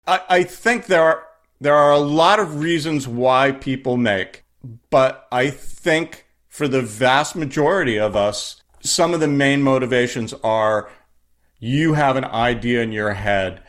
I, 0.07 0.21
I 0.29 0.43
think 0.43 0.87
there 0.87 1.03
are 1.03 1.25
there 1.61 1.75
are 1.75 1.91
a 1.91 1.99
lot 1.99 2.39
of 2.39 2.59
reasons 2.61 3.07
why 3.07 3.51
people 3.51 3.97
make, 3.97 4.43
but 4.89 5.27
I 5.31 5.49
think 5.49 6.25
for 6.47 6.67
the 6.67 6.81
vast 6.81 7.35
majority 7.35 7.99
of 7.99 8.15
us, 8.15 8.63
some 8.81 9.13
of 9.13 9.19
the 9.19 9.27
main 9.27 9.61
motivations 9.61 10.33
are 10.43 10.89
you 11.59 11.93
have 11.93 12.15
an 12.15 12.23
idea 12.23 12.81
in 12.81 12.93
your 12.93 13.13
head 13.13 13.61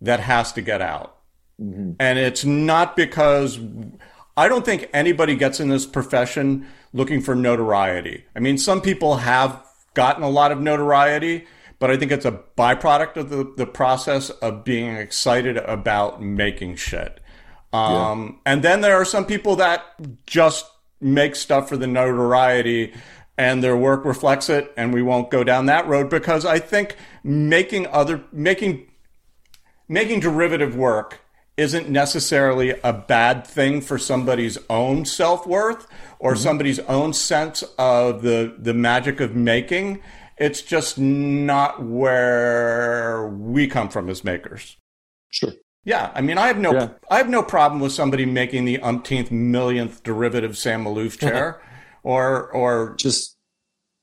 that 0.00 0.20
has 0.20 0.52
to 0.52 0.62
get 0.62 0.80
out. 0.80 1.18
Mm-hmm. 1.60 1.92
And 1.98 2.18
it's 2.18 2.44
not 2.44 2.94
because 2.94 3.58
I 4.36 4.48
don't 4.48 4.64
think 4.64 4.88
anybody 4.92 5.36
gets 5.36 5.60
in 5.60 5.68
this 5.68 5.86
profession 5.86 6.66
looking 6.92 7.20
for 7.20 7.34
notoriety. 7.34 8.24
I 8.36 8.40
mean, 8.40 8.58
some 8.58 8.80
people 8.80 9.16
have 9.16 9.63
gotten 9.94 10.22
a 10.22 10.28
lot 10.28 10.52
of 10.52 10.60
notoriety, 10.60 11.46
but 11.78 11.90
I 11.90 11.96
think 11.96 12.12
it's 12.12 12.24
a 12.24 12.40
byproduct 12.56 13.16
of 13.16 13.30
the, 13.30 13.52
the 13.56 13.66
process 13.66 14.30
of 14.30 14.64
being 14.64 14.96
excited 14.96 15.56
about 15.56 16.22
making 16.22 16.76
shit. 16.76 17.20
Um, 17.72 18.40
yeah. 18.46 18.52
And 18.52 18.62
then 18.62 18.80
there 18.80 18.96
are 18.96 19.04
some 19.04 19.24
people 19.24 19.56
that 19.56 19.84
just 20.26 20.66
make 21.00 21.36
stuff 21.36 21.68
for 21.68 21.76
the 21.76 21.86
notoriety 21.86 22.94
and 23.36 23.62
their 23.62 23.76
work 23.76 24.04
reflects 24.04 24.48
it 24.48 24.72
and 24.76 24.94
we 24.94 25.02
won't 25.02 25.30
go 25.30 25.42
down 25.42 25.66
that 25.66 25.86
road 25.86 26.08
because 26.08 26.46
I 26.46 26.58
think 26.58 26.96
making 27.22 27.86
other 27.88 28.24
making 28.32 28.90
making 29.88 30.20
derivative 30.20 30.76
work 30.76 31.20
isn't 31.56 31.88
necessarily 31.88 32.70
a 32.82 32.92
bad 32.92 33.46
thing 33.46 33.80
for 33.80 33.98
somebody's 33.98 34.58
own 34.68 35.04
self-worth 35.04 35.86
or 36.18 36.32
mm-hmm. 36.32 36.42
somebody's 36.42 36.78
own 36.80 37.12
sense 37.12 37.62
of 37.78 38.22
the 38.22 38.54
the 38.58 38.74
magic 38.74 39.20
of 39.20 39.34
making 39.34 40.02
it's 40.36 40.62
just 40.62 40.98
not 40.98 41.82
where 41.84 43.28
we 43.28 43.66
come 43.68 43.88
from 43.88 44.08
as 44.08 44.24
makers 44.24 44.76
sure 45.30 45.52
yeah 45.84 46.10
i 46.14 46.20
mean 46.20 46.38
i 46.38 46.46
have 46.46 46.58
no 46.58 46.72
yeah. 46.72 46.88
i 47.10 47.18
have 47.18 47.28
no 47.28 47.42
problem 47.42 47.80
with 47.80 47.92
somebody 47.92 48.26
making 48.26 48.64
the 48.64 48.80
umpteenth 48.80 49.30
millionth 49.30 50.02
derivative 50.02 50.56
sam 50.58 50.84
maloof 50.84 51.18
chair 51.20 51.62
or 52.02 52.50
or 52.50 52.94
just 52.96 53.36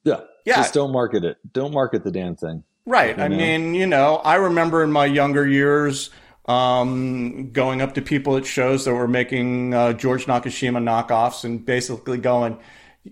yeah 0.04 0.22
yeah 0.46 0.56
just 0.56 0.74
don't 0.74 0.92
market 0.92 1.26
it 1.26 1.38
don't 1.52 1.74
market 1.74 2.04
the 2.04 2.12
damn 2.12 2.36
thing 2.36 2.64
right 2.86 3.20
i 3.20 3.28
know? 3.28 3.36
mean 3.36 3.74
you 3.74 3.86
know 3.86 4.18
i 4.24 4.36
remember 4.36 4.84
in 4.84 4.92
my 4.92 5.06
younger 5.06 5.46
years 5.46 6.12
um, 6.46 7.52
going 7.52 7.82
up 7.82 7.94
to 7.94 8.02
people 8.02 8.38
at 8.38 8.46
shows 8.46 8.86
that 8.86 8.94
were 8.94 9.08
making 9.08 9.74
uh, 9.74 9.94
George 9.94 10.26
Nakashima 10.26 10.82
knockoffs 10.82 11.44
and 11.44 11.66
basically 11.66 12.18
going, 12.18 12.58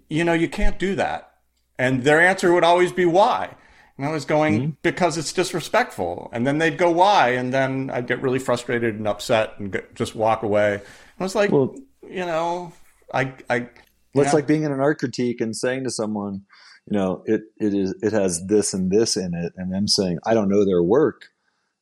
you 0.09 0.23
know, 0.23 0.33
you 0.33 0.49
can't 0.49 0.79
do 0.79 0.95
that. 0.95 1.31
And 1.77 2.03
their 2.03 2.19
answer 2.19 2.53
would 2.53 2.63
always 2.63 2.91
be 2.91 3.05
why. 3.05 3.55
And 3.97 4.05
I 4.05 4.11
was 4.11 4.25
going, 4.25 4.59
mm-hmm. 4.59 4.69
because 4.81 5.17
it's 5.17 5.33
disrespectful. 5.33 6.29
And 6.31 6.47
then 6.47 6.57
they'd 6.57 6.77
go, 6.77 6.89
why? 6.89 7.31
And 7.31 7.53
then 7.53 7.89
I'd 7.89 8.07
get 8.07 8.21
really 8.21 8.39
frustrated 8.39 8.95
and 8.95 9.07
upset 9.07 9.59
and 9.59 9.71
get, 9.71 9.93
just 9.93 10.15
walk 10.15 10.43
away. 10.43 10.81
I 11.19 11.23
was 11.23 11.35
like, 11.35 11.51
well, 11.51 11.75
you 12.07 12.25
know, 12.25 12.71
I, 13.13 13.33
I, 13.49 13.69
well, 14.13 14.25
it's 14.25 14.33
like 14.33 14.47
being 14.47 14.63
in 14.63 14.71
an 14.71 14.79
art 14.79 14.99
critique 14.99 15.41
and 15.41 15.55
saying 15.55 15.83
to 15.83 15.91
someone, 15.91 16.45
you 16.85 16.97
know, 16.97 17.23
it, 17.25 17.41
it 17.57 17.73
is, 17.73 17.93
it 18.01 18.13
has 18.13 18.45
this 18.47 18.73
and 18.73 18.89
this 18.89 19.17
in 19.17 19.33
it. 19.33 19.53
And 19.57 19.71
them 19.71 19.87
saying, 19.87 20.19
I 20.25 20.33
don't 20.33 20.49
know 20.49 20.65
their 20.65 20.81
work. 20.81 21.25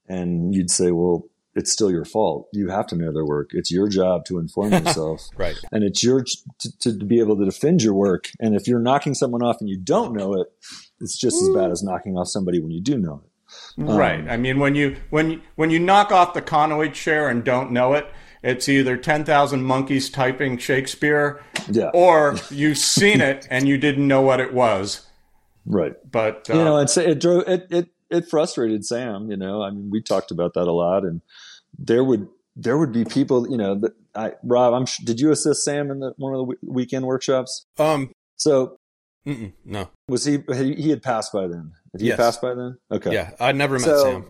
And 0.07 0.55
you'd 0.55 0.71
say, 0.71 0.91
well, 0.91 1.25
it's 1.57 1.71
still 1.71 1.91
your 1.91 2.05
fault. 2.05 2.47
You 2.53 2.69
have 2.69 2.87
to 2.87 2.95
know 2.95 3.11
their 3.11 3.25
work. 3.25 3.51
It's 3.53 3.71
your 3.71 3.87
job 3.87 4.25
to 4.25 4.39
inform 4.39 4.71
yourself. 4.85 5.27
right. 5.37 5.57
And 5.71 5.83
it's 5.83 6.03
your 6.03 6.23
to, 6.23 6.77
to, 6.79 7.05
be 7.05 7.19
able 7.19 7.37
to 7.37 7.45
defend 7.45 7.81
your 7.81 7.93
work. 7.93 8.29
And 8.39 8.55
if 8.55 8.67
you're 8.67 8.79
knocking 8.79 9.13
someone 9.13 9.41
off 9.41 9.57
and 9.59 9.69
you 9.69 9.77
don't 9.77 10.13
know 10.13 10.33
it, 10.33 10.47
it's 10.99 11.17
just 11.17 11.41
as 11.41 11.49
bad 11.49 11.71
as 11.71 11.83
knocking 11.83 12.17
off 12.17 12.27
somebody 12.27 12.59
when 12.59 12.71
you 12.71 12.81
do 12.81 12.97
know 12.97 13.21
it. 13.23 13.31
Right. 13.77 14.21
Um, 14.21 14.29
I 14.29 14.37
mean, 14.37 14.59
when 14.59 14.75
you 14.75 14.97
when 15.09 15.31
you, 15.31 15.41
when 15.55 15.69
you 15.69 15.79
knock 15.79 16.11
off 16.11 16.33
the 16.33 16.41
Conoid 16.41 16.93
chair 16.93 17.29
and 17.29 17.43
don't 17.43 17.71
know 17.71 17.93
it, 17.93 18.07
it's 18.43 18.67
either 18.67 18.97
ten 18.97 19.23
thousand 19.23 19.63
monkeys 19.63 20.09
typing 20.09 20.57
Shakespeare, 20.57 21.41
yeah. 21.71 21.91
or 21.93 22.35
you've 22.49 22.77
seen 22.77 23.21
it 23.21 23.47
and 23.49 23.67
you 23.67 23.77
didn't 23.77 24.07
know 24.07 24.21
what 24.21 24.39
it 24.39 24.53
was. 24.53 25.07
Right. 25.65 25.93
But 26.09 26.49
uh, 26.49 26.55
you 26.55 26.63
know, 26.63 26.77
it's, 26.79 26.97
it 26.97 27.19
drove 27.19 27.47
it, 27.47 27.67
it 27.69 27.89
it 28.09 28.27
frustrated 28.29 28.85
Sam. 28.85 29.29
You 29.29 29.37
know, 29.37 29.61
I 29.61 29.69
mean, 29.71 29.89
we 29.89 30.01
talked 30.01 30.31
about 30.31 30.53
that 30.55 30.67
a 30.67 30.71
lot, 30.71 31.03
and 31.03 31.21
there 31.77 32.03
would 32.03 32.27
there 32.55 32.77
would 32.77 32.91
be 32.91 33.05
people. 33.05 33.49
You 33.49 33.57
know, 33.57 33.75
that 33.75 33.93
I 34.15 34.33
Rob, 34.43 34.73
I'm 34.73 34.85
did 35.03 35.19
you 35.19 35.31
assist 35.31 35.63
Sam 35.63 35.91
in 35.91 35.99
the 35.99 36.13
one 36.17 36.33
of 36.33 36.47
the 36.47 36.55
weekend 36.63 37.05
workshops? 37.05 37.65
Um. 37.77 38.11
So. 38.35 38.77
no. 39.65 39.89
Was 40.07 40.23
he? 40.23 40.39
He 40.53 40.89
had 40.89 41.03
passed 41.03 41.33
by 41.33 41.47
then. 41.47 41.73
Did 41.91 42.01
he 42.01 42.07
yes. 42.07 42.17
pass 42.17 42.37
by 42.37 42.53
then? 42.53 42.77
Okay. 42.91 43.11
Yeah, 43.13 43.31
I 43.39 43.51
never 43.51 43.73
met 43.73 43.85
so, 43.85 44.03
Sam. 44.03 44.25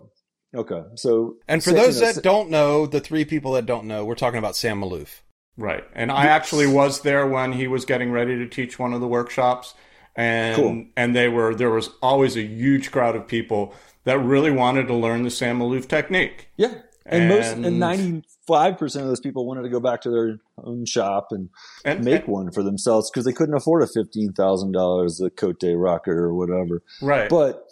Okay, 0.54 0.82
so 0.94 1.36
and 1.46 1.62
for 1.62 1.72
those 1.72 2.00
that 2.00 2.22
don't 2.22 2.48
know, 2.48 2.86
the 2.86 3.00
three 3.00 3.24
people 3.24 3.52
that 3.52 3.66
don't 3.66 3.86
know, 3.86 4.04
we're 4.04 4.14
talking 4.14 4.38
about 4.38 4.56
Sam 4.56 4.80
Maloof. 4.80 5.20
Right, 5.58 5.84
and 5.92 6.10
I 6.10 6.26
actually 6.26 6.66
was 6.66 7.02
there 7.02 7.26
when 7.26 7.52
he 7.52 7.66
was 7.66 7.84
getting 7.84 8.10
ready 8.10 8.36
to 8.38 8.48
teach 8.48 8.78
one 8.78 8.94
of 8.94 9.00
the 9.00 9.08
workshops 9.08 9.74
and 10.16 10.56
cool. 10.56 10.84
and 10.96 11.14
they 11.14 11.28
were 11.28 11.54
there 11.54 11.70
was 11.70 11.90
always 12.00 12.36
a 12.36 12.42
huge 12.42 12.90
crowd 12.90 13.14
of 13.14 13.28
people 13.28 13.74
that 14.04 14.18
really 14.18 14.50
wanted 14.50 14.88
to 14.88 14.94
learn 14.94 15.22
the 15.22 15.30
Sam 15.30 15.58
Maloof 15.58 15.86
technique. 15.86 16.48
Yeah, 16.56 16.74
and, 17.08 17.22
and 17.22 17.28
most 17.28 17.52
and 17.52 17.80
ninety 17.80 18.22
five 18.46 18.78
percent 18.78 19.02
of 19.02 19.08
those 19.08 19.20
people 19.20 19.46
wanted 19.46 19.62
to 19.62 19.68
go 19.68 19.80
back 19.80 20.02
to 20.02 20.10
their 20.10 20.38
own 20.62 20.84
shop 20.84 21.28
and, 21.30 21.48
and 21.84 22.04
make 22.04 22.24
and, 22.24 22.32
one 22.32 22.50
for 22.50 22.62
themselves 22.62 23.10
because 23.10 23.24
they 23.24 23.32
couldn't 23.32 23.54
afford 23.54 23.82
a 23.82 23.86
fifteen 23.86 24.32
thousand 24.32 24.72
dollars 24.72 25.20
a 25.20 25.30
Cote 25.30 25.62
rocker 25.76 26.24
or 26.24 26.34
whatever. 26.34 26.82
Right, 27.00 27.28
but 27.28 27.66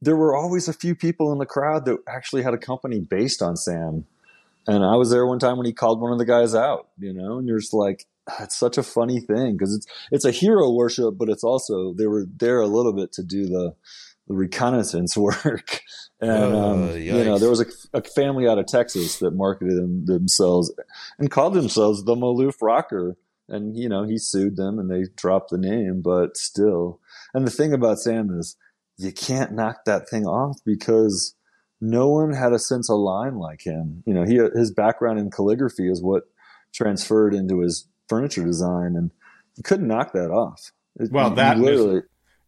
there 0.00 0.16
were 0.16 0.36
always 0.36 0.68
a 0.68 0.72
few 0.72 0.94
people 0.94 1.32
in 1.32 1.38
the 1.38 1.46
crowd 1.46 1.86
that 1.86 1.98
actually 2.08 2.42
had 2.42 2.54
a 2.54 2.58
company 2.58 3.00
based 3.00 3.42
on 3.42 3.56
Sam. 3.56 4.04
And 4.66 4.84
I 4.84 4.96
was 4.96 5.10
there 5.10 5.26
one 5.26 5.38
time 5.38 5.56
when 5.56 5.66
he 5.66 5.72
called 5.72 6.00
one 6.00 6.12
of 6.12 6.18
the 6.18 6.24
guys 6.24 6.54
out, 6.54 6.88
you 6.98 7.12
know, 7.12 7.38
and 7.38 7.46
you're 7.46 7.58
just 7.58 7.74
like, 7.74 8.06
ah, 8.28 8.44
it's 8.44 8.58
such 8.58 8.78
a 8.78 8.82
funny 8.82 9.20
thing 9.20 9.56
because 9.56 9.74
it's 9.74 9.86
it's 10.10 10.24
a 10.24 10.30
hero 10.30 10.70
worship, 10.70 11.18
but 11.18 11.28
it's 11.28 11.44
also 11.44 11.92
they 11.94 12.06
were 12.06 12.26
there 12.36 12.60
a 12.60 12.66
little 12.66 12.92
bit 12.92 13.12
to 13.12 13.22
do 13.22 13.46
the, 13.46 13.74
the 14.28 14.34
reconnaissance 14.34 15.16
work, 15.16 15.80
and 16.20 16.30
uh, 16.30 16.70
um, 16.70 16.96
you 16.96 17.12
know 17.12 17.38
there 17.38 17.50
was 17.50 17.60
a, 17.60 17.98
a, 17.98 18.02
family 18.02 18.48
out 18.48 18.58
of 18.58 18.66
Texas 18.66 19.18
that 19.18 19.32
marketed 19.32 19.76
them, 19.76 20.06
themselves 20.06 20.72
and 21.18 21.30
called 21.30 21.54
themselves 21.54 22.04
the 22.04 22.14
Maloof 22.14 22.54
Rocker, 22.60 23.16
and 23.48 23.76
you 23.76 23.88
know 23.88 24.04
he 24.04 24.18
sued 24.18 24.56
them 24.56 24.78
and 24.78 24.90
they 24.90 25.08
dropped 25.16 25.50
the 25.50 25.58
name, 25.58 26.02
but 26.02 26.36
still. 26.36 27.00
And 27.32 27.46
the 27.46 27.50
thing 27.50 27.72
about 27.72 27.98
Sam 27.98 28.30
is 28.38 28.56
you 28.96 29.12
can't 29.12 29.52
knock 29.52 29.84
that 29.86 30.08
thing 30.08 30.24
off 30.24 30.58
because 30.64 31.34
no 31.80 32.08
one 32.08 32.32
had 32.32 32.52
a 32.52 32.58
sense 32.58 32.88
of 32.88 32.98
line 32.98 33.38
like 33.38 33.66
him. 33.66 34.02
You 34.06 34.14
know, 34.14 34.24
he 34.24 34.36
his 34.54 34.72
background 34.72 35.18
in 35.18 35.30
calligraphy 35.30 35.90
is 35.90 36.02
what 36.02 36.24
transferred 36.72 37.34
into 37.34 37.60
his 37.60 37.88
furniture 38.08 38.44
design, 38.44 38.94
and 38.96 39.10
you 39.56 39.62
couldn't 39.62 39.88
knock 39.88 40.12
that 40.12 40.30
off. 40.30 40.72
It, 40.96 41.10
well, 41.10 41.30
that 41.30 41.58
literally. 41.58 41.98
Is, 41.98 42.04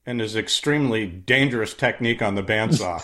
and 0.07 0.21
is 0.21 0.37
extremely 0.37 1.07
dangerous 1.07 1.75
technique 1.75 2.23
on 2.23 2.37
the 2.37 2.43
bandsaw. 2.43 3.03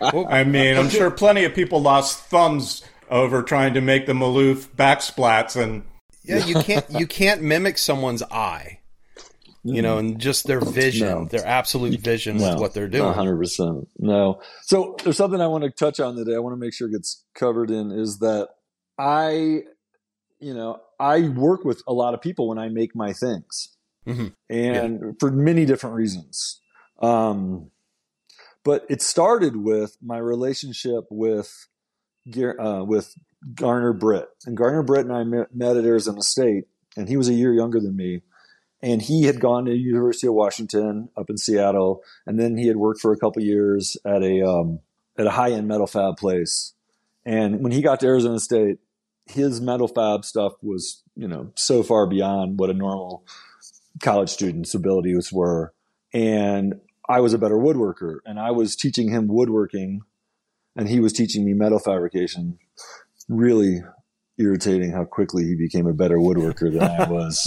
I 0.30 0.44
mean, 0.44 0.76
I'm 0.76 0.90
sure 0.90 1.10
plenty 1.10 1.44
of 1.44 1.54
people 1.54 1.80
lost 1.80 2.26
thumbs 2.26 2.84
over 3.10 3.42
trying 3.42 3.74
to 3.74 3.80
make 3.80 4.06
the 4.06 4.12
Maloof 4.12 4.68
backsplats 4.76 5.60
and 5.60 5.84
yeah, 6.24 6.44
you 6.44 6.54
can't 6.56 6.86
you 6.90 7.06
can't 7.06 7.42
mimic 7.42 7.78
someone's 7.78 8.22
eye. 8.22 8.80
You 9.66 9.80
know, 9.80 9.96
and 9.96 10.20
just 10.20 10.46
their 10.46 10.60
vision, 10.60 11.08
no. 11.08 11.24
their 11.24 11.46
absolute 11.46 11.98
vision 11.98 12.36
no, 12.36 12.52
of 12.52 12.60
what 12.60 12.74
they're 12.74 12.86
doing. 12.86 13.14
hundred 13.14 13.38
percent. 13.38 13.88
No. 13.98 14.42
So 14.60 14.94
there's 15.02 15.16
something 15.16 15.40
I 15.40 15.46
want 15.46 15.64
to 15.64 15.70
touch 15.70 16.00
on 16.00 16.16
today. 16.16 16.34
I 16.34 16.38
want 16.38 16.52
to 16.52 16.58
make 16.58 16.74
sure 16.74 16.86
it 16.86 16.92
gets 16.92 17.24
covered 17.34 17.70
in 17.70 17.90
is 17.90 18.18
that 18.18 18.50
I, 18.98 19.62
you 20.38 20.52
know, 20.52 20.80
I 21.00 21.28
work 21.28 21.64
with 21.64 21.82
a 21.88 21.94
lot 21.94 22.12
of 22.12 22.20
people 22.20 22.46
when 22.46 22.58
I 22.58 22.68
make 22.68 22.94
my 22.94 23.14
things, 23.14 23.73
mm-hmm. 24.06 24.26
and 24.48 25.00
yeah. 25.00 25.10
for 25.18 25.30
many 25.30 25.64
different 25.64 25.96
reasons. 25.96 26.60
Um, 27.00 27.70
but 28.64 28.86
it 28.88 29.02
started 29.02 29.56
with 29.56 29.96
my 30.02 30.18
relationship 30.18 31.04
with 31.10 31.68
uh, 32.36 32.84
with 32.86 33.14
Garner 33.54 33.92
Britt, 33.92 34.28
and 34.46 34.56
Garner 34.56 34.82
Britt 34.82 35.06
and 35.06 35.12
I 35.12 35.22
met 35.24 35.76
at 35.76 35.84
Arizona 35.84 36.22
State, 36.22 36.64
and 36.96 37.08
he 37.08 37.16
was 37.16 37.28
a 37.28 37.34
year 37.34 37.52
younger 37.52 37.78
than 37.78 37.94
me, 37.94 38.22
and 38.80 39.02
he 39.02 39.24
had 39.24 39.40
gone 39.40 39.66
to 39.66 39.74
University 39.74 40.26
of 40.26 40.34
Washington 40.34 41.10
up 41.16 41.28
in 41.28 41.36
Seattle, 41.36 42.02
and 42.26 42.40
then 42.40 42.56
he 42.56 42.66
had 42.66 42.76
worked 42.76 43.00
for 43.00 43.12
a 43.12 43.18
couple 43.18 43.42
years 43.42 43.98
at 44.06 44.22
a 44.22 44.42
um, 44.42 44.80
at 45.18 45.26
a 45.26 45.30
high 45.30 45.52
end 45.52 45.68
metal 45.68 45.86
fab 45.86 46.16
place, 46.16 46.72
and 47.26 47.62
when 47.62 47.72
he 47.72 47.82
got 47.82 48.00
to 48.00 48.06
Arizona 48.06 48.40
State, 48.40 48.78
his 49.26 49.60
metal 49.60 49.88
fab 49.88 50.24
stuff 50.24 50.54
was 50.62 51.02
you 51.14 51.28
know 51.28 51.52
so 51.54 51.82
far 51.82 52.06
beyond 52.06 52.58
what 52.58 52.70
a 52.70 52.74
normal 52.74 53.26
college 54.02 54.30
student's 54.30 54.74
abilities 54.74 55.32
were, 55.32 55.72
and 56.12 56.80
I 57.08 57.20
was 57.20 57.34
a 57.34 57.38
better 57.38 57.56
woodworker, 57.56 58.18
and 58.24 58.38
I 58.38 58.50
was 58.50 58.76
teaching 58.76 59.10
him 59.10 59.28
woodworking, 59.28 60.02
and 60.76 60.88
he 60.88 61.00
was 61.00 61.12
teaching 61.12 61.44
me 61.44 61.52
metal 61.52 61.78
fabrication. 61.78 62.58
Really 63.28 63.82
irritating 64.38 64.92
how 64.92 65.04
quickly 65.04 65.44
he 65.44 65.54
became 65.54 65.86
a 65.86 65.92
better 65.92 66.18
woodworker 66.18 66.72
than 66.72 66.82
I 66.82 67.08
was. 67.08 67.46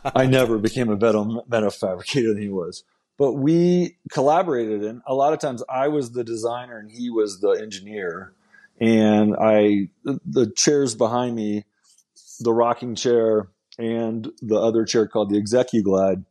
I 0.14 0.26
never 0.26 0.58
became 0.58 0.88
a 0.88 0.96
better 0.96 1.24
metal 1.48 1.70
fabricator 1.70 2.34
than 2.34 2.42
he 2.42 2.48
was. 2.48 2.84
But 3.18 3.32
we 3.34 3.98
collaborated, 4.12 4.82
and 4.82 5.02
a 5.06 5.14
lot 5.14 5.32
of 5.32 5.40
times 5.40 5.62
I 5.68 5.88
was 5.88 6.12
the 6.12 6.24
designer 6.24 6.78
and 6.78 6.90
he 6.90 7.10
was 7.10 7.40
the 7.40 7.50
engineer. 7.50 8.32
And 8.80 9.36
I, 9.38 9.90
the 10.04 10.50
chairs 10.56 10.94
behind 10.94 11.36
me, 11.36 11.66
the 12.40 12.52
rocking 12.52 12.94
chair 12.94 13.48
and 13.80 14.30
the 14.42 14.56
other 14.56 14.84
chair 14.84 15.08
called 15.08 15.30
the 15.30 15.40
ExecuGlide, 15.40 16.26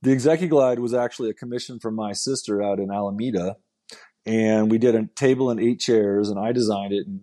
the 0.00 0.10
ExecuGlide 0.10 0.78
was 0.78 0.94
actually 0.94 1.28
a 1.28 1.34
commission 1.34 1.80
from 1.80 1.96
my 1.96 2.12
sister 2.12 2.62
out 2.62 2.78
in 2.78 2.92
Alameda. 2.92 3.56
And 4.24 4.70
we 4.70 4.78
did 4.78 4.94
a 4.94 5.08
table 5.16 5.50
and 5.50 5.58
eight 5.58 5.80
chairs, 5.80 6.28
and 6.28 6.38
I 6.38 6.52
designed 6.52 6.92
it. 6.92 7.06
And 7.06 7.22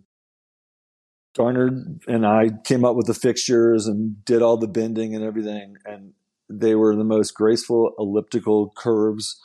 Garner 1.38 1.86
and 2.08 2.26
I 2.26 2.50
came 2.66 2.84
up 2.84 2.98
with 2.98 3.08
the 3.08 3.14
fixtures 3.14 3.88
and 3.88 4.24
did 4.26 4.42
all 4.42 4.58
the 4.58 4.68
bending 4.68 5.16
and 5.16 5.24
everything. 5.24 5.78
And 5.86 6.14
they 6.50 6.76
were 6.76 6.96
the 6.96 7.06
most 7.06 7.34
graceful 7.34 7.94
elliptical 7.98 8.74
curves. 8.76 9.40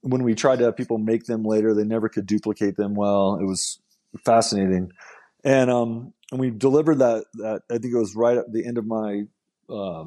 When 0.00 0.22
we 0.22 0.34
tried 0.34 0.60
to 0.60 0.64
have 0.64 0.76
people 0.76 0.98
make 0.98 1.24
them 1.24 1.42
later, 1.44 1.74
they 1.74 1.84
never 1.84 2.08
could 2.08 2.26
duplicate 2.26 2.76
them 2.76 2.94
well. 2.94 3.36
It 3.40 3.44
was 3.44 3.80
fascinating. 4.24 4.92
And 5.44 5.70
um, 5.70 6.14
and 6.30 6.40
we 6.40 6.50
delivered 6.50 7.00
that. 7.00 7.24
That 7.34 7.62
I 7.70 7.78
think 7.78 7.92
it 7.92 7.98
was 7.98 8.16
right 8.16 8.38
at 8.38 8.50
the 8.52 8.66
end 8.66 8.78
of 8.78 8.86
my 8.86 9.24
uh, 9.72 10.04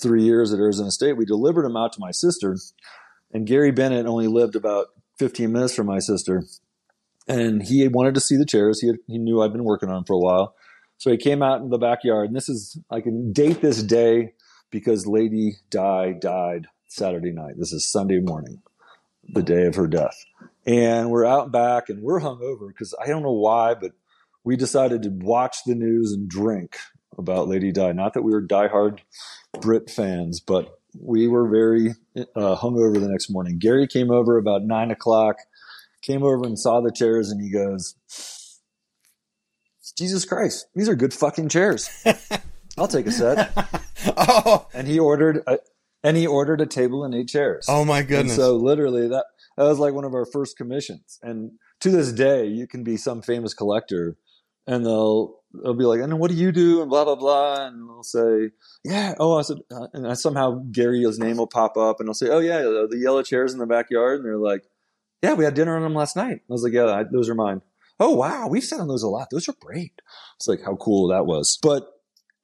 three 0.00 0.22
years 0.22 0.52
at 0.52 0.58
Arizona 0.58 0.90
State, 0.90 1.16
we 1.16 1.24
delivered 1.24 1.64
him 1.64 1.76
out 1.76 1.92
to 1.92 2.00
my 2.00 2.10
sister. 2.10 2.56
And 3.32 3.46
Garry 3.46 3.72
Bennett 3.72 4.06
only 4.06 4.26
lived 4.26 4.56
about 4.56 4.88
15 5.18 5.52
minutes 5.52 5.74
from 5.74 5.86
my 5.86 5.98
sister. 5.98 6.44
And 7.26 7.62
he 7.62 7.86
wanted 7.88 8.14
to 8.14 8.20
see 8.20 8.36
the 8.36 8.46
chairs. 8.46 8.80
He, 8.80 8.88
had, 8.88 8.96
he 9.06 9.18
knew 9.18 9.42
I'd 9.42 9.52
been 9.52 9.64
working 9.64 9.88
on 9.88 9.96
them 9.96 10.04
for 10.04 10.14
a 10.14 10.18
while. 10.18 10.54
So 10.98 11.10
he 11.10 11.16
came 11.16 11.42
out 11.42 11.60
in 11.60 11.70
the 11.70 11.78
backyard. 11.78 12.28
And 12.28 12.36
this 12.36 12.48
is, 12.48 12.78
I 12.90 13.00
can 13.00 13.32
date 13.32 13.60
this 13.60 13.82
day 13.82 14.34
because 14.70 15.06
Lady 15.06 15.56
Di 15.70 16.12
died 16.12 16.66
Saturday 16.88 17.32
night. 17.32 17.54
This 17.58 17.72
is 17.72 17.90
Sunday 17.90 18.20
morning, 18.20 18.62
the 19.28 19.42
day 19.42 19.66
of 19.66 19.74
her 19.74 19.86
death. 19.86 20.24
And 20.66 21.10
we're 21.10 21.26
out 21.26 21.50
back 21.50 21.88
and 21.88 22.02
we're 22.02 22.20
hungover 22.20 22.68
because 22.68 22.94
I 23.02 23.06
don't 23.06 23.22
know 23.22 23.32
why, 23.32 23.74
but 23.74 23.92
we 24.44 24.56
decided 24.56 25.02
to 25.02 25.10
watch 25.10 25.58
the 25.66 25.74
news 25.74 26.12
and 26.12 26.28
drink 26.28 26.76
about 27.18 27.48
Lady 27.48 27.72
Di. 27.72 27.92
Not 27.92 28.14
that 28.14 28.22
we 28.22 28.32
were 28.32 28.42
diehard 28.42 29.00
Brit 29.60 29.90
fans, 29.90 30.40
but 30.40 30.78
we 31.00 31.26
were 31.26 31.48
very 31.48 31.90
uh, 32.16 32.56
hungover 32.56 33.00
the 33.00 33.08
next 33.08 33.30
morning. 33.30 33.58
Garry 33.58 33.86
came 33.86 34.10
over 34.10 34.36
about 34.36 34.62
nine 34.62 34.90
o'clock, 34.90 35.36
came 36.02 36.22
over 36.22 36.44
and 36.44 36.58
saw 36.58 36.80
the 36.80 36.92
chairs, 36.92 37.30
and 37.30 37.40
he 37.40 37.50
goes, 37.50 37.94
"Jesus 39.96 40.24
Christ, 40.24 40.66
these 40.74 40.88
are 40.88 40.94
good 40.94 41.14
fucking 41.14 41.48
chairs. 41.48 41.90
I'll 42.78 42.88
take 42.88 43.06
a 43.06 43.12
set." 43.12 43.52
oh, 44.16 44.66
and 44.74 44.86
he 44.86 44.98
ordered 44.98 45.42
a, 45.46 45.58
and 46.02 46.16
he 46.16 46.26
ordered 46.26 46.60
a 46.60 46.66
table 46.66 47.04
and 47.04 47.14
eight 47.14 47.28
chairs. 47.28 47.66
Oh 47.68 47.84
my 47.84 48.02
goodness! 48.02 48.32
And 48.32 48.42
so 48.42 48.56
literally 48.56 49.08
that 49.08 49.26
that 49.56 49.64
was 49.64 49.78
like 49.78 49.94
one 49.94 50.04
of 50.04 50.14
our 50.14 50.26
first 50.26 50.56
commissions, 50.56 51.18
and 51.22 51.52
to 51.80 51.90
this 51.90 52.12
day, 52.12 52.46
you 52.46 52.66
can 52.66 52.84
be 52.84 52.96
some 52.96 53.22
famous 53.22 53.54
collector, 53.54 54.16
and 54.66 54.86
they'll 54.86 55.36
they'll 55.62 55.74
be 55.74 55.84
like, 55.84 56.00
and 56.00 56.18
what 56.18 56.30
do 56.30 56.36
you 56.36 56.52
do? 56.52 56.80
And 56.80 56.90
blah, 56.90 57.04
blah, 57.04 57.14
blah. 57.14 57.66
And 57.66 57.88
they'll 57.88 58.02
say, 58.02 58.50
yeah. 58.84 59.14
Oh, 59.18 59.38
I 59.38 59.42
said, 59.42 59.58
and 59.92 60.06
I, 60.06 60.14
somehow 60.14 60.62
Garry's 60.70 61.18
name 61.18 61.36
will 61.36 61.46
pop 61.46 61.76
up 61.76 62.00
and 62.00 62.08
I'll 62.08 62.14
say, 62.14 62.28
oh, 62.28 62.40
yeah, 62.40 62.62
the 62.62 62.98
yellow 62.98 63.22
chairs 63.22 63.52
in 63.52 63.58
the 63.58 63.66
backyard. 63.66 64.20
And 64.20 64.26
they're 64.26 64.36
like, 64.36 64.64
yeah, 65.22 65.34
we 65.34 65.44
had 65.44 65.54
dinner 65.54 65.76
on 65.76 65.82
them 65.82 65.94
last 65.94 66.16
night. 66.16 66.40
I 66.48 66.52
was 66.52 66.62
like, 66.62 66.72
yeah, 66.72 66.86
I, 66.86 67.04
those 67.10 67.28
are 67.28 67.34
mine. 67.34 67.62
Oh, 68.00 68.14
wow. 68.14 68.48
We've 68.48 68.64
sat 68.64 68.80
on 68.80 68.88
those 68.88 69.02
a 69.02 69.08
lot. 69.08 69.28
Those 69.30 69.48
are 69.48 69.54
great. 69.60 70.02
It's 70.36 70.48
like 70.48 70.62
how 70.62 70.76
cool 70.76 71.08
that 71.08 71.26
was. 71.26 71.58
But 71.62 71.88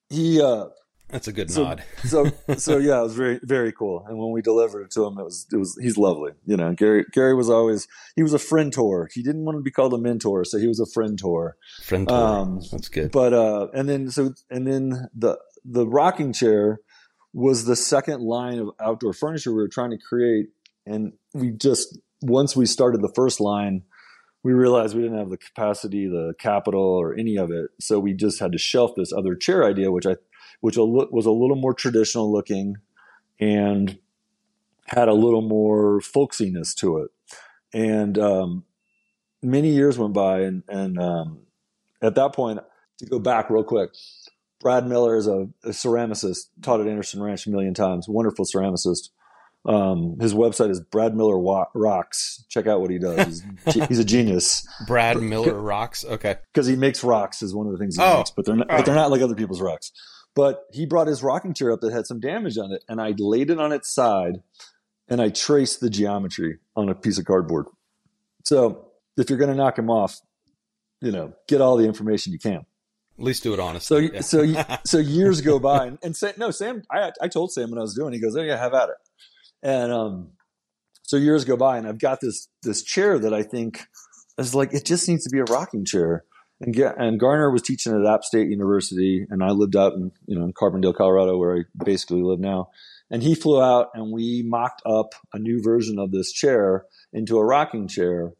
he, 0.08 0.40
uh, 0.40 0.66
that's 1.10 1.28
a 1.28 1.32
good 1.32 1.50
so, 1.50 1.64
nod. 1.64 1.84
so, 2.04 2.30
so 2.56 2.78
yeah, 2.78 3.00
it 3.00 3.02
was 3.02 3.14
very, 3.14 3.40
very 3.42 3.72
cool. 3.72 4.04
And 4.08 4.18
when 4.18 4.30
we 4.30 4.42
delivered 4.42 4.82
it 4.82 4.90
to 4.92 5.04
him, 5.04 5.18
it 5.18 5.24
was, 5.24 5.46
it 5.52 5.56
was, 5.56 5.78
he's 5.80 5.96
lovely. 5.96 6.32
You 6.46 6.56
know, 6.56 6.72
Garry, 6.72 7.04
Garry 7.12 7.34
was 7.34 7.50
always, 7.50 7.88
he 8.16 8.22
was 8.22 8.32
a 8.32 8.38
friend 8.38 8.72
tour. 8.72 9.08
He 9.12 9.22
didn't 9.22 9.44
want 9.44 9.58
to 9.58 9.62
be 9.62 9.70
called 9.70 9.94
a 9.94 9.98
mentor, 9.98 10.44
so 10.44 10.58
he 10.58 10.66
was 10.66 10.80
a 10.80 10.86
friend 10.86 11.18
tour. 11.18 11.56
Friend 11.82 12.06
tour. 12.08 12.16
Um, 12.16 12.60
That's 12.70 12.88
good. 12.88 13.10
But, 13.12 13.32
uh, 13.32 13.68
and 13.74 13.88
then, 13.88 14.10
so, 14.10 14.34
and 14.50 14.66
then 14.66 15.08
the, 15.14 15.38
the 15.64 15.86
rocking 15.86 16.32
chair 16.32 16.80
was 17.32 17.64
the 17.64 17.76
second 17.76 18.22
line 18.22 18.58
of 18.58 18.70
outdoor 18.80 19.12
furniture 19.12 19.50
we 19.50 19.58
were 19.58 19.68
trying 19.68 19.90
to 19.90 19.98
create. 19.98 20.48
And 20.86 21.12
we 21.34 21.50
just, 21.50 21.98
once 22.22 22.56
we 22.56 22.66
started 22.66 23.02
the 23.02 23.12
first 23.14 23.40
line, 23.40 23.82
we 24.42 24.52
realized 24.52 24.96
we 24.96 25.02
didn't 25.02 25.18
have 25.18 25.30
the 25.30 25.36
capacity, 25.36 26.06
the 26.06 26.32
capital, 26.38 26.82
or 26.82 27.14
any 27.14 27.36
of 27.36 27.50
it. 27.50 27.70
So 27.78 28.00
we 28.00 28.14
just 28.14 28.40
had 28.40 28.52
to 28.52 28.58
shelf 28.58 28.92
this 28.96 29.12
other 29.12 29.34
chair 29.34 29.64
idea, 29.64 29.92
which 29.92 30.06
I 30.06 30.16
which 30.60 30.76
was 30.76 31.26
a 31.26 31.30
little 31.30 31.56
more 31.56 31.74
traditional 31.74 32.32
looking 32.32 32.76
and 33.38 33.98
had 34.86 35.08
a 35.08 35.14
little 35.14 35.42
more 35.42 36.00
folksiness 36.00 36.74
to 36.76 36.98
it. 36.98 37.10
And 37.72 38.18
um, 38.18 38.64
many 39.42 39.70
years 39.70 39.98
went 39.98 40.12
by, 40.12 40.40
and, 40.40 40.62
and 40.68 40.98
um, 40.98 41.40
at 42.02 42.14
that 42.16 42.34
point, 42.34 42.60
to 42.98 43.06
go 43.06 43.18
back 43.18 43.50
real 43.50 43.64
quick, 43.64 43.90
Brad 44.60 44.86
Miller 44.86 45.16
is 45.16 45.26
a, 45.26 45.48
a, 45.64 45.70
ceramicist, 45.70 46.48
taught 46.60 46.80
at 46.80 46.88
Anderson 46.88 47.22
Ranch 47.22 47.46
a 47.46 47.50
million 47.50 47.72
times, 47.72 48.08
wonderful 48.08 48.44
ceramicist. 48.44 49.08
Um, 49.64 50.18
his 50.20 50.34
website 50.34 50.70
is 50.70 50.80
Brad 50.80 51.14
Miller 51.14 51.38
Rocks. 51.38 52.44
Check 52.48 52.66
out 52.66 52.80
what 52.80 52.90
he 52.90 52.98
does. 52.98 53.42
He's, 53.66 53.74
he's 53.88 53.98
a 53.98 54.04
genius. 54.04 54.66
Brad 54.86 55.18
Miller 55.18 55.58
Rocks. 55.58 56.04
Okay, 56.04 56.36
because 56.52 56.66
he 56.66 56.76
makes 56.76 57.04
rocks 57.04 57.42
is 57.42 57.54
one 57.54 57.66
of 57.66 57.72
the 57.72 57.78
things 57.78 57.96
he 57.96 58.02
oh. 58.02 58.18
makes, 58.18 58.30
but 58.30 58.46
they're 58.46 58.56
not, 58.56 58.68
but 58.68 58.84
they're 58.84 58.94
not 58.94 59.10
like 59.10 59.22
other 59.22 59.34
people's 59.34 59.60
rocks. 59.60 59.92
But 60.34 60.64
he 60.72 60.86
brought 60.86 61.08
his 61.08 61.22
rocking 61.22 61.54
chair 61.54 61.72
up 61.72 61.80
that 61.80 61.92
had 61.92 62.06
some 62.06 62.20
damage 62.20 62.56
on 62.56 62.72
it, 62.72 62.84
and 62.88 63.00
I 63.00 63.14
laid 63.18 63.50
it 63.50 63.58
on 63.58 63.72
its 63.72 63.92
side 63.92 64.42
and 65.10 65.20
I 65.20 65.28
traced 65.28 65.80
the 65.80 65.90
geometry 65.90 66.58
on 66.76 66.88
a 66.88 66.94
piece 66.94 67.18
of 67.18 67.24
cardboard. 67.24 67.66
So 68.44 68.86
if 69.16 69.28
you're 69.28 69.38
going 69.38 69.50
to 69.50 69.56
knock 69.56 69.76
him 69.76 69.90
off, 69.90 70.20
you 71.02 71.10
know, 71.10 71.34
get 71.48 71.60
all 71.60 71.76
the 71.76 71.84
information 71.84 72.32
you 72.32 72.38
can. 72.38 72.64
At 73.18 73.24
least 73.24 73.42
do 73.42 73.52
it 73.52 73.60
honestly. 73.60 74.08
So, 74.22 74.42
yeah. 74.42 74.78
so, 74.78 74.78
so 74.86 74.98
years 74.98 75.40
go 75.40 75.58
by, 75.58 75.86
and, 75.86 75.98
and 76.02 76.16
Sam, 76.16 76.32
no, 76.38 76.50
Sam, 76.50 76.84
I, 76.90 77.10
I 77.20 77.28
told 77.28 77.52
Sam 77.52 77.70
what 77.70 77.78
I 77.78 77.82
was 77.82 77.94
doing. 77.94 78.14
He 78.14 78.20
goes, 78.20 78.34
"Oh 78.34 78.40
yeah, 78.40 78.56
have 78.56 78.72
at 78.72 78.88
it." 78.88 78.96
And 79.62 79.92
um, 79.92 80.28
so 81.02 81.18
years 81.18 81.44
go 81.44 81.56
by, 81.56 81.76
and 81.76 81.86
I've 81.86 81.98
got 81.98 82.20
this 82.22 82.48
this 82.62 82.82
chair 82.82 83.18
that 83.18 83.34
I 83.34 83.42
think 83.42 83.82
is 84.38 84.54
like 84.54 84.72
it 84.72 84.86
just 84.86 85.06
needs 85.06 85.24
to 85.24 85.30
be 85.30 85.38
a 85.38 85.44
rocking 85.44 85.84
chair 85.84 86.24
and 86.60 86.76
and 86.76 87.18
Garner 87.18 87.50
was 87.50 87.62
teaching 87.62 87.94
at 87.94 88.06
App 88.06 88.22
State 88.22 88.50
University, 88.50 89.26
and 89.30 89.42
I 89.42 89.50
lived 89.50 89.76
out 89.76 89.94
in 89.94 90.12
you 90.26 90.38
know 90.38 90.44
in 90.44 90.52
Carbondale, 90.52 90.94
Colorado, 90.94 91.38
where 91.38 91.56
I 91.56 91.84
basically 91.84 92.22
live 92.22 92.38
now. 92.38 92.70
And 93.10 93.22
he 93.22 93.34
flew 93.34 93.60
out, 93.60 93.88
and 93.94 94.12
we 94.12 94.44
mocked 94.46 94.82
up 94.86 95.14
a 95.32 95.38
new 95.38 95.62
version 95.62 95.98
of 95.98 96.12
this 96.12 96.30
chair 96.30 96.84
into 97.12 97.38
a 97.38 97.44
rocking 97.44 97.88
chair. 97.88 98.32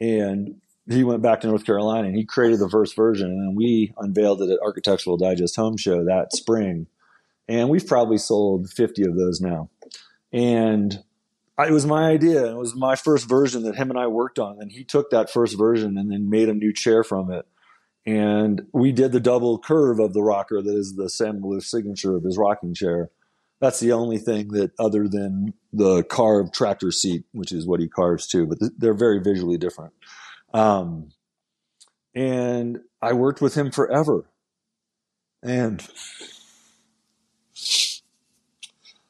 And 0.00 0.56
he 0.88 1.04
went 1.04 1.22
back 1.22 1.42
to 1.42 1.46
North 1.46 1.64
Carolina, 1.64 2.08
and 2.08 2.16
he 2.16 2.24
created 2.24 2.58
the 2.58 2.70
first 2.70 2.96
version, 2.96 3.28
and 3.28 3.56
we 3.56 3.92
unveiled 3.98 4.42
it 4.42 4.50
at 4.50 4.58
Architectural 4.60 5.18
Digest 5.18 5.54
Home 5.56 5.76
Show 5.76 6.04
that 6.04 6.32
spring. 6.32 6.86
And 7.46 7.68
we've 7.68 7.86
probably 7.86 8.18
sold 8.18 8.70
50 8.70 9.04
of 9.04 9.16
those 9.16 9.40
now. 9.40 9.70
And 10.32 11.02
it 11.58 11.72
was 11.72 11.86
my 11.86 12.10
idea. 12.10 12.46
It 12.50 12.56
was 12.56 12.74
my 12.74 12.94
first 12.94 13.28
version 13.28 13.62
that 13.62 13.76
him 13.76 13.90
and 13.90 13.98
I 13.98 14.06
worked 14.06 14.38
on. 14.38 14.58
And 14.60 14.70
he 14.70 14.84
took 14.84 15.10
that 15.10 15.30
first 15.30 15.56
version 15.56 15.96
and 15.96 16.10
then 16.10 16.28
made 16.28 16.48
a 16.48 16.54
new 16.54 16.72
chair 16.72 17.02
from 17.02 17.30
it 17.30 17.46
and 18.08 18.62
we 18.72 18.90
did 18.90 19.12
the 19.12 19.20
double 19.20 19.58
curve 19.58 19.98
of 19.98 20.14
the 20.14 20.22
rocker 20.22 20.62
that 20.62 20.74
is 20.74 20.96
the 20.96 21.10
Sam 21.10 21.42
Maloof 21.42 21.62
signature 21.62 22.16
of 22.16 22.24
his 22.24 22.38
rocking 22.38 22.72
chair. 22.72 23.10
That's 23.60 23.80
the 23.80 23.92
only 23.92 24.16
thing 24.16 24.48
that, 24.52 24.70
other 24.78 25.06
than 25.06 25.52
the 25.74 26.04
carved 26.04 26.54
tractor 26.54 26.90
seat, 26.90 27.24
which 27.32 27.52
is 27.52 27.66
what 27.66 27.80
he 27.80 27.88
carves 27.88 28.26
too, 28.26 28.46
but 28.46 28.60
th- 28.60 28.72
they're 28.78 28.94
very 28.94 29.18
visually 29.20 29.58
different. 29.58 29.92
Um, 30.54 31.10
and 32.14 32.80
I 33.02 33.12
worked 33.12 33.42
with 33.42 33.54
him 33.54 33.70
forever. 33.70 34.24
And 35.42 35.86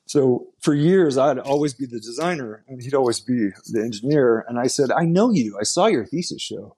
so 0.06 0.48
for 0.60 0.74
years, 0.74 1.16
I'd 1.16 1.38
always 1.38 1.72
be 1.72 1.86
the 1.86 2.00
designer 2.00 2.64
and 2.66 2.82
he'd 2.82 2.94
always 2.94 3.20
be 3.20 3.50
the 3.66 3.80
engineer. 3.80 4.44
And 4.48 4.58
I 4.58 4.66
said, 4.66 4.90
I 4.90 5.04
know 5.04 5.30
you. 5.30 5.56
I 5.56 5.62
saw 5.62 5.86
your 5.86 6.04
thesis 6.04 6.42
show. 6.42 6.74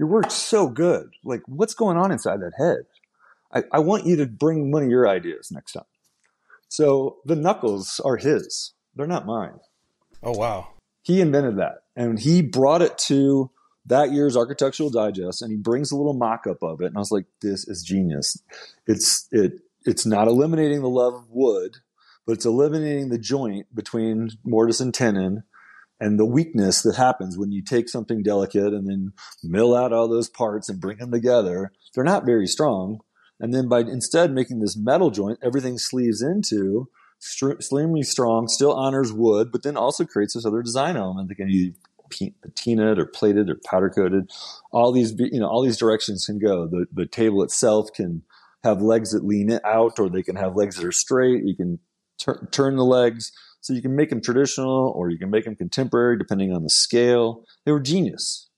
Your 0.00 0.08
work's 0.08 0.32
so 0.32 0.66
good. 0.66 1.10
Like, 1.22 1.42
what's 1.46 1.74
going 1.74 1.98
on 1.98 2.10
inside 2.10 2.40
that 2.40 2.54
head? 2.56 2.86
I, 3.52 3.64
I 3.76 3.80
want 3.80 4.06
you 4.06 4.16
to 4.16 4.26
bring 4.26 4.72
one 4.72 4.82
of 4.82 4.88
your 4.88 5.06
ideas 5.06 5.52
next 5.52 5.74
time. 5.74 5.84
So 6.68 7.18
the 7.26 7.36
knuckles 7.36 8.00
are 8.02 8.16
his, 8.16 8.72
they're 8.96 9.06
not 9.06 9.26
mine. 9.26 9.60
Oh, 10.22 10.32
wow. 10.32 10.68
He 11.02 11.20
invented 11.20 11.58
that 11.58 11.82
and 11.94 12.18
he 12.18 12.40
brought 12.40 12.80
it 12.80 12.96
to 12.96 13.50
that 13.86 14.10
year's 14.10 14.38
Architectural 14.38 14.88
Digest, 14.88 15.42
and 15.42 15.50
he 15.50 15.58
brings 15.58 15.92
a 15.92 15.96
little 15.96 16.14
mock-up 16.14 16.62
of 16.62 16.80
it, 16.80 16.86
and 16.86 16.96
I 16.96 17.00
was 17.00 17.10
like, 17.10 17.24
"This 17.42 17.66
is 17.66 17.82
genius." 17.82 18.40
It's 18.86 19.28
it 19.32 19.60
it's 19.84 20.06
not 20.06 20.28
eliminating 20.28 20.82
the 20.82 20.88
love 20.88 21.14
of 21.14 21.30
wood, 21.30 21.78
but 22.26 22.32
it's 22.32 22.44
eliminating 22.46 23.08
the 23.08 23.18
joint 23.18 23.74
between 23.74 24.30
mortise 24.44 24.80
and 24.80 24.94
tenon, 24.94 25.44
and 26.00 26.18
the 26.18 26.26
weakness 26.26 26.82
that 26.82 26.96
happens 26.96 27.36
when 27.36 27.52
you 27.52 27.62
take 27.62 27.88
something 27.88 28.22
delicate 28.22 28.72
and 28.72 28.88
then 28.88 29.12
mill 29.42 29.74
out 29.76 29.92
all 29.92 30.08
those 30.08 30.28
parts 30.28 30.68
and 30.68 30.80
bring 30.80 30.98
them 30.98 31.12
together. 31.12 31.72
They're 31.94 32.04
not 32.04 32.24
very 32.24 32.46
strong, 32.46 33.00
and 33.38 33.54
then 33.54 33.68
by 33.68 33.80
instead 33.80 34.32
making 34.32 34.60
this 34.60 34.76
metal 34.76 35.10
joint, 35.10 35.38
everything 35.42 35.78
sleeves 35.78 36.22
into 36.22 36.88
extremely 37.42 38.02
strong, 38.02 38.48
still 38.48 38.72
honors 38.72 39.12
wood, 39.12 39.52
but 39.52 39.62
then 39.62 39.76
also 39.76 40.04
creates 40.04 40.34
this 40.34 40.46
other 40.46 40.62
design 40.62 40.96
element 40.96 41.28
that 41.28 41.34
can 41.34 41.48
be 41.48 41.74
patinaed 42.10 42.98
or 42.98 43.06
plated 43.06 43.50
or 43.50 43.60
powder 43.64 43.90
coated. 43.90 44.30
All 44.72 44.92
these, 44.92 45.14
you 45.18 45.40
know, 45.40 45.48
all 45.48 45.62
these 45.62 45.76
directions 45.76 46.26
can 46.26 46.38
go. 46.38 46.66
The 46.66 46.86
the 46.92 47.06
table 47.06 47.42
itself 47.42 47.92
can 47.92 48.22
have 48.64 48.82
legs 48.82 49.12
that 49.12 49.24
lean 49.24 49.58
out, 49.64 49.98
or 49.98 50.08
they 50.08 50.22
can 50.22 50.36
have 50.36 50.56
legs 50.56 50.76
that 50.76 50.84
are 50.84 50.92
straight. 50.92 51.44
You 51.44 51.56
can 51.56 51.78
tur- 52.18 52.48
turn 52.50 52.76
the 52.76 52.84
legs, 52.84 53.32
so 53.60 53.72
you 53.72 53.82
can 53.82 53.94
make 53.94 54.10
them 54.10 54.20
traditional, 54.20 54.92
or 54.96 55.10
you 55.10 55.18
can 55.18 55.30
make 55.30 55.44
them 55.44 55.56
contemporary, 55.56 56.18
depending 56.18 56.52
on 56.52 56.62
the 56.62 56.70
scale. 56.70 57.44
They 57.64 57.72
were 57.72 57.80
genius. 57.80 58.48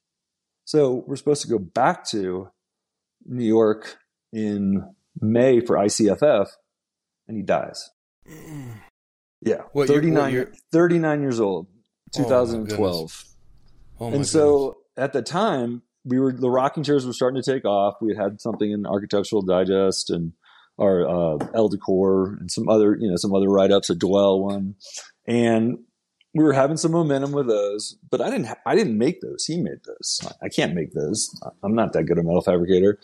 So 0.65 1.05
we're 1.07 1.17
supposed 1.17 1.43
to 1.43 1.49
go 1.49 1.59
back 1.59 2.09
to 2.11 2.49
New 3.27 3.45
York 3.45 3.99
in 4.33 4.95
May 5.21 5.61
for 5.61 5.77
ICFF, 5.77 6.49
and 7.29 7.37
he 7.37 7.43
dies. 7.43 7.91
Mm. 8.29 8.81
Yeah, 9.45 9.63
What 9.73 9.89
39, 9.89 10.23
what 10.23 10.33
year? 10.33 10.53
39 10.71 11.21
years 11.21 11.41
old, 11.41 11.67
Oh, 12.15 12.21
my 12.21 12.25
2012 12.25 13.25
Oh, 13.99 14.11
my 14.11 14.17
and 14.17 14.27
so 14.27 14.79
at 14.97 15.13
the 15.13 15.23
time 15.23 15.83
we 16.05 16.21
were 16.21 16.33
the 16.33 16.51
rocking 16.51 16.85
chairs 16.85 17.07
were 17.07 17.13
starting 17.13 17.43
to 17.43 17.53
take 17.53 17.65
off 17.65 17.95
we 18.01 18.15
had 18.15 18.41
something 18.41 18.71
in 18.71 18.87
architectural 18.87 19.43
digest 19.43 20.11
and 20.11 20.33
our 20.79 21.07
uh, 21.09 21.39
Elle 21.55 21.69
Decor 21.69 22.37
and 22.41 22.51
some 22.51 22.69
other 22.69 22.97
you 22.99 23.09
know 23.09 23.17
some 23.17 23.35
other 23.35 23.49
write-ups 23.49 23.91
a 23.91 23.95
dwell 23.95 24.41
one. 24.41 24.75
And 25.27 25.79
we 26.35 26.43
were 26.45 26.53
having 26.53 26.77
some 26.77 26.93
momentum 26.93 27.33
with 27.33 27.47
those 27.47 27.99
but 28.11 28.23
i 28.23 28.31
didn't 28.31 28.47
ha- 28.47 28.57
i 28.67 28.75
didn't 28.75 28.99
make 28.99 29.21
those. 29.21 29.45
He 29.45 29.61
made 29.61 29.85
those. 29.87 30.21
I 30.43 30.49
can't 30.49 30.75
make 30.75 30.93
those. 30.93 31.31
I'm 31.63 31.75
not 31.75 31.93
that 31.93 32.05
good 32.05 32.19
a 32.19 32.23
metal 32.23 32.43
fabricator. 32.43 32.99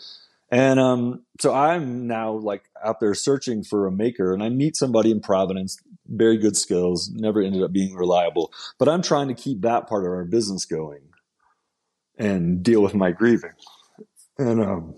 And 0.51 0.79
um, 0.79 1.25
so 1.39 1.53
i'm 1.53 2.07
now 2.07 2.31
like 2.31 2.63
out 2.83 2.99
there 2.99 3.13
searching 3.13 3.63
for 3.63 3.85
a 3.85 3.91
maker 3.91 4.33
and 4.33 4.41
i 4.41 4.49
meet 4.49 4.75
somebody 4.75 5.11
in 5.11 5.21
providence 5.21 5.77
very 6.07 6.37
good 6.37 6.57
skills 6.57 7.11
never 7.13 7.39
ended 7.39 7.61
up 7.61 7.71
being 7.71 7.93
reliable 7.93 8.51
but 8.79 8.89
I'm 8.89 9.03
trying 9.03 9.27
to 9.27 9.35
keep 9.35 9.61
that 9.61 9.87
part 9.87 10.05
of 10.05 10.11
our 10.11 10.25
business 10.25 10.65
going 10.65 11.01
and 12.19 12.61
deal 12.61 12.81
with 12.81 12.93
my 12.93 13.11
grieving. 13.11 13.53
And 14.37 14.61
um, 14.61 14.95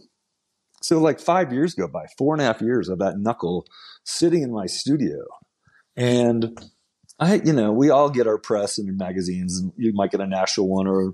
so, 0.82 1.00
like 1.00 1.20
five 1.20 1.54
years 1.54 1.76
go 1.76 1.88
by, 1.88 2.06
four 2.18 2.34
and 2.34 2.42
a 2.42 2.46
half 2.46 2.62
years 2.62 2.90
of 2.90 3.00
that 3.00 3.20
knuckle 3.20 3.66
sitting 4.04 4.42
in 4.42 4.52
my 4.52 4.66
studio. 4.66 5.20
And 5.96 6.60
I, 7.20 7.36
you 7.36 7.54
know, 7.54 7.72
we 7.72 7.92
all 7.92 8.10
get 8.10 8.28
our 8.28 8.40
press 8.40 8.78
and 8.78 8.98
magazines, 8.98 9.60
and 9.60 9.72
you 9.78 9.94
might 9.94 10.12
get 10.12 10.22
a 10.22 10.28
national 10.28 10.70
one 10.70 10.88
or, 10.88 11.14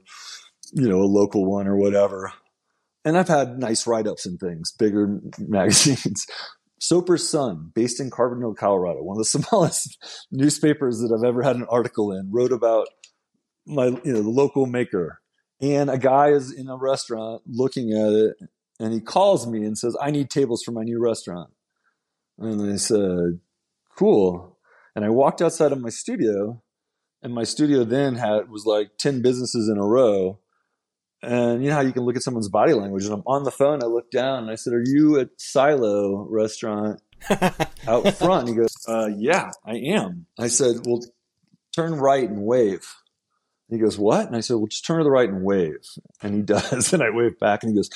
you 0.74 0.88
know, 0.88 1.02
a 1.02 1.04
local 1.04 1.46
one 1.46 1.68
or 1.68 1.76
whatever. 1.76 2.32
And 3.04 3.18
I've 3.18 3.28
had 3.28 3.60
nice 3.60 3.86
write 3.86 4.08
ups 4.08 4.26
and 4.26 4.40
things, 4.40 4.72
bigger 4.72 5.20
magazines. 5.40 6.26
Sopris 6.82 7.22
Sun, 7.22 7.72
based 7.74 8.00
in 8.00 8.10
Carbondale, 8.10 8.56
Colorado, 8.56 9.04
one 9.04 9.16
of 9.16 9.20
the 9.20 9.26
smallest 9.40 9.98
newspapers 10.32 11.00
that 11.00 11.14
I've 11.14 11.28
ever 11.28 11.42
had 11.42 11.56
an 11.58 11.66
article 11.70 12.12
in, 12.14 12.30
wrote 12.32 12.54
about 12.54 12.88
my 13.66 13.88
you 13.88 14.14
know 14.14 14.22
the 14.22 14.30
local 14.30 14.66
maker. 14.66 15.20
And 15.60 15.90
a 15.90 15.98
guy 15.98 16.30
is 16.30 16.54
in 16.54 16.70
a 16.70 16.78
restaurant 16.78 17.42
looking 17.48 17.92
at 17.92 18.14
it, 18.14 18.36
and 18.80 18.94
he 18.94 19.00
calls 19.00 19.48
me 19.48 19.66
and 19.66 19.78
says, 19.78 19.96
"I 20.02 20.12
need 20.12 20.30
tables 20.30 20.64
for 20.64 20.72
my 20.72 20.84
new 20.84 21.00
restaurant." 21.00 21.52
And 22.38 22.72
I 22.72 22.76
said, 22.76 23.40
"Cool." 23.96 24.58
And 24.96 25.06
I 25.06 25.10
walked 25.10 25.42
outside 25.42 25.72
of 25.72 25.82
my 25.82 25.90
studio, 25.90 26.62
and 27.22 27.34
my 27.34 27.44
studio 27.44 27.84
then 27.84 28.16
had 28.16 28.50
was 28.50 28.66
like 28.66 28.98
ten 28.98 29.22
businesses 29.22 29.70
in 29.70 29.78
a 29.78 29.86
row. 29.86 30.40
And 31.24 31.64
you 31.64 31.70
know 31.70 31.76
how 31.76 31.82
you 31.82 31.94
can 31.94 32.04
look 32.04 32.16
at 32.16 32.22
someone's 32.22 32.50
body 32.50 32.74
language. 32.74 33.06
And 33.06 33.14
I'm 33.14 33.24
on 33.26 33.44
the 33.44 33.52
phone. 33.52 33.84
I 33.84 33.88
look 33.88 34.12
down 34.12 34.44
and 34.44 34.52
I 34.52 34.56
said, 34.56 34.74
"Are 34.74 34.84
you 34.86 35.20
at 35.20 35.30
Silo 35.38 36.28
Restaurant 36.30 37.02
out 37.88 38.14
front?" 38.14 38.48
And 38.48 38.50
he 38.50 38.56
goes, 38.56 38.76
uh, 38.88 39.10
"Yeah, 39.18 39.52
I 39.66 39.78
am." 39.78 40.28
I 40.38 40.48
said, 40.48 40.86
"Well, 40.86 41.04
turn 41.76 41.96
right 41.96 42.30
and 42.30 42.44
wave." 42.44 42.94
And 43.70 43.80
he 43.80 43.84
goes, 43.84 43.98
"What?" 43.98 44.28
And 44.28 44.36
I 44.36 44.42
said, 44.42 44.58
"Well, 44.58 44.68
just 44.68 44.86
turn 44.86 45.00
to 45.00 45.04
the 45.04 45.12
right 45.12 45.30
and 45.30 45.44
wave." 45.44 45.84
And 46.22 46.36
he 46.36 46.42
does, 46.54 46.94
and 46.94 47.02
I 47.02 47.10
wave 47.10 47.40
back, 47.40 47.64
and 47.64 47.72
he 47.72 47.76
goes, 47.76 47.90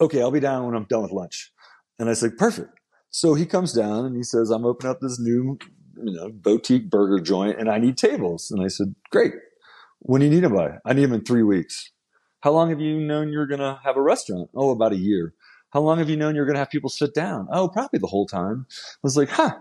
"Okay, 0.00 0.20
I'll 0.20 0.30
be 0.30 0.40
down 0.40 0.66
when 0.66 0.74
I'm 0.74 0.86
done 0.88 1.02
with 1.02 1.12
lunch." 1.12 1.52
And 1.98 2.08
I 2.08 2.14
said, 2.14 2.36
"Perfect." 2.36 2.70
So 3.10 3.34
he 3.34 3.46
comes 3.46 3.72
down 3.72 4.04
and 4.04 4.16
he 4.16 4.22
says, 4.22 4.50
"I'm 4.50 4.66
opening 4.66 4.90
up 4.90 5.00
this 5.00 5.18
new, 5.18 5.58
you 5.96 6.12
know, 6.12 6.30
boutique 6.30 6.90
burger 6.90 7.20
joint, 7.20 7.58
and 7.58 7.70
I 7.70 7.78
need 7.78 7.96
tables." 7.96 8.50
And 8.50 8.62
I 8.62 8.68
said, 8.68 8.94
"Great. 9.10 9.32
When 10.00 10.20
do 10.20 10.26
you 10.26 10.32
need 10.32 10.44
them 10.44 10.54
by?" 10.54 10.78
I 10.84 10.92
need 10.92 11.04
them 11.04 11.14
in 11.14 11.24
three 11.24 11.42
weeks. 11.42 11.90
How 12.40 12.52
long 12.52 12.70
have 12.70 12.80
you 12.80 13.00
known 13.00 13.32
you're 13.32 13.46
going 13.46 13.60
to 13.60 13.80
have 13.82 13.96
a 13.96 14.02
restaurant? 14.02 14.50
Oh, 14.54 14.70
about 14.70 14.92
a 14.92 14.96
year. 14.96 15.34
How 15.70 15.80
long 15.80 15.98
have 15.98 16.08
you 16.08 16.16
known 16.16 16.34
you're 16.34 16.46
going 16.46 16.54
to 16.54 16.60
have 16.60 16.70
people 16.70 16.90
sit 16.90 17.12
down? 17.12 17.48
Oh, 17.50 17.68
probably 17.68 17.98
the 17.98 18.06
whole 18.06 18.26
time. 18.26 18.66
I 18.70 18.98
was 19.02 19.16
like, 19.16 19.30
huh. 19.30 19.56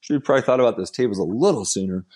Should 0.00 0.14
have 0.14 0.24
probably 0.24 0.42
thought 0.42 0.60
about 0.60 0.78
those 0.78 0.90
tables 0.90 1.18
a 1.18 1.24
little 1.24 1.64
sooner. 1.64 2.06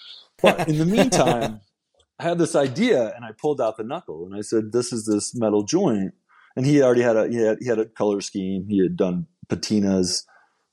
But 0.40 0.68
in 0.68 0.78
the 0.78 0.86
meantime, 0.86 1.60
I 2.18 2.22
had 2.22 2.38
this 2.38 2.54
idea 2.54 3.12
and 3.14 3.24
I 3.24 3.32
pulled 3.32 3.60
out 3.60 3.76
the 3.76 3.84
knuckle 3.84 4.24
and 4.24 4.34
I 4.34 4.40
said, 4.40 4.72
this 4.72 4.92
is 4.92 5.04
this 5.04 5.34
metal 5.34 5.64
joint. 5.64 6.14
And 6.56 6.64
he 6.64 6.82
already 6.82 7.02
had 7.02 7.16
a, 7.16 7.28
he 7.28 7.36
had, 7.36 7.58
he 7.60 7.68
had 7.68 7.78
a 7.78 7.86
color 7.86 8.20
scheme. 8.20 8.66
He 8.68 8.80
had 8.82 8.96
done 8.96 9.26
patinas, 9.48 10.24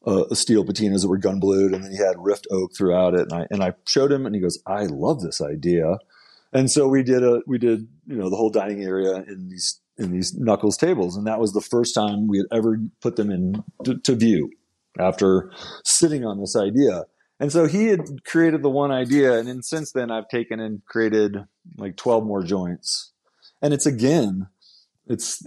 uh, 0.05 0.33
steel 0.33 0.63
patinas 0.63 1.01
that 1.01 1.07
were 1.07 1.17
gun 1.17 1.39
blued. 1.39 1.73
And 1.73 1.83
then 1.83 1.91
he 1.91 1.97
had 1.97 2.15
rift 2.17 2.47
oak 2.51 2.71
throughout 2.75 3.13
it. 3.13 3.31
And 3.31 3.33
I, 3.33 3.47
and 3.49 3.63
I 3.63 3.73
showed 3.87 4.11
him 4.11 4.25
and 4.25 4.35
he 4.35 4.41
goes, 4.41 4.61
I 4.67 4.85
love 4.85 5.21
this 5.21 5.41
idea. 5.41 5.97
And 6.53 6.69
so 6.69 6.87
we 6.87 7.01
did 7.01 7.23
a, 7.23 7.41
we 7.47 7.57
did, 7.57 7.87
you 8.07 8.17
know, 8.17 8.29
the 8.29 8.35
whole 8.35 8.49
dining 8.49 8.83
area 8.83 9.23
in 9.27 9.49
these, 9.49 9.79
in 9.97 10.11
these 10.11 10.37
knuckles 10.37 10.77
tables. 10.77 11.15
And 11.15 11.25
that 11.27 11.39
was 11.39 11.53
the 11.53 11.61
first 11.61 11.95
time 11.95 12.27
we 12.27 12.37
had 12.37 12.47
ever 12.51 12.77
put 13.01 13.15
them 13.15 13.31
in 13.31 13.63
to, 13.85 13.97
to 13.99 14.15
view 14.15 14.49
after 14.99 15.51
sitting 15.83 16.25
on 16.25 16.39
this 16.39 16.55
idea. 16.55 17.05
And 17.39 17.51
so 17.51 17.65
he 17.65 17.87
had 17.87 18.23
created 18.23 18.61
the 18.61 18.69
one 18.69 18.91
idea. 18.91 19.37
And 19.37 19.47
then 19.47 19.63
since 19.63 19.91
then 19.91 20.11
I've 20.11 20.27
taken 20.27 20.59
and 20.59 20.85
created 20.85 21.37
like 21.77 21.95
12 21.95 22.25
more 22.25 22.43
joints. 22.43 23.13
And 23.61 23.73
it's 23.73 23.85
again, 23.85 24.47
it's 25.07 25.43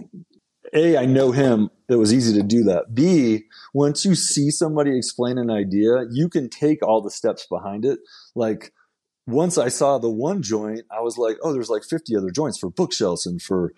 a, 0.73 0.97
I 0.97 1.05
know 1.05 1.31
him. 1.31 1.69
It 1.89 1.95
was 1.95 2.13
easy 2.13 2.33
to 2.39 2.43
do 2.43 2.63
that. 2.63 2.93
B, 2.93 3.43
once 3.73 4.05
you 4.05 4.15
see 4.15 4.49
somebody 4.49 4.97
explain 4.97 5.37
an 5.37 5.49
idea, 5.49 6.05
you 6.11 6.29
can 6.29 6.49
take 6.49 6.83
all 6.83 7.01
the 7.01 7.11
steps 7.11 7.45
behind 7.47 7.85
it. 7.85 7.99
Like 8.35 8.73
once 9.27 9.57
I 9.57 9.69
saw 9.69 9.97
the 9.97 10.09
one 10.09 10.41
joint, 10.41 10.81
I 10.91 11.01
was 11.01 11.17
like, 11.17 11.37
oh, 11.43 11.53
there's 11.53 11.69
like 11.69 11.83
50 11.83 12.15
other 12.15 12.31
joints 12.31 12.57
for 12.57 12.69
bookshelves 12.69 13.25
and 13.25 13.41
for 13.41 13.73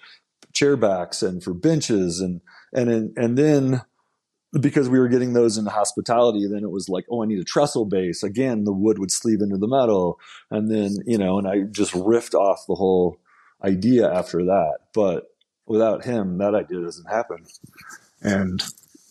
chair 0.53 0.77
backs 0.77 1.21
and 1.21 1.43
for 1.43 1.53
benches. 1.53 2.19
And, 2.19 2.41
and, 2.73 2.89
and 2.89 3.17
and 3.17 3.37
then 3.37 3.81
because 4.59 4.89
we 4.89 4.99
were 4.99 5.09
getting 5.09 5.33
those 5.33 5.57
into 5.57 5.69
hospitality, 5.69 6.47
then 6.47 6.63
it 6.63 6.71
was 6.71 6.89
like, 6.89 7.05
oh, 7.11 7.23
I 7.23 7.25
need 7.25 7.39
a 7.39 7.43
trestle 7.43 7.85
base. 7.85 8.23
Again, 8.23 8.63
the 8.63 8.73
wood 8.73 8.97
would 8.97 9.11
sleeve 9.11 9.41
into 9.41 9.57
the 9.57 9.67
metal. 9.67 10.19
And 10.49 10.71
then, 10.71 10.95
you 11.05 11.17
know, 11.17 11.37
and 11.37 11.47
I 11.47 11.61
just 11.69 11.93
riffed 11.93 12.33
off 12.33 12.65
the 12.67 12.75
whole 12.75 13.19
idea 13.63 14.11
after 14.11 14.45
that. 14.45 14.77
But 14.93 15.27
without 15.67 16.05
him, 16.05 16.37
that 16.39 16.55
idea 16.55 16.81
doesn't 16.81 17.09
happen. 17.09 17.45
And 18.21 18.63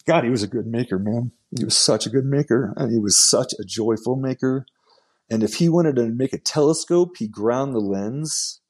God, 0.07 0.25
he 0.25 0.31
was 0.31 0.43
a 0.43 0.49
good 0.49 0.67
maker, 0.67 0.99
man. 0.99 1.33
He 1.57 1.65
was 1.65 1.77
such 1.77 2.07
a 2.07 2.11
good 2.11 2.25
maker. 2.25 2.73
And 2.77 2.93
he 2.93 2.99
was 2.99 3.17
such 3.17 3.53
a 3.59 3.65
joyful 3.65 4.17
maker. 4.17 4.67
And 5.31 5.43
if 5.43 5.55
he 5.55 5.69
wanted 5.69 5.97
to 5.97 6.07
make 6.07 6.33
a 6.33 6.39
telescope, 6.39 7.17
he 7.19 7.29
ground 7.29 7.75
the 7.75 7.81
lens. 7.81 8.61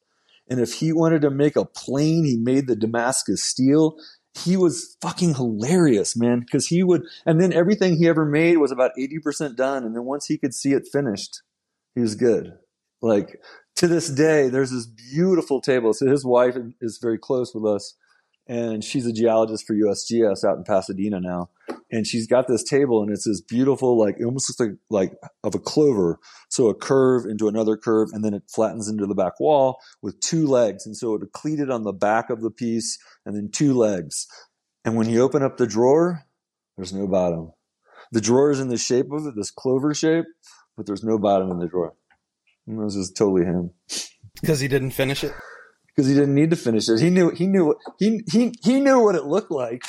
And 0.48 0.60
if 0.60 0.74
he 0.74 0.92
wanted 0.92 1.22
to 1.22 1.30
make 1.30 1.56
a 1.56 1.64
plane, 1.64 2.24
he 2.24 2.36
made 2.36 2.66
the 2.66 2.76
Damascus 2.76 3.42
steel. 3.42 3.96
he 4.44 4.56
was 4.56 4.96
fucking 5.00 5.34
hilarious, 5.34 6.16
man. 6.16 6.40
Because 6.40 6.66
he 6.66 6.82
would, 6.82 7.02
and 7.24 7.40
then 7.40 7.52
everything 7.52 7.96
he 7.96 8.08
ever 8.08 8.24
made 8.24 8.58
was 8.58 8.70
about 8.70 8.92
eighty 8.98 9.18
percent 9.18 9.56
done, 9.56 9.84
and 9.84 9.94
then 9.94 10.04
once 10.04 10.26
he 10.26 10.38
could 10.38 10.54
see 10.54 10.72
it 10.72 10.88
finished, 10.90 11.42
he 11.94 12.00
was 12.00 12.14
good. 12.14 12.52
Like 13.00 13.40
to 13.76 13.86
this 13.86 14.08
day, 14.08 14.48
there's 14.48 14.70
this 14.70 14.86
beautiful 14.86 15.60
table. 15.60 15.92
So 15.92 16.06
his 16.06 16.24
wife 16.24 16.56
is 16.80 16.98
very 17.00 17.18
close 17.18 17.54
with 17.54 17.64
us, 17.64 17.94
and 18.46 18.82
she's 18.82 19.06
a 19.06 19.12
geologist 19.12 19.66
for 19.66 19.74
USGS 19.74 20.44
out 20.44 20.56
in 20.56 20.64
Pasadena 20.64 21.20
now. 21.20 21.50
And 21.90 22.06
she's 22.06 22.26
got 22.26 22.48
this 22.48 22.64
table, 22.64 23.02
and 23.02 23.12
it's 23.12 23.26
this 23.26 23.40
beautiful, 23.40 23.98
like 23.98 24.16
it 24.18 24.24
almost 24.24 24.50
looks 24.50 24.60
like 24.60 24.78
like 24.90 25.18
of 25.44 25.54
a 25.54 25.58
clover. 25.58 26.18
So 26.48 26.68
a 26.68 26.74
curve 26.74 27.26
into 27.26 27.48
another 27.48 27.76
curve, 27.76 28.08
and 28.12 28.24
then 28.24 28.34
it 28.34 28.42
flattens 28.48 28.88
into 28.88 29.06
the 29.06 29.14
back 29.14 29.38
wall 29.38 29.78
with 30.02 30.18
two 30.20 30.46
legs. 30.46 30.86
And 30.86 30.96
so 30.96 31.14
it 31.14 31.32
cleated 31.32 31.70
on 31.70 31.84
the 31.84 31.92
back 31.92 32.30
of 32.30 32.40
the 32.40 32.50
piece, 32.50 32.98
and 33.24 33.36
then 33.36 33.50
two 33.52 33.74
legs. 33.74 34.26
And 34.84 34.96
when 34.96 35.08
you 35.08 35.20
open 35.22 35.42
up 35.42 35.58
the 35.58 35.66
drawer, 35.66 36.24
there's 36.76 36.92
no 36.92 37.06
bottom. 37.06 37.52
The 38.12 38.20
drawer 38.20 38.50
is 38.50 38.60
in 38.60 38.68
the 38.68 38.78
shape 38.78 39.10
of 39.12 39.26
it, 39.26 39.34
this 39.36 39.50
clover 39.50 39.94
shape, 39.94 40.26
but 40.76 40.86
there's 40.86 41.04
no 41.04 41.18
bottom 41.18 41.50
in 41.50 41.58
the 41.58 41.66
drawer. 41.66 41.94
This 42.66 42.96
is 42.96 43.10
totally 43.10 43.44
him. 43.44 43.70
Because 44.40 44.60
he 44.60 44.68
didn't 44.68 44.90
finish 44.90 45.22
it. 45.24 45.32
Because 45.86 46.08
he 46.08 46.14
didn't 46.14 46.34
need 46.34 46.50
to 46.50 46.56
finish 46.56 46.88
it. 46.88 47.00
He 47.00 47.10
knew. 47.10 47.30
He 47.30 47.46
knew. 47.46 47.74
He 47.98 48.22
he 48.30 48.54
he 48.62 48.80
knew 48.80 49.02
what 49.02 49.14
it 49.14 49.24
looked 49.24 49.50
like. 49.50 49.82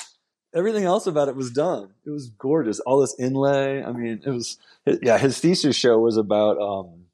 Everything 0.55 0.85
else 0.85 1.05
about 1.05 1.27
it 1.27 1.35
was 1.35 1.51
done. 1.51 1.89
It 2.05 2.09
was 2.09 2.29
gorgeous. 2.29 2.79
All 2.79 3.01
this 3.01 3.15
inlay. 3.19 3.83
I 3.83 3.91
mean, 3.91 4.21
it 4.25 4.29
was. 4.29 4.57
Yeah, 5.01 5.17
his 5.17 5.39
thesis 5.39 5.75
show 5.75 5.99
was 5.99 6.15
about 6.15 6.57
um, 6.59 7.07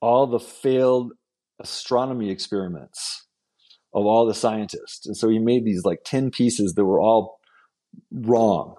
all 0.00 0.28
the 0.28 0.38
failed 0.38 1.12
astronomy 1.58 2.30
experiments 2.30 3.26
of 3.92 4.06
all 4.06 4.26
the 4.26 4.34
scientists, 4.34 5.06
and 5.06 5.16
so 5.16 5.28
he 5.28 5.38
made 5.38 5.64
these 5.64 5.84
like 5.84 6.04
ten 6.04 6.30
pieces 6.30 6.74
that 6.74 6.84
were 6.84 7.00
all 7.00 7.40
wrong 8.12 8.76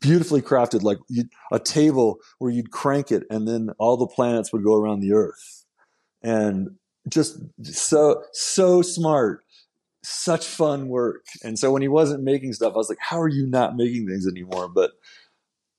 beautifully 0.00 0.42
crafted, 0.42 0.82
like 0.82 0.98
a 1.52 1.58
table 1.58 2.18
where 2.38 2.50
you'd 2.50 2.70
crank 2.70 3.10
it 3.10 3.24
and 3.30 3.48
then 3.48 3.70
all 3.78 3.96
the 3.96 4.06
planets 4.06 4.52
would 4.52 4.64
go 4.64 4.74
around 4.74 5.00
the 5.00 5.12
earth. 5.12 5.64
And 6.22 6.70
just 7.08 7.38
so, 7.62 8.22
so 8.32 8.82
smart, 8.82 9.44
such 10.02 10.46
fun 10.46 10.88
work. 10.88 11.24
And 11.42 11.58
so 11.58 11.70
when 11.70 11.82
he 11.82 11.88
wasn't 11.88 12.22
making 12.22 12.52
stuff, 12.52 12.74
I 12.74 12.76
was 12.76 12.88
like, 12.88 12.98
how 13.00 13.20
are 13.20 13.28
you 13.28 13.46
not 13.46 13.76
making 13.76 14.06
things 14.06 14.26
anymore? 14.26 14.68
But 14.68 14.92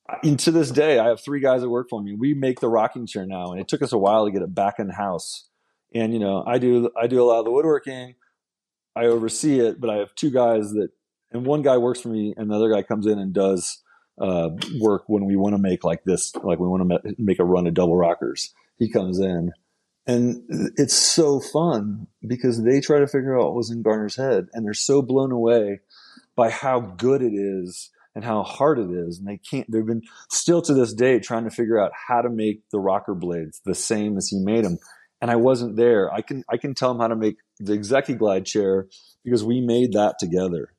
uh, 0.10 0.16
and 0.24 0.39
to 0.39 0.51
this 0.51 0.72
day, 0.72 0.99
I 0.99 1.07
have 1.07 1.22
three 1.22 1.39
guys 1.39 1.62
that 1.62 1.70
work 1.70 1.88
for 1.89 2.01
me. 2.01 2.16
We 2.18 2.34
make 2.34 2.60
the 2.60 2.70
rocking 2.70 3.05
chair 3.05 3.26
now, 3.26 3.51
and 3.51 3.62
it 3.62 3.68
took 3.68 3.82
us 3.82 3.91
a 3.91 3.97
while 3.97 4.26
to 4.26 4.32
get 4.32 4.41
it 4.41 4.55
back 4.55 4.76
in 4.80 4.88
the 4.88 4.93
house. 4.93 5.49
And 5.93 6.14
you 6.14 6.20
know, 6.20 6.43
I 6.45 6.57
do 6.57 6.89
I 6.99 7.07
do 7.07 7.22
a 7.22 7.26
lot 7.26 7.39
of 7.39 7.45
the 7.45 7.51
woodworking. 7.51 8.16
I 8.95 9.05
oversee 9.05 9.60
it, 9.60 9.80
but 9.80 9.89
I 9.89 9.97
have 9.97 10.16
two 10.16 10.32
guys 10.32 10.72
that, 10.72 10.89
and 11.32 11.45
one 11.45 11.62
guy 11.62 11.78
works 11.78 12.01
for 12.01 12.10
me, 12.10 12.34
and 12.36 12.49
the 12.49 12.55
other 12.55 12.72
guy 12.72 12.82
comes 12.82 13.05
in 13.05 13.20
and 13.20 13.34
does 13.34 13.82
uh, 14.20 14.49
work 14.80 15.03
when 15.07 15.26
we 15.26 15.36
want 15.36 15.55
to 15.55 15.61
make 15.61 15.84
like 15.84 16.03
this, 16.03 16.36
like 16.36 16.59
we 16.59 16.67
want 16.67 16.89
to 16.89 17.15
make 17.17 17.39
a 17.39 17.45
run 17.45 17.67
of 17.67 17.74
double 17.74 17.95
rockers. 17.95 18.53
He 18.78 18.89
comes 18.89 19.20
in, 19.20 19.51
and 20.07 20.43
it's 20.78 20.95
so 20.95 21.39
fun 21.39 22.07
because 22.26 22.63
they 22.63 22.82
try 22.82 22.99
to 22.99 23.07
figure 23.07 23.38
out 23.38 23.45
what 23.45 23.55
was 23.55 23.72
in 23.72 23.82
Garner's 23.82 24.15
head, 24.15 24.47
and 24.53 24.65
they're 24.65 24.74
so 24.74 25.01
blown 25.01 25.32
away 25.32 25.80
by 26.36 26.49
how 26.49 26.80
good 26.80 27.22
it 27.22 27.34
is 27.34 27.89
and 28.15 28.24
how 28.24 28.43
hard 28.43 28.80
it 28.80 28.89
is, 28.91 29.20
and 29.20 29.28
they 29.28 29.38
can't. 29.38 29.70
They've 29.72 29.86
been 29.86 30.03
still 30.30 30.61
to 30.63 30.74
this 30.74 30.93
day 30.93 31.20
trying 31.20 31.43
to 31.45 31.51
figure 31.51 31.80
out 31.80 31.91
how 32.07 32.22
to 32.22 32.30
make 32.30 32.61
the 32.72 32.80
rocker 32.80 33.13
blades 33.13 33.61
the 33.65 33.76
same 33.76 34.17
as 34.17 34.28
he 34.28 34.39
made 34.39 34.65
them. 34.65 34.78
And 35.22 35.30
I 35.30 35.36
wasn't 35.36 35.76
there. 35.76 36.11
I 36.13 36.22
can 36.22 36.43
I 36.49 36.57
can 36.57 36.74
tell 36.74 36.91
him 36.91 36.99
how 36.99 37.07
to 37.07 37.15
make 37.15 37.38
the 37.59 37.78
Execuglide 37.78 38.45
chair 38.45 38.88
because 39.24 39.43
we 39.43 39.61
made 39.61 39.93
that 39.93 40.15
together 40.17 40.74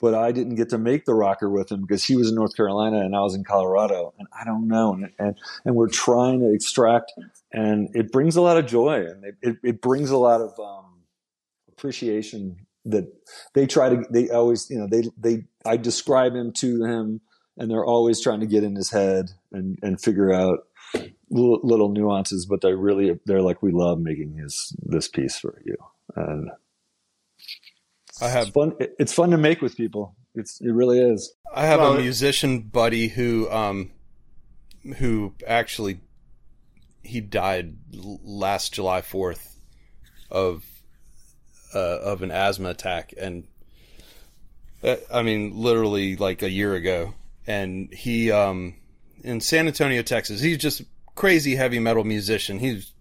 but 0.00 0.14
I 0.14 0.32
didn't 0.32 0.56
get 0.56 0.68
to 0.70 0.78
make 0.78 1.04
the 1.04 1.14
rocker 1.14 1.48
with 1.48 1.70
him 1.70 1.82
because 1.82 2.04
he 2.04 2.16
was 2.16 2.28
in 2.28 2.34
North 2.34 2.56
Carolina 2.56 3.00
and 3.00 3.16
I 3.16 3.20
was 3.20 3.34
in 3.34 3.44
Colorado, 3.44 4.14
and 4.18 4.28
I 4.38 4.44
don't 4.44 4.68
know. 4.68 4.94
And 4.94 5.10
and, 5.18 5.36
and 5.64 5.74
we're 5.74 5.88
trying 5.88 6.40
to 6.40 6.52
extract, 6.52 7.12
and 7.52 7.88
it 7.94 8.12
brings 8.12 8.36
a 8.36 8.42
lot 8.42 8.56
of 8.56 8.66
joy, 8.66 9.06
and 9.06 9.24
it, 9.24 9.34
it, 9.42 9.56
it 9.62 9.80
brings 9.80 10.10
a 10.10 10.16
lot 10.16 10.40
of 10.40 10.58
um, 10.58 11.02
appreciation 11.68 12.66
that 12.84 13.12
they 13.54 13.66
try 13.66 13.88
to. 13.88 14.04
They 14.10 14.28
always, 14.30 14.68
you 14.70 14.78
know, 14.78 14.86
they 14.86 15.10
they 15.16 15.44
I 15.64 15.76
describe 15.76 16.34
him 16.34 16.52
to 16.58 16.84
him, 16.84 17.20
and 17.56 17.70
they're 17.70 17.84
always 17.84 18.20
trying 18.20 18.40
to 18.40 18.46
get 18.46 18.64
in 18.64 18.76
his 18.76 18.90
head 18.90 19.30
and 19.52 19.78
and 19.82 20.00
figure 20.00 20.32
out 20.32 20.66
little, 21.30 21.60
little 21.62 21.88
nuances, 21.88 22.46
but 22.46 22.60
they 22.60 22.74
really 22.74 23.18
they're 23.26 23.42
like 23.42 23.62
we 23.62 23.72
love 23.72 23.98
making 23.98 24.34
his 24.34 24.74
this 24.82 25.08
piece 25.08 25.38
for 25.38 25.60
you 25.64 25.76
and 26.14 26.50
I 28.20 28.28
have 28.28 28.48
it's 28.48 28.50
fun. 28.52 28.72
It's 28.98 29.12
fun 29.12 29.30
to 29.30 29.38
make 29.38 29.60
with 29.60 29.76
people. 29.76 30.14
It's 30.34 30.60
it 30.60 30.70
really 30.70 31.00
is. 31.00 31.34
I 31.54 31.66
have 31.66 31.80
well, 31.80 31.94
a 31.94 32.00
musician 32.00 32.60
buddy 32.60 33.08
who 33.08 33.50
um 33.50 33.90
who 34.98 35.34
actually 35.46 36.00
he 37.02 37.20
died 37.20 37.76
last 37.92 38.74
July 38.74 39.00
fourth 39.02 39.60
of 40.30 40.64
uh, 41.74 41.78
of 41.78 42.22
an 42.22 42.30
asthma 42.30 42.70
attack, 42.70 43.12
and 43.18 43.44
uh, 44.82 44.96
I 45.12 45.22
mean 45.22 45.56
literally 45.56 46.16
like 46.16 46.42
a 46.42 46.50
year 46.50 46.74
ago. 46.74 47.14
And 47.46 47.92
he 47.92 48.30
um 48.30 48.74
in 49.22 49.40
San 49.40 49.66
Antonio, 49.66 50.02
Texas. 50.02 50.40
He's 50.40 50.58
just 50.58 50.82
crazy 51.14 51.56
heavy 51.56 51.78
metal 51.78 52.04
musician. 52.04 52.58
He's 52.58 52.92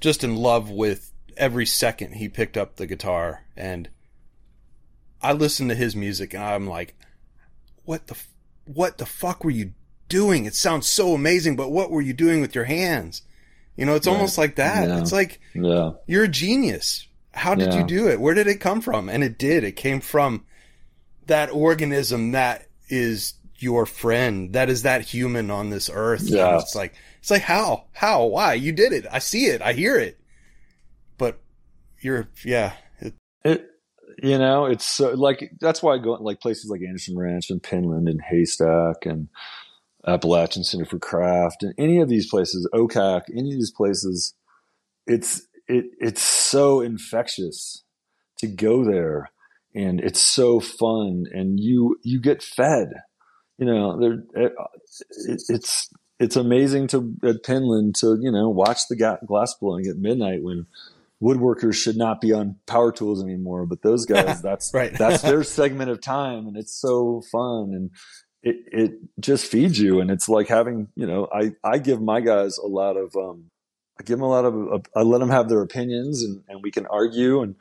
just 0.00 0.24
in 0.24 0.36
love 0.36 0.70
with 0.70 1.12
every 1.36 1.66
second 1.66 2.14
he 2.14 2.28
picked 2.28 2.56
up 2.56 2.76
the 2.76 2.86
guitar 2.86 3.44
and 3.56 3.88
I 5.22 5.32
listen 5.32 5.68
to 5.68 5.74
his 5.74 5.94
music 5.94 6.34
and 6.34 6.42
I'm 6.42 6.66
like, 6.66 6.94
what 7.84 8.06
the, 8.06 8.16
what 8.64 8.98
the 8.98 9.06
fuck 9.06 9.44
were 9.44 9.50
you 9.50 9.72
doing? 10.08 10.44
It 10.44 10.54
sounds 10.54 10.86
so 10.86 11.14
amazing, 11.14 11.56
but 11.56 11.70
what 11.70 11.90
were 11.90 12.00
you 12.00 12.12
doing 12.12 12.40
with 12.40 12.54
your 12.54 12.64
hands? 12.64 13.22
You 13.76 13.86
know, 13.86 13.94
it's 13.94 14.06
right. 14.06 14.12
almost 14.12 14.36
like 14.36 14.56
that. 14.56 14.88
Yeah. 14.88 15.00
It's 15.00 15.12
like, 15.12 15.40
yeah. 15.54 15.92
you're 16.06 16.24
a 16.24 16.28
genius. 16.28 17.06
How 17.32 17.54
did 17.54 17.72
yeah. 17.72 17.78
you 17.80 17.86
do 17.86 18.08
it? 18.08 18.20
Where 18.20 18.34
did 18.34 18.46
it 18.46 18.60
come 18.60 18.80
from? 18.80 19.08
And 19.08 19.22
it 19.22 19.38
did. 19.38 19.64
It 19.64 19.76
came 19.76 20.00
from 20.00 20.44
that 21.26 21.50
organism 21.50 22.32
that 22.32 22.66
is 22.88 23.34
your 23.58 23.86
friend. 23.86 24.52
That 24.52 24.68
is 24.68 24.82
that 24.82 25.02
human 25.02 25.50
on 25.50 25.70
this 25.70 25.88
earth. 25.92 26.22
Yeah. 26.24 26.58
It's 26.58 26.74
like, 26.74 26.94
it's 27.20 27.30
like, 27.30 27.42
how? 27.42 27.84
How? 27.92 28.24
Why? 28.26 28.54
You 28.54 28.72
did 28.72 28.92
it. 28.92 29.06
I 29.10 29.20
see 29.20 29.46
it. 29.46 29.62
I 29.62 29.72
hear 29.72 29.96
it. 29.96 30.20
But 31.16 31.38
you're, 32.00 32.28
yeah. 32.44 32.72
It, 32.98 33.14
it 33.44 33.69
you 34.22 34.38
know, 34.38 34.66
it's 34.66 34.84
so 34.84 35.12
like 35.12 35.52
that's 35.60 35.82
why 35.82 35.94
I 35.94 35.98
go 35.98 36.12
like 36.12 36.40
places 36.40 36.70
like 36.70 36.82
Anderson 36.86 37.16
Ranch 37.16 37.50
and 37.50 37.62
Penland 37.62 38.08
and 38.08 38.20
Haystack 38.20 39.06
and 39.06 39.28
Appalachian 40.06 40.64
Center 40.64 40.84
for 40.84 40.98
Craft 40.98 41.62
and 41.62 41.74
any 41.78 42.00
of 42.00 42.08
these 42.08 42.28
places, 42.28 42.68
OCAC, 42.74 43.22
any 43.30 43.52
of 43.52 43.58
these 43.58 43.72
places, 43.72 44.34
it's 45.06 45.46
it 45.68 45.86
it's 45.98 46.22
so 46.22 46.80
infectious 46.80 47.84
to 48.38 48.46
go 48.46 48.84
there 48.84 49.30
and 49.74 50.00
it's 50.00 50.20
so 50.20 50.60
fun 50.60 51.24
and 51.32 51.58
you 51.60 51.96
you 52.02 52.20
get 52.20 52.42
fed. 52.42 52.88
You 53.58 53.66
know, 53.66 53.98
there 53.98 54.44
it, 54.44 54.52
it's 55.48 55.88
it's 56.18 56.36
amazing 56.36 56.88
to 56.88 57.14
at 57.24 57.42
Penland 57.42 57.94
to 58.00 58.18
you 58.20 58.30
know 58.30 58.48
watch 58.48 58.80
the 58.88 59.18
glass 59.26 59.54
blowing 59.60 59.86
at 59.86 59.96
midnight 59.96 60.42
when 60.42 60.66
woodworkers 61.22 61.74
should 61.74 61.96
not 61.96 62.20
be 62.20 62.32
on 62.32 62.56
power 62.66 62.92
tools 62.92 63.22
anymore, 63.22 63.66
but 63.66 63.82
those 63.82 64.06
guys, 64.06 64.42
that's 64.42 64.72
right. 64.74 64.92
that's 64.96 65.22
their 65.22 65.42
segment 65.44 65.90
of 65.90 66.00
time, 66.00 66.46
and 66.46 66.56
it's 66.56 66.74
so 66.74 67.22
fun 67.30 67.72
and 67.74 67.90
it 68.42 68.56
it 68.72 68.92
just 69.18 69.46
feeds 69.46 69.78
you, 69.78 70.00
and 70.00 70.10
it's 70.10 70.28
like 70.28 70.48
having 70.48 70.88
you 70.94 71.06
know 71.06 71.28
I 71.32 71.52
I 71.62 71.78
give 71.78 72.00
my 72.00 72.20
guys 72.20 72.58
a 72.58 72.66
lot 72.66 72.96
of 72.96 73.14
um 73.16 73.50
I 73.98 74.02
give 74.02 74.18
them 74.18 74.22
a 74.22 74.28
lot 74.28 74.44
of 74.44 74.86
I 74.96 75.02
let 75.02 75.18
them 75.18 75.30
have 75.30 75.48
their 75.48 75.62
opinions, 75.62 76.22
and 76.22 76.42
and 76.48 76.62
we 76.62 76.70
can 76.70 76.86
argue 76.86 77.42
and 77.42 77.54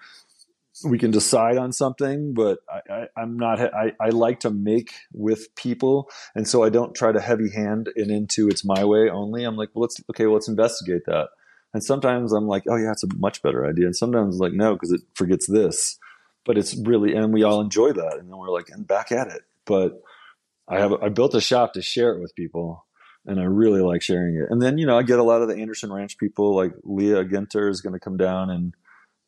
we 0.84 0.97
can 0.97 1.12
decide 1.12 1.57
on 1.57 1.74
something, 1.74 2.34
but 2.34 2.60
I, 2.70 3.07
I, 3.18 3.22
am 3.22 3.38
not. 3.38 3.60
I, 3.60 3.91
I 3.99 4.10
like 4.10 4.41
to 4.41 4.49
make 4.49 4.93
with 5.12 5.53
people, 5.55 6.10
and 6.36 6.47
so 6.47 6.64
I 6.64 6.70
don't 6.70 6.95
try 6.95 7.12
to 7.12 7.20
heavy 7.20 7.51
hand 7.51 7.89
it 7.95 8.10
into 8.10 8.47
it's 8.47 8.64
my 8.64 8.86
way 8.86 9.10
only. 9.10 9.43
I'm 9.43 9.57
like, 9.57 9.70
well, 9.74 9.82
let's 9.82 10.01
okay, 10.12 10.26
well, 10.26 10.36
let's 10.36 10.47
investigate 10.47 11.01
that. 11.07 11.30
And 11.74 11.84
sometimes 11.84 12.32
I'm 12.32 12.47
like, 12.47 12.63
oh 12.67 12.76
yeah, 12.76 12.91
it's 12.91 13.03
a 13.03 13.15
much 13.17 13.41
better 13.41 13.67
idea. 13.67 13.86
And 13.86 13.95
sometimes 13.95 14.36
I'm 14.36 14.39
like, 14.39 14.53
no, 14.53 14.74
because 14.74 14.91
it 14.91 15.01
forgets 15.13 15.47
this. 15.47 15.97
But 16.45 16.57
it's 16.57 16.76
really, 16.76 17.13
and 17.13 17.34
we 17.34 17.43
all 17.43 17.61
enjoy 17.61 17.91
that. 17.93 18.17
And 18.17 18.30
then 18.30 18.38
we're 18.38 18.49
like, 18.49 18.70
and 18.70 18.88
back 18.88 19.11
at 19.11 19.28
it. 19.28 19.43
But 19.65 20.01
I 20.67 20.80
have, 20.80 20.93
I 20.93 21.09
built 21.09 21.36
a 21.36 21.41
shop 21.41 21.74
to 21.74 21.82
share 21.82 22.13
it 22.13 22.22
with 22.22 22.36
people, 22.36 22.86
and 23.26 23.39
I 23.39 23.43
really 23.43 23.82
like 23.82 24.01
sharing 24.01 24.36
it. 24.36 24.47
And 24.49 24.61
then 24.61 24.78
you 24.78 24.86
know, 24.86 24.97
I 24.97 25.03
get 25.03 25.20
a 25.20 25.24
lot 25.24 25.41
of 25.41 25.47
the 25.47 25.57
Anderson 25.57 25.91
Ranch 25.91 26.17
people, 26.17 26.55
like 26.55 26.74
Leah 26.84 27.26
Ginter 27.26 27.70
is 27.70 27.82
going 27.82 27.93
to 27.93 27.99
come 27.99 28.17
down 28.17 28.49
and 28.49 28.74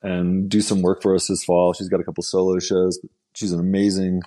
and 0.03 0.49
do 0.49 0.61
some 0.61 0.81
work 0.81 1.01
for 1.01 1.13
us 1.15 1.27
this 1.27 1.43
fall. 1.43 1.73
She's 1.73 1.89
got 1.89 1.99
a 1.99 2.03
couple 2.03 2.23
solo 2.23 2.59
shows. 2.59 2.99
She's 3.35 3.51
an 3.51 3.59
amazing 3.59 4.21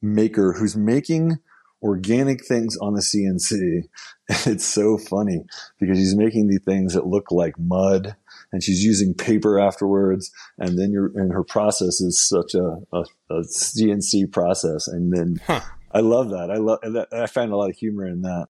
maker 0.00 0.52
who's 0.52 0.76
making 0.76 1.38
organic 1.82 2.44
things 2.44 2.76
on 2.78 2.94
the 2.94 3.00
CNC. 3.00 3.84
it's 4.46 4.64
so 4.64 4.98
funny 4.98 5.44
because 5.78 5.98
she's 5.98 6.16
making 6.16 6.48
these 6.48 6.62
things 6.64 6.94
that 6.94 7.06
look 7.06 7.30
like 7.30 7.58
mud 7.58 8.16
and 8.52 8.62
she's 8.62 8.84
using 8.84 9.14
paper 9.14 9.58
afterwards. 9.58 10.30
And 10.58 10.78
then 10.78 10.92
your 10.92 11.06
and 11.14 11.32
her 11.32 11.44
process 11.44 12.00
is 12.00 12.20
such 12.20 12.54
a, 12.54 12.78
a, 12.92 13.04
a 13.30 13.40
CNC 13.42 14.32
process. 14.32 14.88
And 14.88 15.12
then 15.12 15.40
huh. 15.46 15.60
I 15.92 16.00
love 16.00 16.30
that. 16.30 16.50
I 16.50 16.56
love 16.56 16.80
that. 16.82 17.08
I 17.12 17.26
find 17.26 17.52
a 17.52 17.56
lot 17.56 17.70
of 17.70 17.76
humor 17.76 18.06
in 18.06 18.22
that. 18.22 18.48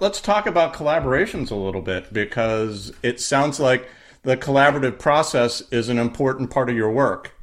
Let's 0.00 0.20
talk 0.20 0.46
about 0.46 0.74
collaborations 0.74 1.50
a 1.50 1.56
little 1.56 1.82
bit 1.82 2.12
because 2.12 2.92
it 3.02 3.20
sounds 3.20 3.58
like 3.58 3.88
the 4.22 4.36
collaborative 4.36 4.98
process 4.98 5.62
is 5.72 5.88
an 5.88 5.98
important 5.98 6.50
part 6.50 6.70
of 6.70 6.76
your 6.76 6.90
work. 6.90 7.34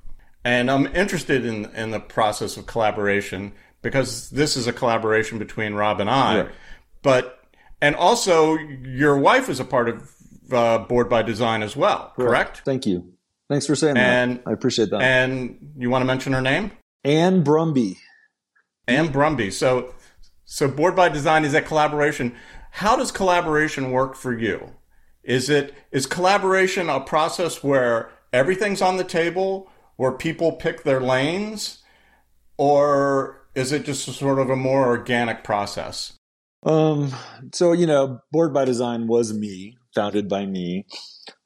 And 0.45 0.69
I'm 0.69 0.87
interested 0.95 1.45
in, 1.45 1.65
in 1.75 1.91
the 1.91 1.99
process 1.99 2.55
of 2.55 2.65
collaboration 2.65 3.53
because 3.85 4.31
this 4.31 4.57
is 4.57 4.65
a 4.65 4.73
collaboration 4.73 5.37
between 5.37 5.75
Rob 5.75 6.01
and 6.01 6.09
I. 6.09 6.39
Right. 6.39 6.51
But, 7.03 7.39
and 7.83 7.95
also 7.95 8.55
your 8.57 9.15
wife 9.15 9.47
is 9.47 9.59
a 9.59 9.63
part 9.63 9.89
of 9.89 10.11
uh, 10.51 10.79
Board 10.79 11.07
by 11.07 11.21
Design 11.21 11.61
as 11.61 11.75
well, 11.75 12.11
correct? 12.15 12.63
Thank 12.65 12.87
you. 12.87 13.13
Thanks 13.47 13.67
for 13.67 13.75
saying 13.75 13.95
and, 13.95 14.37
that. 14.37 14.47
I 14.47 14.53
appreciate 14.53 14.89
that. 14.89 15.03
And 15.03 15.73
you 15.77 15.91
want 15.91 16.01
to 16.01 16.07
mention 16.07 16.33
her 16.33 16.41
name? 16.41 16.71
Ann 17.03 17.43
Brumby. 17.43 17.97
Ann 18.87 19.09
Brumby. 19.09 19.53
So, 19.53 19.93
so 20.45 20.67
Board 20.67 20.95
by 20.95 21.09
Design 21.09 21.45
is 21.45 21.53
a 21.53 21.61
collaboration. 21.61 22.35
How 22.71 22.95
does 22.95 23.11
collaboration 23.11 23.91
work 23.91 24.15
for 24.15 24.35
you? 24.35 24.73
Is 25.23 25.47
it 25.47 25.75
is 25.91 26.07
collaboration 26.07 26.89
a 26.89 27.01
process 27.01 27.63
where 27.63 28.09
everything's 28.33 28.81
on 28.81 28.97
the 28.97 29.03
table, 29.03 29.69
where 29.95 30.11
people 30.11 30.53
pick 30.53 30.81
their 30.81 30.99
lanes, 30.99 31.83
or 32.57 33.44
is 33.55 33.71
it 33.71 33.85
just 33.85 34.05
sort 34.05 34.39
of 34.39 34.49
a 34.49 34.55
more 34.55 34.85
organic 34.85 35.43
process? 35.43 36.13
Um, 36.63 37.13
so 37.53 37.71
you 37.71 37.87
know, 37.87 38.19
Board 38.31 38.53
by 38.53 38.65
Design 38.65 39.07
was 39.07 39.33
me, 39.33 39.77
founded 39.93 40.27
by 40.27 40.45
me. 40.45 40.85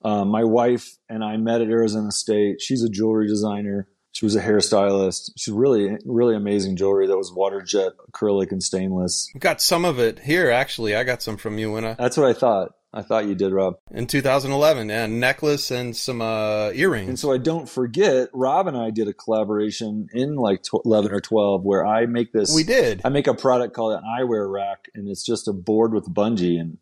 Um, 0.03 0.29
my 0.29 0.43
wife 0.43 0.87
and 1.09 1.23
I 1.23 1.37
met 1.37 1.61
at 1.61 1.69
Arizona 1.69 2.11
State. 2.11 2.61
She's 2.61 2.83
a 2.83 2.89
jewelry 2.89 3.27
designer. 3.27 3.87
She 4.11 4.25
was 4.25 4.35
a 4.35 4.41
hairstylist. 4.41 5.31
She's 5.37 5.53
really, 5.53 5.97
really 6.03 6.35
amazing 6.35 6.75
jewelry 6.75 7.07
that 7.07 7.17
was 7.17 7.31
water 7.33 7.61
jet, 7.61 7.93
acrylic, 8.11 8.51
and 8.51 8.61
stainless. 8.61 9.29
We 9.33 9.39
got 9.39 9.61
some 9.61 9.85
of 9.85 9.99
it 9.99 10.19
here, 10.19 10.49
actually. 10.49 10.95
I 10.95 11.03
got 11.03 11.21
some 11.21 11.37
from 11.37 11.57
you 11.57 11.71
when 11.71 11.85
I. 11.85 11.93
That's 11.93 12.17
what 12.17 12.27
I 12.27 12.33
thought. 12.33 12.71
I 12.91 13.03
thought 13.03 13.27
you 13.27 13.35
did, 13.35 13.53
Rob. 13.53 13.75
In 13.91 14.07
2011, 14.07 14.89
yeah, 14.89 15.05
necklace 15.05 15.69
and 15.69 15.95
some 15.95 16.21
uh, 16.21 16.71
earrings. 16.71 17.09
And 17.09 17.19
so 17.19 17.31
I 17.31 17.37
don't 17.37 17.69
forget, 17.69 18.29
Rob 18.33 18.67
and 18.67 18.75
I 18.75 18.89
did 18.89 19.07
a 19.07 19.13
collaboration 19.13 20.07
in 20.11 20.35
like 20.35 20.63
11 20.85 21.11
or 21.11 21.21
12 21.21 21.63
where 21.63 21.85
I 21.85 22.07
make 22.07 22.33
this. 22.33 22.53
We 22.53 22.63
did. 22.63 23.01
I 23.05 23.09
make 23.09 23.27
a 23.27 23.35
product 23.35 23.75
called 23.75 23.93
an 23.93 24.03
eyewear 24.03 24.51
rack, 24.51 24.89
and 24.95 25.07
it's 25.07 25.23
just 25.23 25.47
a 25.47 25.53
board 25.53 25.93
with 25.93 26.11
bungee. 26.11 26.59
And 26.59 26.79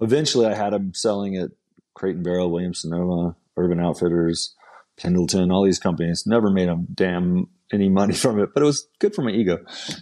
eventually 0.00 0.46
I 0.46 0.54
had 0.54 0.72
them 0.72 0.94
selling 0.94 1.36
at 1.36 1.50
Crate 1.94 2.16
and 2.16 2.24
Barrel, 2.24 2.50
Williams 2.50 2.80
Sonoma, 2.80 3.36
Urban 3.56 3.80
Outfitters, 3.80 4.54
Pendleton, 4.96 5.50
all 5.50 5.64
these 5.64 5.78
companies. 5.78 6.26
Never 6.26 6.50
made 6.50 6.70
a 6.70 6.78
damn 6.94 7.48
any 7.72 7.88
money 7.88 8.14
from 8.14 8.40
it, 8.40 8.50
but 8.54 8.62
it 8.62 8.66
was 8.66 8.88
good 8.98 9.14
for 9.14 9.22
my 9.22 9.30
ego. 9.30 9.58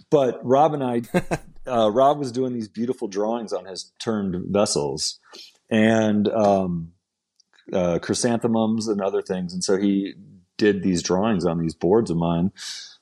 But 0.09 0.39
Rob 0.43 0.73
and 0.73 0.83
I, 0.83 1.01
uh, 1.67 1.91
Rob 1.91 2.19
was 2.19 2.31
doing 2.31 2.53
these 2.53 2.67
beautiful 2.67 3.07
drawings 3.07 3.53
on 3.53 3.65
his 3.65 3.91
turned 3.99 4.35
vessels 4.51 5.19
and 5.69 6.27
um, 6.29 6.91
uh, 7.71 7.99
chrysanthemums 7.99 8.87
and 8.87 9.01
other 9.01 9.21
things. 9.21 9.53
And 9.53 9.63
so 9.63 9.77
he 9.77 10.13
did 10.57 10.83
these 10.83 11.01
drawings 11.01 11.45
on 11.45 11.59
these 11.59 11.73
boards 11.73 12.11
of 12.11 12.17
mine. 12.17 12.51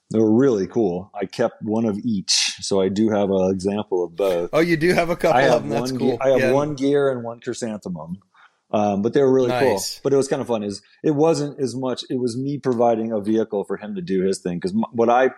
They 0.09 0.19
were 0.19 0.31
really 0.31 0.67
cool. 0.67 1.11
I 1.13 1.25
kept 1.25 1.61
one 1.61 1.83
of 1.83 1.97
each, 1.97 2.55
so 2.61 2.79
I 2.79 2.87
do 2.87 3.09
have 3.09 3.29
an 3.29 3.51
example 3.51 4.05
of 4.05 4.15
both. 4.15 4.51
Oh, 4.53 4.61
you 4.61 4.77
do 4.77 4.93
have 4.93 5.09
a 5.09 5.17
couple 5.17 5.37
I 5.37 5.41
have 5.41 5.55
of 5.55 5.61
them. 5.63 5.69
That's 5.71 5.91
one, 5.91 5.99
cool. 5.99 6.17
I 6.21 6.29
have 6.29 6.39
yeah. 6.39 6.51
one 6.53 6.75
gear 6.75 7.11
and 7.11 7.23
one 7.23 7.41
chrysanthemum. 7.41 8.19
Um, 8.71 9.01
but 9.01 9.13
they 9.13 9.21
were 9.21 9.33
really 9.33 9.47
nice. 9.47 9.95
cool. 9.95 10.01
But 10.03 10.13
it 10.13 10.17
was 10.17 10.27
kind 10.27 10.41
of 10.41 10.47
fun. 10.47 10.63
Is 10.63 10.81
it 11.03 11.11
wasn't 11.11 11.59
as 11.59 11.75
much. 11.75 12.03
It 12.09 12.19
was 12.19 12.37
me 12.37 12.57
providing 12.57 13.11
a 13.11 13.21
vehicle 13.21 13.63
for 13.63 13.77
him 13.77 13.95
to 13.95 14.01
do 14.01 14.23
his 14.23 14.39
thing. 14.39 14.59
Because 14.59 14.75
what 14.91 15.09
I, 15.09 15.31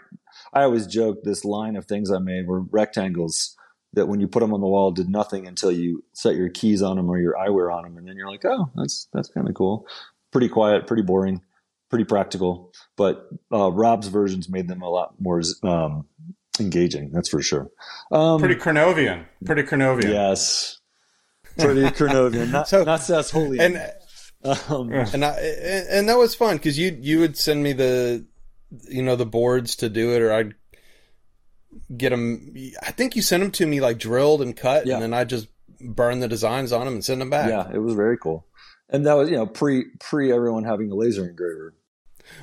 I 0.54 0.64
always 0.64 0.88
joke 0.88 1.24
this 1.24 1.46
line 1.46 1.76
of 1.76 1.86
things 1.86 2.12
I 2.12 2.20
made 2.20 2.48
were 2.48 2.62
rectangles 2.62 3.56
that 3.94 4.08
when 4.08 4.20
you 4.20 4.28
put 4.28 4.42
them 4.42 4.54
on 4.54 4.62
the 4.62 4.68
wall 4.68 4.92
did 4.92 5.10
nothing 5.10 5.48
until 5.48 5.72
you 5.72 6.04
set 6.14 6.36
your 6.36 6.50
keys 6.50 6.82
on 6.82 6.98
them 6.98 7.10
or 7.10 7.18
your 7.20 7.34
eyewear 7.36 7.74
on 7.74 7.84
them, 7.84 7.98
and 7.98 8.08
then 8.08 8.16
you're 8.16 8.30
like, 8.30 8.46
oh, 8.46 8.72
that's 8.76 9.08
that's 9.14 9.30
kind 9.30 9.48
of 9.48 9.56
cool. 9.56 9.86
Pretty 10.32 10.50
quiet, 10.50 10.88
pretty 10.88 11.04
boring, 11.04 11.42
pretty 11.90 12.06
practical. 12.06 12.72
But 12.98 13.28
uh, 13.52 13.72
Rob's 13.72 14.08
versions 14.08 14.50
made 14.50 14.68
them 14.68 14.82
a 14.82 14.90
lot 14.90 15.16
more 15.20 15.42
um, 15.64 16.06
engaging. 16.60 17.12
That's 17.12 17.30
for 17.30 17.42
sure. 17.42 17.70
Um, 18.12 18.40
pretty 18.40 18.56
Kernovian. 18.56 19.26
Pretty 19.46 19.64
Kernovian. 19.64 20.12
Yes. 20.12 20.79
Pretty 21.58 21.82
Kernovian. 21.82 22.52
Not 22.52 22.68
so, 22.68 22.84
not 22.84 23.02
Sassholian. 23.02 23.60
And 23.60 23.92
um, 24.70 24.92
and 24.92 25.26
I, 25.26 25.32
and 25.92 26.08
that 26.08 26.18
was 26.18 26.36
fun 26.36 26.58
because 26.58 26.78
you 26.78 26.98
you 27.00 27.20
would 27.20 27.38
send 27.38 27.62
me 27.62 27.74
the 27.74 28.26
you 28.90 29.04
know 29.04 29.16
the 29.16 29.26
boards 29.26 29.78
to 29.78 29.90
do 29.90 30.16
it, 30.16 30.22
or 30.22 30.32
I'd 30.32 30.56
get 31.96 32.10
them. 32.10 32.56
I 32.82 32.92
think 32.92 33.16
you 33.16 33.22
sent 33.22 33.44
them 33.44 33.52
to 33.54 33.66
me 33.66 33.82
like 33.82 34.00
drilled 34.00 34.42
and 34.42 34.56
cut, 34.56 34.86
yeah. 34.88 34.96
and 34.96 35.04
then 35.04 35.14
I 35.14 35.26
just 35.26 35.48
burn 35.82 36.20
the 36.20 36.28
designs 36.28 36.72
on 36.72 36.86
them 36.86 36.96
and 36.96 37.06
send 37.06 37.22
them 37.22 37.30
back. 37.30 37.50
Yeah, 37.50 37.70
it 37.74 37.80
was 37.80 37.96
very 37.96 38.18
cool. 38.18 38.46
And 38.90 39.06
that 39.06 39.14
was 39.14 39.30
you 39.30 39.36
know 39.36 39.46
pre 39.46 39.86
pre 40.00 40.32
everyone 40.32 40.64
having 40.64 40.92
a 40.92 40.96
laser 40.96 41.28
engraver. 41.28 41.74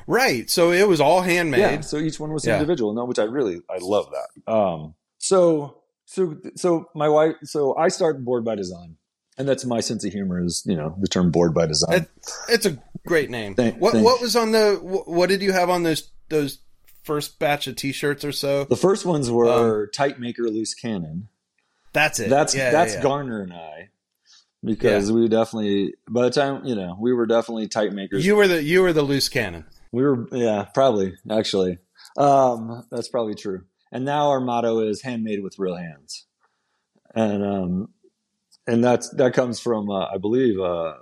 Right. 0.06 0.50
So 0.50 0.72
it 0.72 0.86
was 0.86 1.00
all 1.00 1.22
handmade. 1.22 1.60
Yeah. 1.60 1.80
So 1.80 1.98
each 1.98 2.18
one 2.18 2.32
was 2.32 2.44
yeah. 2.44 2.54
individual, 2.54 2.92
no, 2.92 3.04
which 3.04 3.18
I 3.18 3.24
really 3.24 3.60
I 3.70 3.78
love 3.80 4.10
that. 4.12 4.52
Um. 4.52 4.94
So 5.18 5.82
so 6.06 6.36
so 6.56 6.88
my 6.94 7.08
wife. 7.08 7.36
So 7.44 7.76
I 7.76 7.88
start 7.88 8.24
board 8.24 8.44
by 8.44 8.54
design. 8.54 8.96
And 9.38 9.46
that's 9.46 9.66
my 9.66 9.80
sense 9.80 10.02
of 10.02 10.14
humor 10.14 10.42
is, 10.42 10.62
you 10.64 10.74
know, 10.74 10.96
the 10.98 11.08
term 11.08 11.30
board 11.30 11.52
by 11.52 11.66
design. 11.66 12.06
It's 12.48 12.64
a 12.64 12.78
great 13.06 13.28
name. 13.28 13.54
Thank, 13.54 13.78
what, 13.78 13.94
what 13.94 14.18
was 14.18 14.34
on 14.34 14.52
the, 14.52 14.76
what 14.76 15.28
did 15.28 15.42
you 15.42 15.52
have 15.52 15.68
on 15.68 15.82
those, 15.82 16.10
those 16.30 16.60
first 17.02 17.38
batch 17.38 17.66
of 17.66 17.76
T-shirts 17.76 18.24
or 18.24 18.32
so? 18.32 18.64
The 18.64 18.76
first 18.76 19.04
ones 19.04 19.30
were 19.30 19.82
um, 19.82 19.88
Tight 19.92 20.18
Maker 20.18 20.44
Loose 20.44 20.72
Cannon. 20.72 21.28
That's 21.92 22.18
it. 22.18 22.30
That's 22.30 22.54
yeah, 22.54 22.70
that's 22.70 22.92
yeah, 22.92 22.98
yeah. 22.98 23.02
Garner 23.02 23.42
and 23.42 23.52
I 23.52 23.90
because 24.62 25.10
we 25.10 25.28
definitely 25.28 25.94
by 26.10 26.24
the 26.24 26.30
time 26.30 26.64
you 26.66 26.74
know 26.74 26.94
we 27.00 27.14
were 27.14 27.24
definitely 27.24 27.68
tight 27.68 27.92
makers. 27.92 28.26
You 28.26 28.36
were 28.36 28.46
the 28.46 28.62
you 28.62 28.82
were 28.82 28.92
the 28.92 29.02
loose 29.02 29.30
cannon. 29.30 29.64
We 29.92 30.02
were 30.02 30.28
yeah 30.30 30.64
probably 30.74 31.14
actually 31.30 31.78
um, 32.18 32.84
that's 32.90 33.08
probably 33.08 33.34
true. 33.34 33.64
And 33.96 34.04
now 34.04 34.28
our 34.28 34.40
motto 34.40 34.80
is 34.80 35.00
handmade 35.00 35.42
with 35.42 35.58
real 35.58 35.74
hands, 35.74 36.26
and 37.14 37.42
um, 37.42 37.88
and 38.66 38.84
that's 38.84 39.08
that 39.14 39.32
comes 39.32 39.58
from 39.58 39.88
uh, 39.88 40.04
I 40.12 40.18
believe 40.18 40.60
uh, 40.60 40.92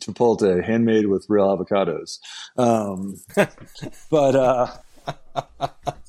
Chipotle, 0.00 0.64
handmade 0.64 1.06
with 1.06 1.26
real 1.28 1.46
avocados. 1.56 2.18
Um, 2.56 3.18
but 4.10 4.34
uh, 4.34 4.66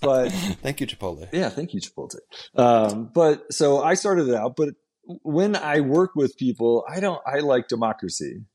but 0.02 0.32
thank 0.64 0.82
you, 0.82 0.88
Chipotle. 0.88 1.30
Yeah, 1.32 1.50
thank 1.50 1.76
you, 1.76 1.80
Chipotle. 1.80 2.22
Um, 2.56 3.12
but 3.14 3.54
so 3.54 3.84
I 3.84 3.94
started 3.94 4.30
it 4.30 4.34
out, 4.34 4.56
but 4.56 4.70
when 5.22 5.56
I 5.56 5.82
work 5.82 6.16
with 6.16 6.38
people, 6.38 6.86
I 6.90 7.00
don't. 7.02 7.22
I 7.24 7.42
like 7.42 7.68
democracy, 7.68 8.46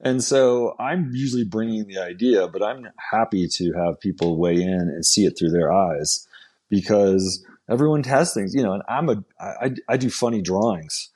and 0.00 0.22
so 0.22 0.74
I'm 0.78 1.10
usually 1.12 1.44
bringing 1.44 1.86
the 1.86 1.98
idea, 1.98 2.48
but 2.48 2.62
I'm 2.62 2.86
happy 3.12 3.48
to 3.48 3.72
have 3.72 4.00
people 4.00 4.38
weigh 4.38 4.60
in 4.60 4.80
and 4.80 5.04
see 5.04 5.24
it 5.24 5.38
through 5.38 5.50
their 5.50 5.72
eyes 5.72 6.26
because 6.68 7.44
everyone 7.70 8.04
has 8.04 8.34
things, 8.34 8.54
you 8.54 8.62
know. 8.62 8.74
And 8.74 8.82
I'm 8.88 9.08
a 9.08 9.24
I, 9.40 9.70
I 9.88 9.96
do 9.96 10.10
funny 10.10 10.42
drawings 10.42 11.10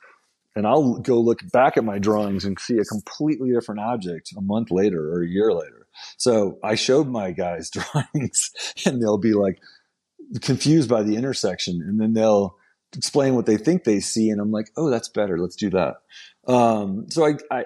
and 0.55 0.67
I'll 0.67 0.97
go 0.99 1.19
look 1.19 1.39
back 1.51 1.77
at 1.77 1.83
my 1.83 1.99
drawings 1.99 2.43
and 2.43 2.59
see 2.59 2.77
a 2.77 2.85
completely 2.85 3.51
different 3.51 3.81
object 3.81 4.33
a 4.37 4.41
month 4.41 4.71
later 4.71 5.13
or 5.13 5.23
a 5.23 5.27
year 5.27 5.53
later. 5.53 5.87
So 6.17 6.57
I 6.63 6.75
showed 6.75 7.07
my 7.07 7.31
guys 7.31 7.69
drawings 7.93 8.51
and 8.85 9.01
they'll 9.01 9.17
be 9.17 9.33
like 9.33 9.59
confused 10.41 10.89
by 10.89 11.03
the 11.03 11.15
intersection 11.15 11.81
and 11.81 11.99
then 11.99 12.13
they'll 12.13 12.57
explain 12.95 13.35
what 13.35 13.45
they 13.45 13.57
think 13.57 13.83
they 13.83 13.99
see. 13.99 14.29
And 14.29 14.41
I'm 14.41 14.51
like, 14.51 14.71
oh, 14.75 14.89
that's 14.89 15.09
better. 15.09 15.37
Let's 15.37 15.55
do 15.55 15.69
that. 15.69 15.95
Um, 16.47 17.05
so 17.09 17.25
I, 17.25 17.35
I, 17.49 17.65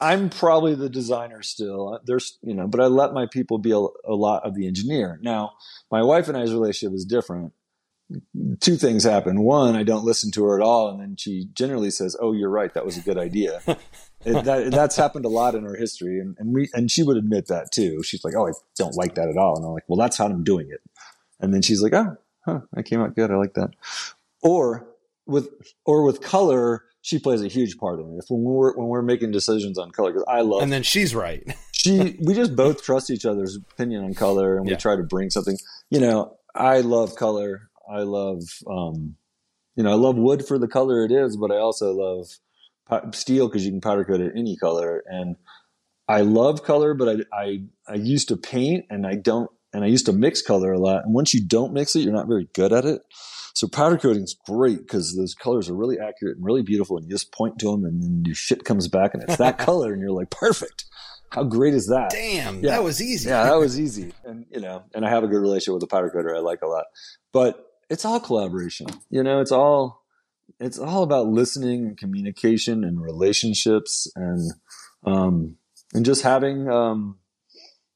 I'm 0.00 0.30
probably 0.30 0.74
the 0.74 0.88
designer 0.88 1.42
still. 1.42 2.00
There's, 2.04 2.38
you 2.42 2.54
know, 2.54 2.68
but 2.68 2.80
I 2.80 2.86
let 2.86 3.12
my 3.12 3.26
people 3.26 3.58
be 3.58 3.72
a, 3.72 3.78
a 3.78 4.14
lot 4.14 4.44
of 4.44 4.54
the 4.54 4.66
engineer. 4.66 5.18
Now, 5.22 5.52
my 5.90 6.02
wife 6.02 6.28
and 6.28 6.36
I's 6.36 6.52
relationship 6.52 6.94
is 6.94 7.04
different 7.04 7.52
two 8.60 8.76
things 8.76 9.04
happen. 9.04 9.42
One, 9.42 9.76
I 9.76 9.82
don't 9.82 10.04
listen 10.04 10.30
to 10.32 10.44
her 10.44 10.58
at 10.58 10.64
all, 10.64 10.88
and 10.88 11.00
then 11.00 11.16
she 11.16 11.48
generally 11.52 11.90
says, 11.90 12.16
"Oh, 12.20 12.32
you're 12.32 12.50
right. 12.50 12.72
That 12.74 12.86
was 12.86 12.96
a 12.96 13.02
good 13.02 13.18
idea." 13.18 13.60
it, 14.24 14.44
that, 14.44 14.70
that's 14.70 14.96
happened 14.96 15.24
a 15.24 15.30
lot 15.30 15.54
in 15.54 15.66
our 15.66 15.76
history, 15.76 16.18
and, 16.18 16.36
and 16.38 16.54
we 16.54 16.68
and 16.72 16.90
she 16.90 17.02
would 17.02 17.16
admit 17.16 17.48
that 17.48 17.70
too. 17.72 18.02
She's 18.02 18.24
like, 18.24 18.34
"Oh, 18.34 18.48
I 18.48 18.52
don't 18.76 18.94
like 18.94 19.14
that 19.16 19.28
at 19.28 19.36
all," 19.36 19.56
and 19.56 19.64
I'm 19.64 19.72
like, 19.72 19.84
"Well, 19.88 19.98
that's 19.98 20.16
how 20.16 20.26
I'm 20.26 20.44
doing 20.44 20.70
it." 20.70 20.80
And 21.40 21.52
then 21.52 21.62
she's 21.62 21.82
like, 21.82 21.92
"Oh, 21.92 22.16
huh, 22.44 22.60
I 22.74 22.82
came 22.82 23.00
out 23.00 23.14
good. 23.14 23.30
I 23.30 23.36
like 23.36 23.54
that." 23.54 23.70
Or 24.42 24.86
with 25.26 25.50
or 25.84 26.02
with 26.04 26.22
color, 26.22 26.84
she 27.02 27.18
plays 27.18 27.42
a 27.42 27.48
huge 27.48 27.78
part 27.78 28.00
in 28.00 28.06
it. 28.06 28.18
If 28.18 28.26
when 28.28 28.42
we're 28.42 28.74
when 28.74 28.88
we're 28.88 29.02
making 29.02 29.30
decisions 29.30 29.78
on 29.78 29.90
color, 29.90 30.12
because 30.12 30.26
I 30.28 30.40
love, 30.42 30.62
and 30.62 30.72
then 30.72 30.82
she's 30.82 31.14
right. 31.14 31.42
she 31.72 32.16
we 32.20 32.34
just 32.34 32.56
both 32.56 32.82
trust 32.82 33.10
each 33.10 33.24
other's 33.24 33.56
opinion 33.72 34.04
on 34.04 34.14
color, 34.14 34.56
and 34.56 34.66
we 34.66 34.72
yeah. 34.72 34.78
try 34.78 34.96
to 34.96 35.02
bring 35.02 35.30
something. 35.30 35.56
You 35.90 36.00
know, 36.00 36.36
I 36.54 36.80
love 36.80 37.16
color. 37.16 37.68
I 37.88 38.00
love, 38.00 38.42
um, 38.68 39.16
you 39.76 39.82
know, 39.82 39.90
I 39.90 39.94
love 39.94 40.16
wood 40.16 40.46
for 40.46 40.58
the 40.58 40.68
color 40.68 41.04
it 41.04 41.12
is, 41.12 41.36
but 41.36 41.50
I 41.50 41.56
also 41.56 41.92
love 41.92 42.26
steel 43.14 43.48
because 43.48 43.64
you 43.64 43.70
can 43.70 43.80
powder 43.80 44.04
coat 44.04 44.20
it 44.20 44.32
any 44.36 44.56
color. 44.56 45.02
And 45.06 45.36
I 46.08 46.22
love 46.22 46.64
color, 46.64 46.94
but 46.94 47.26
I, 47.32 47.38
I, 47.38 47.62
I 47.86 47.94
used 47.94 48.28
to 48.28 48.36
paint 48.36 48.86
and 48.90 49.06
I 49.06 49.14
don't, 49.14 49.50
and 49.72 49.84
I 49.84 49.86
used 49.86 50.06
to 50.06 50.12
mix 50.12 50.42
color 50.42 50.72
a 50.72 50.78
lot. 50.78 51.04
And 51.04 51.14
once 51.14 51.34
you 51.34 51.46
don't 51.46 51.72
mix 51.72 51.94
it, 51.96 52.00
you're 52.00 52.12
not 52.12 52.28
very 52.28 52.48
good 52.54 52.72
at 52.72 52.84
it. 52.84 53.02
So 53.54 53.68
powder 53.68 53.96
coating 53.96 54.22
is 54.22 54.36
great 54.46 54.78
because 54.78 55.16
those 55.16 55.34
colors 55.34 55.68
are 55.68 55.74
really 55.74 55.98
accurate 55.98 56.36
and 56.36 56.44
really 56.44 56.62
beautiful, 56.62 56.96
and 56.96 57.06
you 57.06 57.10
just 57.10 57.32
point 57.32 57.58
to 57.60 57.70
them, 57.70 57.84
and 57.84 58.02
then 58.02 58.24
your 58.24 58.34
shit 58.34 58.64
comes 58.64 58.88
back, 58.88 59.14
and 59.14 59.22
it's 59.22 59.36
that 59.36 59.58
color, 59.68 59.92
and 59.92 60.00
you're 60.00 60.12
like, 60.12 60.30
perfect. 60.30 60.84
How 61.30 61.44
great 61.44 61.74
is 61.74 61.88
that? 61.88 62.10
Damn, 62.10 62.64
yeah. 62.64 62.70
that 62.70 62.82
was 62.82 63.02
easy. 63.02 63.28
Yeah, 63.28 63.44
that 63.44 63.58
was 63.58 63.78
easy. 63.78 64.14
And 64.24 64.46
you 64.50 64.60
know, 64.60 64.84
and 64.94 65.04
I 65.04 65.10
have 65.10 65.24
a 65.24 65.26
good 65.26 65.40
relationship 65.40 65.74
with 65.74 65.82
the 65.82 65.86
powder 65.86 66.08
coater 66.08 66.34
I 66.34 66.40
like 66.40 66.62
a 66.62 66.66
lot. 66.66 66.86
But 67.32 67.66
it's 67.90 68.04
all 68.04 68.20
collaboration. 68.20 68.86
You 69.10 69.22
know, 69.22 69.40
it's 69.40 69.52
all 69.52 70.04
it's 70.58 70.78
all 70.78 71.02
about 71.02 71.26
listening 71.26 71.86
and 71.86 71.96
communication 71.96 72.84
and 72.84 73.00
relationships 73.00 74.10
and 74.16 74.52
um 75.04 75.56
and 75.94 76.04
just 76.04 76.22
having 76.22 76.68
um 76.68 77.18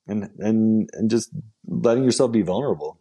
and 0.06 0.30
and 0.38 0.90
and 0.92 1.10
just 1.10 1.30
letting 1.66 2.04
yourself 2.04 2.32
be 2.32 2.42
vulnerable. 2.42 3.00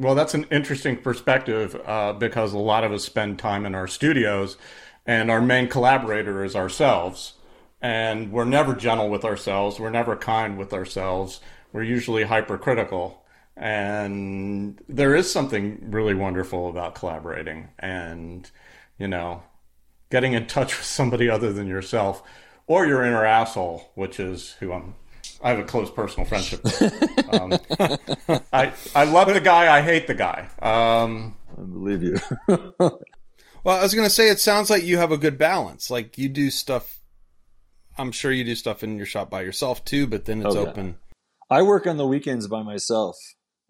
Well, 0.00 0.14
that's 0.14 0.32
an 0.32 0.46
interesting 0.50 0.96
perspective 0.96 1.78
uh, 1.84 2.14
because 2.14 2.54
a 2.54 2.58
lot 2.58 2.84
of 2.84 2.92
us 2.92 3.04
spend 3.04 3.38
time 3.38 3.66
in 3.66 3.74
our 3.74 3.86
studios, 3.86 4.56
and 5.04 5.30
our 5.30 5.42
main 5.42 5.68
collaborator 5.68 6.42
is 6.42 6.56
ourselves. 6.56 7.34
And 7.82 8.32
we're 8.32 8.46
never 8.46 8.74
gentle 8.74 9.10
with 9.10 9.26
ourselves. 9.26 9.78
We're 9.78 9.90
never 9.90 10.16
kind 10.16 10.56
with 10.56 10.72
ourselves. 10.72 11.40
We're 11.74 11.82
usually 11.82 12.22
hypercritical. 12.22 13.22
And 13.58 14.80
there 14.88 15.14
is 15.14 15.30
something 15.30 15.90
really 15.90 16.14
wonderful 16.14 16.70
about 16.70 16.94
collaborating 16.94 17.68
and, 17.78 18.50
you 18.98 19.06
know, 19.06 19.42
getting 20.08 20.32
in 20.32 20.46
touch 20.46 20.74
with 20.78 20.86
somebody 20.86 21.28
other 21.28 21.52
than 21.52 21.66
yourself 21.66 22.22
or 22.66 22.86
your 22.86 23.04
inner 23.04 23.26
asshole, 23.26 23.90
which 23.96 24.18
is 24.18 24.52
who 24.60 24.72
I'm 24.72 24.94
I 25.42 25.50
have 25.50 25.58
a 25.58 25.64
close 25.64 25.90
personal 25.90 26.26
friendship. 26.26 26.60
Um, 27.30 27.56
I 28.52 28.72
I 28.92 29.04
love 29.04 29.32
the 29.32 29.40
guy. 29.40 29.72
I 29.72 29.82
hate 29.82 30.08
the 30.08 30.14
guy. 30.14 30.48
Um, 30.60 31.36
I 31.56 31.60
believe 31.60 32.02
you. 32.02 32.16
well, 32.48 32.98
I 33.64 33.82
was 33.82 33.94
going 33.94 34.06
to 34.06 34.12
say 34.12 34.30
it 34.30 34.40
sounds 34.40 34.68
like 34.68 34.82
you 34.82 34.98
have 34.98 35.12
a 35.12 35.16
good 35.16 35.38
balance. 35.38 35.90
Like 35.90 36.18
you 36.18 36.28
do 36.28 36.50
stuff. 36.50 36.98
I'm 37.96 38.10
sure 38.10 38.32
you 38.32 38.42
do 38.42 38.56
stuff 38.56 38.82
in 38.82 38.96
your 38.96 39.06
shop 39.06 39.30
by 39.30 39.42
yourself 39.42 39.84
too, 39.84 40.08
but 40.08 40.24
then 40.24 40.42
it's 40.44 40.56
oh, 40.56 40.62
yeah. 40.64 40.70
open. 40.70 40.96
I 41.48 41.62
work 41.62 41.86
on 41.86 41.98
the 41.98 42.06
weekends 42.06 42.48
by 42.48 42.64
myself. 42.64 43.16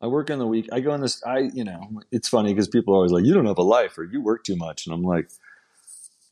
I 0.01 0.07
work 0.07 0.31
on 0.31 0.39
the 0.39 0.47
week. 0.47 0.71
I 0.73 0.81
go 0.81 0.95
in 0.95 1.03
this. 1.03 1.23
I 1.27 1.51
you 1.53 1.65
know 1.65 2.01
it's 2.11 2.29
funny 2.29 2.55
because 2.55 2.69
people 2.69 2.95
are 2.95 2.97
always 2.97 3.13
like, 3.13 3.27
"You 3.27 3.35
don't 3.35 3.47
have 3.47 3.59
a 3.59 3.63
life," 3.63 3.99
or 3.99 4.05
"You 4.05 4.23
work 4.23 4.45
too 4.45 4.57
much," 4.57 4.87
and 4.87 4.95
I'm 4.95 5.03
like, 5.03 5.29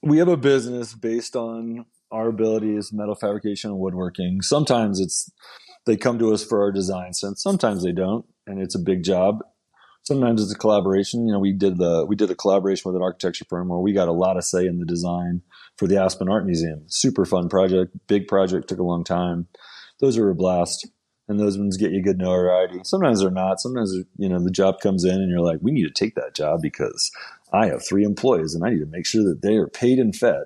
"We 0.02 0.16
have 0.16 0.28
a 0.28 0.36
business 0.38 0.94
based 0.94 1.36
on 1.36 1.84
our 2.10 2.28
ability 2.28 2.76
is 2.76 2.92
metal 2.92 3.14
fabrication 3.14 3.70
and 3.70 3.78
woodworking. 3.78 4.42
Sometimes 4.42 5.00
it's 5.00 5.30
they 5.86 5.96
come 5.96 6.18
to 6.18 6.32
us 6.32 6.44
for 6.44 6.62
our 6.62 6.72
design 6.72 7.14
sense. 7.14 7.42
Sometimes 7.42 7.82
they 7.82 7.92
don't, 7.92 8.26
and 8.46 8.60
it's 8.60 8.74
a 8.74 8.80
big 8.80 9.02
job. 9.02 9.42
Sometimes 10.02 10.42
it's 10.42 10.52
a 10.52 10.58
collaboration. 10.58 11.26
You 11.26 11.32
know, 11.32 11.38
we 11.38 11.52
did 11.52 11.78
the 11.78 12.06
we 12.06 12.16
did 12.16 12.30
a 12.30 12.34
collaboration 12.34 12.88
with 12.88 12.96
an 12.96 13.02
architecture 13.02 13.44
firm 13.48 13.68
where 13.68 13.78
we 13.78 13.92
got 13.92 14.08
a 14.08 14.12
lot 14.12 14.36
of 14.36 14.44
say 14.44 14.66
in 14.66 14.78
the 14.78 14.86
design 14.86 15.42
for 15.76 15.86
the 15.86 16.00
Aspen 16.00 16.28
Art 16.28 16.46
Museum. 16.46 16.84
Super 16.86 17.24
fun 17.24 17.48
project, 17.48 17.96
big 18.06 18.26
project, 18.26 18.68
took 18.68 18.78
a 18.78 18.84
long 18.84 19.04
time. 19.04 19.48
Those 20.00 20.16
are 20.16 20.30
a 20.30 20.34
blast, 20.34 20.88
and 21.26 21.38
those 21.38 21.58
ones 21.58 21.76
get 21.76 21.92
you 21.92 22.02
good 22.02 22.18
notoriety. 22.18 22.80
Sometimes 22.84 23.20
they're 23.20 23.30
not. 23.30 23.60
Sometimes 23.60 23.94
you 24.16 24.28
know 24.28 24.42
the 24.42 24.50
job 24.50 24.80
comes 24.80 25.04
in 25.04 25.14
and 25.14 25.30
you're 25.30 25.40
like, 25.40 25.58
we 25.60 25.72
need 25.72 25.84
to 25.86 25.90
take 25.90 26.14
that 26.14 26.34
job 26.34 26.60
because 26.62 27.10
I 27.52 27.66
have 27.66 27.86
three 27.86 28.04
employees 28.04 28.54
and 28.54 28.64
I 28.64 28.70
need 28.70 28.80
to 28.80 28.86
make 28.86 29.06
sure 29.06 29.24
that 29.24 29.42
they 29.42 29.56
are 29.56 29.68
paid 29.68 29.98
and 29.98 30.14
fed 30.14 30.44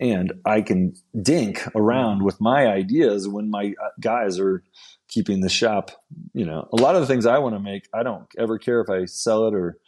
and 0.00 0.32
I 0.44 0.60
can 0.60 0.94
dink 1.20 1.64
around 1.74 2.22
with 2.24 2.40
my 2.40 2.66
ideas 2.66 3.28
when 3.28 3.50
my 3.50 3.74
uh, 3.82 3.88
guys 4.00 4.38
are 4.40 4.62
keeping 5.08 5.40
the 5.40 5.48
shop. 5.48 5.90
You 6.32 6.46
know, 6.46 6.68
a 6.72 6.76
lot 6.76 6.94
of 6.94 7.00
the 7.00 7.06
things 7.06 7.26
I 7.26 7.38
want 7.38 7.54
to 7.54 7.60
make, 7.60 7.88
I 7.94 8.02
don't 8.02 8.26
ever 8.38 8.58
care 8.58 8.80
if 8.80 8.90
I 8.90 9.04
sell 9.04 9.46
it 9.46 9.54
or, 9.54 9.78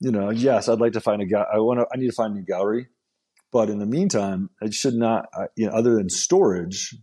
you 0.00 0.10
know, 0.10 0.30
yes, 0.30 0.68
I'd 0.68 0.80
like 0.80 0.92
to 0.92 1.00
find 1.00 1.20
a 1.20 1.26
guy. 1.26 1.44
I 1.52 1.58
want 1.58 1.80
to, 1.80 1.86
I 1.92 1.98
need 1.98 2.08
to 2.08 2.14
find 2.14 2.32
a 2.32 2.36
new 2.36 2.44
gallery, 2.44 2.88
but 3.52 3.68
in 3.68 3.78
the 3.78 3.86
meantime, 3.86 4.50
it 4.60 4.72
should 4.72 4.94
not, 4.94 5.26
you 5.56 5.66
know, 5.66 5.72
other 5.72 5.94
than 5.94 6.08
storage, 6.08 6.96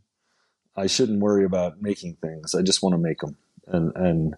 I 0.75 0.87
shouldn't 0.87 1.21
worry 1.21 1.45
about 1.45 1.81
making 1.81 2.17
things. 2.21 2.55
I 2.55 2.61
just 2.61 2.81
want 2.81 2.93
to 2.93 2.99
make 2.99 3.19
them. 3.19 3.37
And, 3.67 3.91
and, 3.95 4.35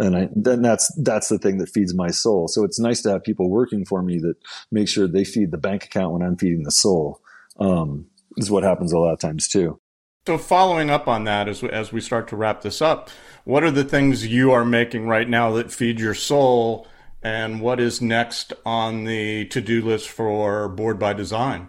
and 0.00 0.16
I, 0.16 0.28
then 0.34 0.62
that's 0.62 0.92
that's 1.02 1.28
the 1.28 1.38
thing 1.38 1.58
that 1.58 1.68
feeds 1.68 1.94
my 1.94 2.08
soul. 2.08 2.48
So 2.48 2.64
it's 2.64 2.80
nice 2.80 3.02
to 3.02 3.10
have 3.10 3.22
people 3.22 3.50
working 3.50 3.84
for 3.84 4.02
me 4.02 4.18
that 4.18 4.34
make 4.72 4.88
sure 4.88 5.06
they 5.06 5.24
feed 5.24 5.50
the 5.50 5.58
bank 5.58 5.84
account 5.84 6.12
when 6.12 6.22
I'm 6.22 6.36
feeding 6.36 6.64
the 6.64 6.70
soul. 6.70 7.20
Um, 7.58 8.06
is 8.36 8.50
what 8.50 8.62
happens 8.62 8.92
a 8.92 8.98
lot 8.98 9.12
of 9.12 9.18
times 9.18 9.46
too. 9.48 9.78
So 10.26 10.38
following 10.38 10.90
up 10.90 11.06
on 11.08 11.24
that, 11.24 11.48
as 11.48 11.62
as 11.64 11.92
we 11.92 12.00
start 12.00 12.28
to 12.28 12.36
wrap 12.36 12.62
this 12.62 12.80
up, 12.80 13.10
what 13.44 13.62
are 13.62 13.70
the 13.70 13.84
things 13.84 14.26
you 14.26 14.52
are 14.52 14.64
making 14.64 15.06
right 15.06 15.28
now 15.28 15.52
that 15.52 15.70
feed 15.70 16.00
your 16.00 16.14
soul, 16.14 16.86
and 17.22 17.60
what 17.60 17.78
is 17.80 18.00
next 18.00 18.52
on 18.64 19.04
the 19.04 19.46
to 19.46 19.60
do 19.60 19.82
list 19.82 20.08
for 20.08 20.68
Board 20.68 20.98
by 20.98 21.12
Design? 21.12 21.68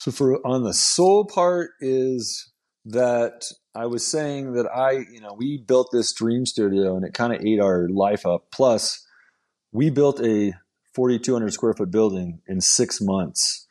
So 0.00 0.10
for 0.10 0.46
on 0.46 0.64
the 0.64 0.74
soul 0.74 1.26
part 1.26 1.70
is 1.80 2.51
that 2.84 3.44
I 3.74 3.86
was 3.86 4.06
saying 4.06 4.54
that 4.54 4.66
I, 4.66 5.04
you 5.12 5.20
know, 5.20 5.34
we 5.36 5.58
built 5.58 5.90
this 5.92 6.12
dream 6.12 6.46
studio 6.46 6.96
and 6.96 7.04
it 7.04 7.14
kind 7.14 7.32
of 7.32 7.44
ate 7.44 7.60
our 7.60 7.88
life 7.88 8.26
up. 8.26 8.50
Plus, 8.50 9.06
we 9.70 9.90
built 9.90 10.20
a 10.20 10.52
4,200 10.94 11.52
square 11.52 11.74
foot 11.74 11.90
building 11.90 12.40
in 12.46 12.60
six 12.60 13.00
months 13.00 13.66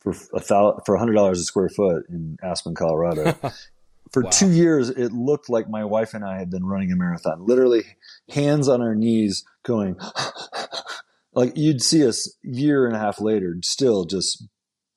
for 0.00 0.14
a 0.32 0.40
thousand, 0.40 0.80
for 0.84 0.94
a 0.94 0.98
hundred 0.98 1.14
dollars 1.14 1.38
a 1.38 1.44
square 1.44 1.68
foot 1.68 2.04
in 2.08 2.38
Aspen, 2.42 2.74
Colorado. 2.74 3.32
for 4.10 4.22
wow. 4.22 4.30
two 4.30 4.50
years, 4.50 4.88
it 4.88 5.12
looked 5.12 5.48
like 5.48 5.68
my 5.68 5.84
wife 5.84 6.14
and 6.14 6.24
I 6.24 6.38
had 6.38 6.50
been 6.50 6.64
running 6.64 6.90
a 6.90 6.96
marathon, 6.96 7.46
literally 7.46 7.84
hands 8.30 8.68
on 8.68 8.80
our 8.80 8.94
knees 8.94 9.44
going, 9.62 9.96
like 11.34 11.56
you'd 11.56 11.82
see 11.82 12.06
us 12.06 12.34
year 12.42 12.86
and 12.86 12.96
a 12.96 12.98
half 12.98 13.20
later, 13.20 13.56
still 13.62 14.06
just 14.06 14.44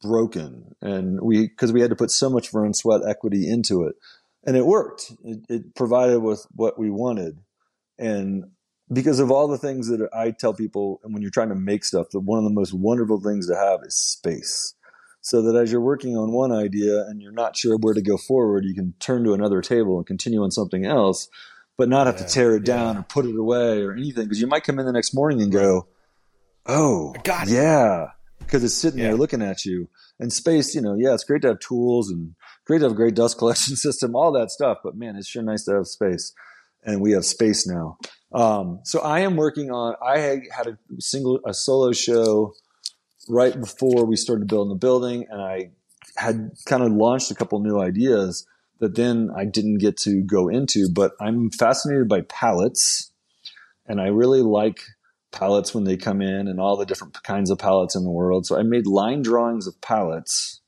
broken. 0.04 0.76
And 0.82 1.20
we, 1.22 1.48
cause 1.48 1.74
we 1.74 1.82
had 1.82 1.90
to 1.90 1.96
put 1.96 2.12
so 2.12 2.30
much 2.30 2.50
of 2.50 2.56
our 2.56 2.66
own 2.66 2.74
sweat 2.76 3.02
equity 3.08 3.50
into 3.50 3.84
it 3.84 3.96
and 4.46 4.58
it 4.58 4.66
worked. 4.66 5.12
It, 5.24 5.40
it 5.50 5.76
provided 5.76 6.20
with 6.20 6.46
what 6.54 6.78
we 6.78 6.90
wanted, 6.90 7.40
and 7.98 8.46
because 8.92 9.20
of 9.20 9.32
all 9.32 9.48
the 9.48 9.58
things 9.58 9.88
that 9.88 10.08
I 10.14 10.32
tell 10.32 10.54
people, 10.54 11.00
and 11.04 11.14
when 11.14 11.22
you're 11.22 11.32
trying 11.32 11.50
to 11.50 11.56
make 11.56 11.84
stuff, 11.84 12.10
that 12.12 12.20
one 12.20 12.38
of 12.38 12.44
the 12.44 12.52
most 12.52 12.74
wonderful 12.74 13.20
things 13.22 13.48
to 13.48 13.56
have 13.56 13.82
is 13.84 13.96
space. 13.96 14.76
So 15.22 15.42
that 15.44 15.56
as 15.56 15.72
you're 15.72 15.80
working 15.80 16.18
on 16.18 16.34
one 16.34 16.52
idea 16.52 17.06
and 17.06 17.22
you're 17.22 17.32
not 17.32 17.56
sure 17.56 17.78
where 17.78 17.94
to 17.94 18.02
go 18.02 18.18
forward, 18.18 18.66
you 18.66 18.76
can 18.76 18.94
turn 19.00 19.24
to 19.24 19.34
another 19.34 19.62
table 19.62 19.98
and 19.98 20.06
continue 20.06 20.44
on 20.44 20.52
something 20.52 20.86
else, 20.86 21.30
but 21.78 21.88
not 21.88 22.08
have 22.08 22.20
yeah, 22.20 22.26
to 22.26 22.34
tear 22.34 22.56
it 22.58 22.66
down 22.66 22.96
yeah. 22.96 23.00
or 23.00 23.04
put 23.04 23.26
it 23.26 23.36
away 23.38 23.82
or 23.82 23.94
anything. 23.94 24.26
Because 24.26 24.42
you 24.42 24.48
might 24.48 24.66
come 24.66 24.80
in 24.80 24.86
the 24.86 24.92
next 24.92 25.14
morning 25.14 25.42
and 25.42 25.50
go, 25.50 25.88
"Oh, 26.66 27.16
got 27.24 27.48
yeah," 27.48 28.08
because 28.46 28.64
it's 28.64 28.74
sitting 28.74 29.00
yeah. 29.00 29.08
there 29.08 29.18
looking 29.18 29.42
at 29.42 29.66
you. 29.66 29.90
And 30.20 30.32
space, 30.32 30.76
you 30.76 30.82
know, 30.82 30.96
yeah, 30.96 31.14
it's 31.14 31.24
great 31.24 31.42
to 31.42 31.50
have 31.50 31.60
tools 31.60 32.10
and 32.10 32.36
great 32.66 32.80
to 32.80 32.86
have 32.86 32.92
a 32.92 32.96
great 32.96 33.16
dust 33.16 33.38
collection 33.40 33.76
system, 33.76 34.16
all 34.16 34.32
that 34.34 34.52
stuff. 34.52 34.80
But 34.84 34.96
man, 34.96 35.16
it's 35.16 35.28
sure 35.28 35.42
nice 35.42 35.66
to 35.66 35.76
have 35.76 35.88
space, 35.88 36.34
and 36.84 37.02
we 37.02 37.12
have 37.12 37.26
space 37.26 37.68
now. 37.68 37.98
Um, 38.34 38.80
so 38.84 39.00
I 39.00 39.20
am 39.20 39.36
working 39.36 39.72
on. 39.72 39.96
I 40.06 40.42
had 40.52 40.68
a 40.68 40.78
single, 41.00 41.40
a 41.46 41.54
solo 41.54 41.92
show 41.92 42.54
right 43.30 43.58
before 43.60 44.06
we 44.06 44.16
started 44.16 44.48
building 44.48 44.70
the 44.70 44.76
building, 44.76 45.26
and 45.30 45.42
I 45.42 45.72
had 46.18 46.52
kind 46.66 46.84
of 46.84 46.92
launched 46.92 47.32
a 47.32 47.36
couple 47.36 47.60
new 47.60 47.80
ideas 47.80 48.46
that 48.80 48.96
then 48.96 49.30
I 49.36 49.46
didn't 49.46 49.78
get 49.78 49.98
to 49.98 50.22
go 50.22 50.50
into. 50.50 50.90
But 50.90 51.14
I'm 51.20 51.50
fascinated 51.50 52.08
by 52.08 52.22
pallets, 52.22 53.12
and 53.86 54.02
I 54.02 54.08
really 54.08 54.42
like 54.42 54.82
pallets 55.34 55.76
when 55.76 55.84
they 55.84 55.98
come 55.98 56.22
in 56.22 56.48
and 56.48 56.60
all 56.60 56.78
the 56.78 56.86
different 56.86 57.22
kinds 57.24 57.50
of 57.50 57.60
pallets 57.60 57.96
in 57.96 58.04
the 58.04 58.12
world. 58.12 58.46
So 58.46 58.58
I 58.58 58.64
made 58.64 58.88
line 58.88 59.22
drawings 59.22 59.68
of 59.68 59.82
pallets 59.82 60.62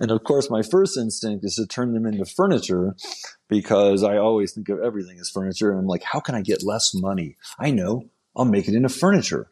and 0.00 0.10
of 0.10 0.24
course, 0.24 0.48
my 0.48 0.62
first 0.62 0.96
instinct 0.96 1.44
is 1.44 1.56
to 1.56 1.66
turn 1.66 1.92
them 1.92 2.06
into 2.06 2.24
furniture 2.24 2.96
because 3.48 4.02
I 4.02 4.16
always 4.16 4.52
think 4.54 4.70
of 4.70 4.80
everything 4.80 5.18
as 5.20 5.28
furniture. 5.28 5.70
And 5.70 5.78
I'm 5.78 5.86
like, 5.86 6.02
how 6.02 6.20
can 6.20 6.34
I 6.34 6.40
get 6.40 6.64
less 6.64 6.92
money? 6.94 7.36
I 7.58 7.70
know, 7.70 8.08
I'll 8.34 8.46
make 8.46 8.66
it 8.66 8.74
into 8.74 8.88
furniture. 8.88 9.50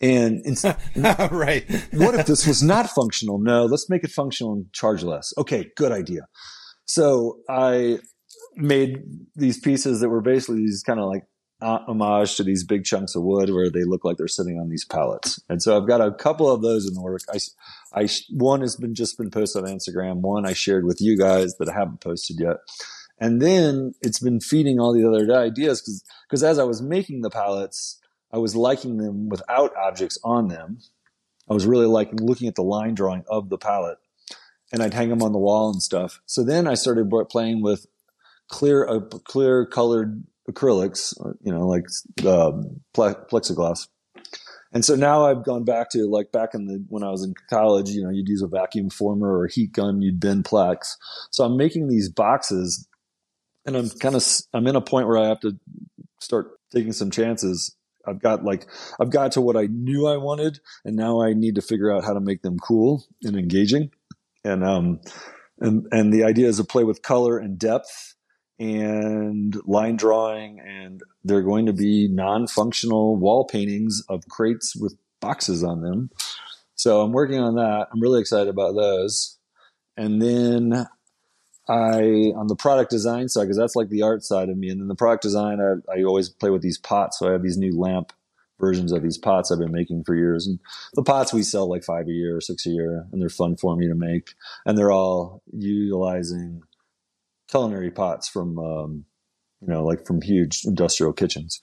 And 0.00 0.44
right. 0.96 1.64
what 1.92 2.16
if 2.16 2.26
this 2.26 2.44
was 2.46 2.62
not 2.62 2.90
functional? 2.90 3.38
No, 3.38 3.66
let's 3.66 3.88
make 3.88 4.02
it 4.02 4.10
functional 4.10 4.52
and 4.52 4.72
charge 4.72 5.04
less. 5.04 5.32
Okay, 5.38 5.70
good 5.76 5.92
idea. 5.92 6.26
So 6.84 7.38
I 7.48 8.00
made 8.56 9.04
these 9.36 9.60
pieces 9.60 10.00
that 10.00 10.08
were 10.08 10.20
basically 10.20 10.56
these 10.56 10.82
kind 10.84 10.98
of 10.98 11.08
like 11.08 11.22
homage 11.60 12.36
to 12.36 12.42
these 12.42 12.64
big 12.64 12.84
chunks 12.84 13.14
of 13.14 13.22
wood 13.22 13.50
where 13.50 13.70
they 13.70 13.84
look 13.84 14.04
like 14.04 14.16
they're 14.16 14.28
sitting 14.28 14.58
on 14.58 14.68
these 14.68 14.84
pallets. 14.84 15.40
And 15.48 15.62
so 15.62 15.76
I've 15.76 15.88
got 15.88 16.00
a 16.00 16.12
couple 16.12 16.50
of 16.50 16.62
those 16.62 16.86
in 16.86 16.94
the 16.94 17.00
work. 17.00 17.22
I, 17.32 17.38
I, 17.94 18.08
one 18.30 18.60
has 18.60 18.76
been 18.76 18.94
just 18.94 19.16
been 19.16 19.30
posted 19.30 19.64
on 19.64 19.70
Instagram. 19.70 20.16
One 20.16 20.46
I 20.46 20.52
shared 20.52 20.84
with 20.84 21.00
you 21.00 21.16
guys 21.16 21.56
that 21.58 21.68
I 21.68 21.72
haven't 21.72 22.00
posted 22.00 22.38
yet. 22.40 22.56
And 23.18 23.40
then 23.40 23.94
it's 24.02 24.18
been 24.18 24.40
feeding 24.40 24.80
all 24.80 24.92
the 24.92 25.06
other 25.06 25.32
ideas 25.38 25.80
because, 25.80 26.04
because 26.28 26.42
as 26.42 26.58
I 26.58 26.64
was 26.64 26.82
making 26.82 27.22
the 27.22 27.30
pallets, 27.30 28.00
I 28.32 28.38
was 28.38 28.56
liking 28.56 28.98
them 28.98 29.28
without 29.28 29.72
objects 29.76 30.18
on 30.24 30.48
them. 30.48 30.78
I 31.48 31.54
was 31.54 31.66
really 31.66 31.86
liking 31.86 32.18
looking 32.18 32.48
at 32.48 32.56
the 32.56 32.62
line 32.62 32.94
drawing 32.94 33.24
of 33.28 33.48
the 33.48 33.58
palette, 33.58 33.98
and 34.72 34.82
I'd 34.82 34.94
hang 34.94 35.10
them 35.10 35.22
on 35.22 35.32
the 35.32 35.38
wall 35.38 35.70
and 35.70 35.82
stuff. 35.82 36.20
So 36.26 36.42
then 36.42 36.66
I 36.66 36.74
started 36.74 37.08
playing 37.30 37.62
with 37.62 37.86
clear, 38.48 38.88
uh, 38.88 39.00
clear 39.00 39.66
colored 39.66 40.24
acrylics, 40.50 41.14
you 41.42 41.52
know, 41.52 41.66
like 41.66 41.84
uh, 42.20 42.52
plexiglass. 42.94 43.88
And 44.72 44.84
so 44.84 44.96
now 44.96 45.24
I've 45.24 45.44
gone 45.44 45.64
back 45.64 45.90
to 45.90 46.10
like 46.10 46.32
back 46.32 46.50
in 46.52 46.66
the 46.66 46.84
when 46.88 47.04
I 47.04 47.10
was 47.10 47.22
in 47.22 47.34
college, 47.48 47.90
you 47.90 48.02
know, 48.02 48.10
you'd 48.10 48.28
use 48.28 48.42
a 48.42 48.48
vacuum 48.48 48.90
former 48.90 49.32
or 49.32 49.44
a 49.44 49.52
heat 49.52 49.72
gun, 49.72 50.02
you'd 50.02 50.18
bend 50.18 50.44
Plex. 50.44 50.96
So 51.30 51.44
I'm 51.44 51.56
making 51.56 51.88
these 51.88 52.08
boxes, 52.08 52.88
and 53.64 53.76
I'm 53.76 53.88
kind 53.88 54.16
of 54.16 54.26
I'm 54.52 54.66
in 54.66 54.74
a 54.74 54.80
point 54.80 55.06
where 55.06 55.16
I 55.16 55.28
have 55.28 55.40
to 55.40 55.52
start 56.20 56.58
taking 56.72 56.92
some 56.92 57.12
chances. 57.12 57.76
I've 58.04 58.20
got 58.20 58.44
like 58.44 58.66
I've 59.00 59.10
got 59.10 59.32
to 59.32 59.40
what 59.40 59.56
I 59.56 59.68
knew 59.70 60.08
I 60.08 60.16
wanted, 60.16 60.58
and 60.84 60.96
now 60.96 61.22
I 61.22 61.34
need 61.34 61.54
to 61.54 61.62
figure 61.62 61.92
out 61.92 62.04
how 62.04 62.12
to 62.12 62.20
make 62.20 62.42
them 62.42 62.58
cool 62.58 63.04
and 63.22 63.36
engaging. 63.36 63.92
And 64.44 64.64
um, 64.64 65.00
and 65.60 65.86
and 65.92 66.12
the 66.12 66.24
idea 66.24 66.48
is 66.48 66.56
to 66.56 66.64
play 66.64 66.82
with 66.82 67.00
color 67.00 67.38
and 67.38 67.56
depth 67.58 68.13
and 68.58 69.56
line 69.66 69.96
drawing, 69.96 70.60
and 70.60 71.02
they're 71.24 71.42
going 71.42 71.66
to 71.66 71.72
be 71.72 72.08
non-functional 72.08 73.16
wall 73.16 73.44
paintings 73.44 74.02
of 74.08 74.28
crates 74.28 74.76
with 74.76 74.96
boxes 75.20 75.64
on 75.64 75.82
them. 75.82 76.10
So 76.76 77.00
I'm 77.00 77.12
working 77.12 77.38
on 77.40 77.54
that. 77.56 77.88
I'm 77.92 78.00
really 78.00 78.20
excited 78.20 78.48
about 78.48 78.74
those. 78.74 79.38
And 79.96 80.20
then 80.20 80.86
I 81.68 82.32
on 82.36 82.48
the 82.48 82.56
product 82.56 82.90
design 82.90 83.28
side 83.28 83.44
because 83.44 83.56
that's 83.56 83.76
like 83.76 83.88
the 83.88 84.02
art 84.02 84.22
side 84.22 84.48
of 84.50 84.58
me, 84.58 84.68
and 84.68 84.80
then 84.80 84.88
the 84.88 84.94
product 84.94 85.22
design 85.22 85.60
I, 85.60 85.74
I 85.92 86.02
always 86.04 86.28
play 86.28 86.50
with 86.50 86.62
these 86.62 86.78
pots. 86.78 87.18
So 87.18 87.28
I 87.28 87.32
have 87.32 87.42
these 87.42 87.56
new 87.56 87.78
lamp 87.78 88.12
versions 88.60 88.92
of 88.92 89.02
these 89.02 89.18
pots 89.18 89.50
I've 89.50 89.58
been 89.58 89.72
making 89.72 90.04
for 90.04 90.14
years, 90.14 90.46
and 90.46 90.58
the 90.94 91.02
pots 91.02 91.32
we 91.32 91.42
sell 91.42 91.68
like 91.68 91.82
five 91.82 92.06
a 92.06 92.12
year 92.12 92.36
or 92.36 92.40
six 92.40 92.66
a 92.66 92.70
year, 92.70 93.06
and 93.10 93.20
they're 93.20 93.28
fun 93.28 93.56
for 93.56 93.76
me 93.76 93.88
to 93.88 93.94
make, 93.94 94.34
and 94.66 94.76
they're 94.76 94.92
all 94.92 95.42
utilizing 95.52 96.62
culinary 97.54 97.90
pots 97.90 98.28
from 98.28 98.58
um, 98.58 99.04
you 99.60 99.68
know 99.68 99.84
like 99.84 100.06
from 100.06 100.20
huge 100.20 100.62
industrial 100.64 101.12
kitchens 101.12 101.60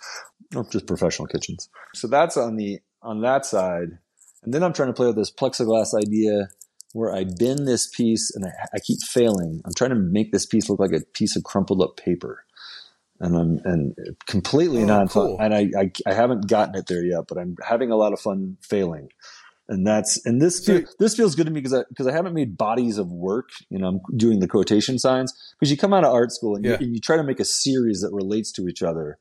or 0.56 0.66
just 0.72 0.88
professional 0.88 1.28
kitchens. 1.28 1.70
So 1.96 2.08
that's 2.08 2.38
on 2.38 2.56
the 2.56 2.80
on 3.02 3.22
that 3.22 3.46
side, 3.46 3.98
and 4.44 4.54
then 4.54 4.64
I'm 4.64 4.74
trying 4.74 4.89
to 4.89 4.94
play 4.94 5.08
with 5.08 5.18
this 5.18 5.32
plexiglass 5.32 5.94
idea 5.94 6.48
where 6.94 7.14
I 7.14 7.24
bend 7.24 7.68
this 7.68 7.88
piece 7.88 8.32
and 8.36 8.46
I, 8.46 8.50
I, 8.76 8.80
keep 8.80 9.00
failing. 9.02 9.62
I'm 9.64 9.74
trying 9.78 9.92
to 9.92 9.96
make 9.96 10.34
this 10.34 10.46
piece 10.46 10.70
look 10.70 10.78
like 10.78 10.92
a 10.92 11.00
piece 11.14 11.38
of 11.38 11.44
crumpled 11.46 11.82
up 11.82 11.96
paper. 11.96 12.44
And 13.22 13.38
I'm 13.38 13.60
and 13.64 13.96
completely 14.28 14.84
oh, 14.84 14.88
non 14.88 15.08
cool. 15.08 15.38
And 15.39 15.54
I, 15.54 15.70
I, 15.78 15.92
I 16.06 16.14
haven't 16.14 16.50
gotten 16.50 16.76
it 16.76 16.88
there 16.88 17.06
yet, 17.06 17.26
but 17.30 17.38
I'm 17.38 17.56
having 17.66 17.92
a 17.92 17.96
lot 17.96 18.12
of 18.12 18.20
fun 18.20 18.58
failing. 18.62 19.08
And 19.72 19.88
that's 19.88 20.24
and 20.26 20.42
this 20.42 20.66
so, 20.66 20.82
this 21.00 21.16
feels 21.16 21.34
good 21.34 21.46
to 21.46 21.52
me 21.52 21.62
because 21.62 21.74
I 21.74 21.84
because 21.88 22.06
I 22.06 22.12
haven't 22.12 22.34
made 22.34 22.58
bodies 22.58 22.98
of 22.98 23.10
work. 23.10 23.50
You 23.70 23.80
know, 23.80 23.88
I'm 23.88 24.18
doing 24.18 24.40
the 24.40 24.48
quotation 24.48 25.00
signs 25.00 25.34
because 25.58 25.72
you 25.72 25.78
come 25.78 25.94
out 25.94 26.04
of 26.04 26.14
art 26.14 26.32
school 26.32 26.56
and, 26.56 26.66
yeah. 26.66 26.72
you, 26.72 26.88
and 26.88 26.96
you 26.96 27.00
try 27.00 27.16
to 27.16 27.24
make 27.24 27.40
a 27.40 27.46
series 27.46 28.02
that 28.02 28.12
relates 28.12 28.52
to 28.54 28.68
each 28.68 28.84
other 28.84 29.18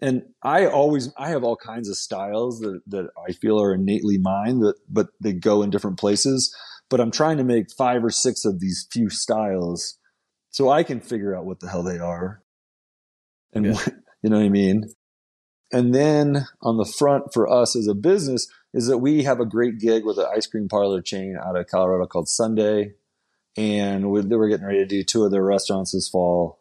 and 0.00 0.22
I 0.42 0.66
always 0.66 1.12
I 1.16 1.28
have 1.28 1.44
all 1.44 1.56
kinds 1.56 1.88
of 1.88 1.96
styles 1.96 2.58
that 2.60 2.80
that 2.88 3.10
I 3.16 3.30
feel 3.32 3.62
are 3.62 3.72
innately 3.72 4.18
mine 4.18 4.58
that 4.58 4.74
but 4.90 5.10
they 5.22 5.32
go 5.32 5.62
in 5.62 5.70
different 5.70 6.00
places 6.00 6.52
but 6.92 7.00
I'm 7.00 7.10
trying 7.10 7.38
to 7.38 7.44
make 7.44 7.72
five 7.72 8.04
or 8.04 8.10
six 8.10 8.44
of 8.44 8.60
these 8.60 8.86
few 8.92 9.08
styles 9.08 9.98
so 10.50 10.68
I 10.68 10.82
can 10.82 11.00
figure 11.00 11.34
out 11.34 11.46
what 11.46 11.60
the 11.60 11.70
hell 11.70 11.82
they 11.82 11.98
are. 11.98 12.42
And 13.54 13.64
yeah. 13.64 13.80
you 14.22 14.28
know 14.28 14.36
what 14.36 14.44
I 14.44 14.50
mean? 14.50 14.84
And 15.72 15.94
then 15.94 16.46
on 16.60 16.76
the 16.76 16.84
front 16.84 17.32
for 17.32 17.50
us 17.50 17.74
as 17.74 17.86
a 17.86 17.94
business 17.94 18.46
is 18.74 18.86
that 18.86 18.98
we 18.98 19.24
have 19.24 19.40
a 19.40 19.46
great 19.46 19.78
gig 19.78 20.04
with 20.04 20.18
an 20.18 20.26
ice 20.34 20.46
cream 20.46 20.68
parlor 20.68 21.02
chain 21.02 21.36
out 21.42 21.56
of 21.56 21.66
Colorado 21.66 22.06
called 22.06 22.28
Sundae, 22.28 22.92
And 23.56 24.10
we're, 24.10 24.22
we're 24.22 24.48
getting 24.48 24.66
ready 24.66 24.78
to 24.78 24.86
do 24.86 25.04
two 25.04 25.24
of 25.24 25.30
their 25.30 25.44
restaurants 25.44 25.92
this 25.92 26.08
fall. 26.08 26.58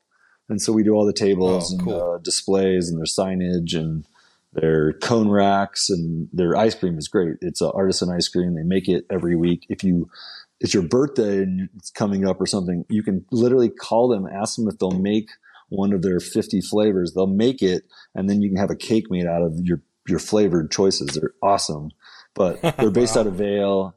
And 0.50 0.62
so 0.62 0.74
we 0.74 0.84
do 0.84 0.94
all 0.94 1.06
the 1.06 1.14
tables 1.14 1.74
oh, 1.74 1.84
cool. 1.84 1.94
and 1.94 2.02
uh, 2.02 2.18
displays 2.22 2.90
and 2.90 2.98
their 2.98 3.06
signage 3.06 3.74
and 3.74 4.06
their 4.54 4.94
cone 4.94 5.30
racks 5.30 5.90
and 5.90 6.28
their 6.34 6.58
ice 6.58 6.76
cream 6.76 6.98
is 6.98 7.08
great. 7.08 7.38
It's 7.42 7.62
an 7.62 7.72
artisan 7.74 8.10
ice 8.10 8.28
cream. 8.28 8.56
They 8.56 8.64
make 8.64 8.90
it 8.90 9.06
every 9.10 9.36
week. 9.36 9.66
If 9.70 9.84
you 9.84 10.10
it's 10.60 10.74
your 10.76 10.84
birthday 10.84 11.42
and 11.42 11.70
it's 11.78 11.90
coming 11.90 12.28
up 12.28 12.40
or 12.40 12.46
something, 12.46 12.86
you 12.88 13.02
can 13.02 13.26
literally 13.32 13.70
call 13.70 14.10
them, 14.10 14.28
ask 14.28 14.58
them 14.58 14.68
if 14.68 14.78
they'll 14.78 14.92
make 14.92 15.30
one 15.70 15.92
of 15.92 16.04
their 16.04 16.20
50 16.20 16.62
flavors. 16.62 17.14
They'll 17.14 17.26
make 17.26 17.64
it, 17.64 17.86
and 18.14 18.30
then 18.30 18.42
you 18.42 18.50
can 18.50 18.58
have 18.58 18.70
a 18.70 18.76
cake 18.76 19.10
made 19.10 19.26
out 19.26 19.42
of 19.42 19.60
your 19.64 19.82
your 20.08 20.20
flavored 20.20 20.70
choices. 20.72 21.08
They're 21.10 21.34
awesome, 21.42 21.92
but 22.34 22.62
they're 22.78 22.92
based 22.92 23.16
wow. 23.16 23.22
out 23.22 23.28
of 23.28 23.34
Vail, 23.36 23.96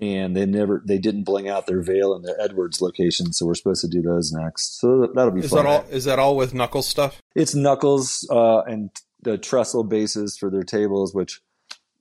and 0.00 0.36
they 0.36 0.46
never 0.46 0.82
they 0.84 0.98
didn't 0.98 1.24
bling 1.24 1.48
out 1.48 1.66
their 1.66 1.82
Vail 1.82 2.14
and 2.14 2.24
their 2.24 2.40
Edwards 2.40 2.80
location. 2.80 3.32
So 3.32 3.46
we're 3.46 3.54
supposed 3.54 3.82
to 3.82 3.88
do 3.88 4.02
those 4.02 4.32
next. 4.32 4.80
So 4.80 5.10
that'll 5.14 5.32
be 5.32 5.40
is 5.40 5.50
fun. 5.50 5.64
That 5.64 5.70
all, 5.70 5.84
is 5.90 6.04
that 6.04 6.18
all 6.18 6.36
with 6.36 6.54
Knuckles 6.54 6.86
stuff? 6.86 7.20
It's 7.34 7.54
Knuckles 7.54 8.26
uh, 8.30 8.60
and 8.62 8.90
the 9.22 9.38
trestle 9.38 9.84
bases 9.84 10.36
for 10.36 10.50
their 10.50 10.62
tables, 10.62 11.14
which 11.14 11.40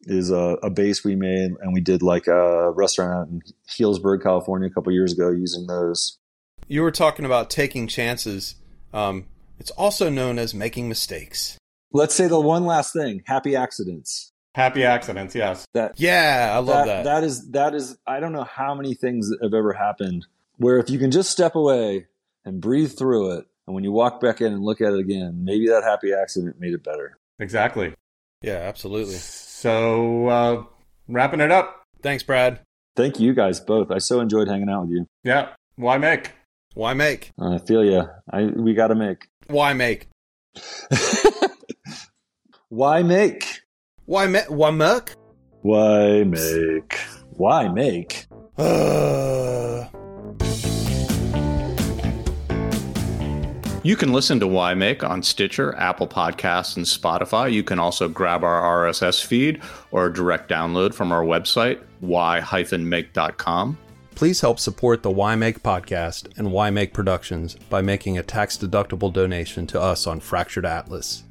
is 0.06 0.30
a, 0.32 0.58
a, 0.62 0.70
base 0.70 1.04
we 1.04 1.16
made, 1.16 1.52
and 1.62 1.74
we 1.74 1.82
did 1.82 2.04
like 2.04 2.28
a 2.28 2.70
restaurant 2.72 3.30
in 3.30 3.42
Healdsburg, 3.68 4.22
California, 4.22 4.68
a 4.68 4.72
couple 4.72 4.92
years 4.94 5.12
ago 5.12 5.32
using 5.32 5.66
those. 5.66 6.20
You 6.68 6.84
were 6.84 6.92
talking 6.92 7.26
about 7.26 7.50
taking 7.50 7.88
chances. 7.88 8.56
Um, 8.94 9.26
it's 9.60 9.72
also 9.72 10.10
known 10.10 10.38
as 10.38 10.54
making 10.54 10.90
mistakes. 10.90 11.58
Let's 11.92 12.14
say 12.14 12.28
the 12.28 12.40
one 12.40 12.66
last 12.66 12.94
thing: 12.94 13.24
happy 13.26 13.56
accidents. 13.56 14.32
Happy 14.56 14.86
accidents, 14.86 15.36
yes. 15.36 15.68
That 15.74 16.00
yeah, 16.00 16.54
I 16.54 16.60
love 16.60 16.86
that, 16.86 16.86
that. 16.86 17.04
That 17.04 17.24
is 17.26 17.52
that 17.52 17.76
is. 17.76 17.98
I 18.08 18.22
don't 18.22 18.32
know 18.32 18.46
how 18.46 18.74
many 18.74 18.94
things 18.94 19.30
have 19.42 19.54
ever 19.54 19.74
happened 19.74 20.28
where 20.56 20.80
if 20.80 20.90
you 20.90 20.98
can 20.98 21.12
just 21.12 21.30
step 21.30 21.56
away 21.56 22.08
and 22.46 22.62
breathe 22.62 22.98
through 22.98 23.34
it, 23.38 23.46
and 23.68 23.76
when 23.76 23.84
you 23.84 23.92
walk 23.92 24.22
back 24.22 24.40
in 24.40 24.54
and 24.54 24.64
look 24.64 24.80
at 24.80 24.94
it 24.94 25.00
again, 25.00 25.44
maybe 25.44 25.68
that 25.68 25.84
happy 25.84 26.14
accident 26.14 26.58
made 26.58 26.74
it 26.74 26.86
better. 26.86 27.18
Exactly. 27.38 27.96
Yeah, 28.42 28.60
absolutely. 28.60 29.16
So, 29.16 30.28
uh, 30.28 30.64
wrapping 31.10 31.42
it 31.42 31.52
up. 31.52 31.84
Thanks, 32.02 32.24
Brad. 32.24 32.62
Thank 32.96 33.20
you 33.20 33.34
guys 33.34 33.60
both. 33.60 33.92
I 33.92 33.98
so 33.98 34.22
enjoyed 34.22 34.48
hanging 34.48 34.70
out 34.70 34.84
with 34.84 34.92
you. 34.92 35.06
Yeah. 35.26 35.50
Why 35.76 35.98
make? 35.98 36.32
Why 36.76 36.94
make? 36.94 37.32
I 37.38 37.58
feel 37.58 37.84
you. 37.84 38.04
I 38.32 38.44
we 38.44 38.74
got 38.74 38.88
to 38.88 38.96
make. 38.96 39.28
Why 39.48 39.74
make? 39.74 40.08
Why 42.70 43.04
make? 43.04 43.55
Why 44.06 44.28
make? 44.28 44.46
Why 44.50 44.70
make? 44.70 45.14
Why 45.62 46.24
make? 46.24 47.00
Why 47.32 47.68
make? 47.68 48.28
Uh... 48.56 49.86
You 53.82 53.96
can 53.96 54.14
listen 54.14 54.40
to 54.40 54.48
Why 54.48 54.76
Make 54.76 55.04
on 55.04 55.22
Stitcher, 55.24 55.76
Apple 55.76 56.08
Podcasts, 56.08 56.76
and 56.78 56.86
Spotify. 56.86 57.52
You 57.52 57.64
can 57.64 57.80
also 57.80 58.08
grab 58.08 58.44
our 58.44 58.88
RSS 58.88 59.24
feed 59.24 59.62
or 59.92 60.10
direct 60.10 60.50
download 60.50 60.94
from 60.94 61.12
our 61.12 61.24
website, 61.24 61.82
why-make.com. 62.00 63.78
Please 64.16 64.42
help 64.42 64.60
support 64.60 65.04
the 65.04 65.12
Why 65.12 65.36
Make 65.36 65.62
podcast 65.62 66.36
and 66.38 66.52
Why 66.52 66.70
Make 66.70 66.94
Productions 66.94 67.56
by 67.70 67.82
making 67.82 68.18
a 68.18 68.24
tax-deductible 68.24 69.12
donation 69.14 69.68
to 69.68 69.82
us 69.82 70.08
on 70.08 70.20
Fractured 70.20 70.66
Atlas. 70.66 71.24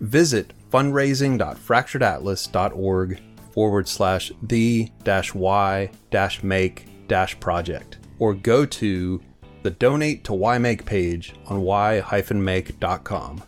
Visit 0.00 0.52
fundraising.fracturedatlas.org 0.74 3.20
forward 3.52 3.86
slash 3.86 4.32
the 4.42 4.90
dash 5.04 5.32
y 5.32 5.88
dash 6.10 6.42
make 6.42 7.06
dash 7.06 7.38
project 7.38 7.98
or 8.18 8.34
go 8.34 8.66
to 8.66 9.22
the 9.62 9.70
Donate 9.70 10.24
to 10.24 10.34
Why 10.34 10.58
Make 10.58 10.84
page 10.84 11.32
on 11.46 11.62
why-make.com. 11.62 13.42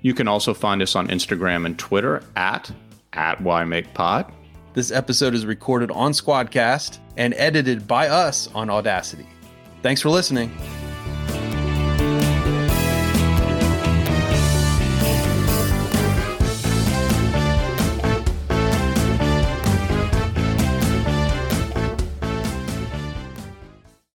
You 0.00 0.14
can 0.14 0.26
also 0.28 0.54
find 0.54 0.80
us 0.82 0.96
on 0.96 1.08
Instagram 1.08 1.66
and 1.66 1.78
Twitter 1.78 2.22
at, 2.36 2.72
at 3.12 3.38
WhyMakePod. 3.38 4.32
This 4.72 4.90
episode 4.90 5.34
is 5.34 5.44
recorded 5.46 5.90
on 5.90 6.12
Squadcast 6.12 6.98
and 7.16 7.34
edited 7.34 7.86
by 7.86 8.08
us 8.08 8.48
on 8.54 8.70
Audacity. 8.70 9.26
Thanks 9.82 10.00
for 10.00 10.08
listening. 10.10 10.50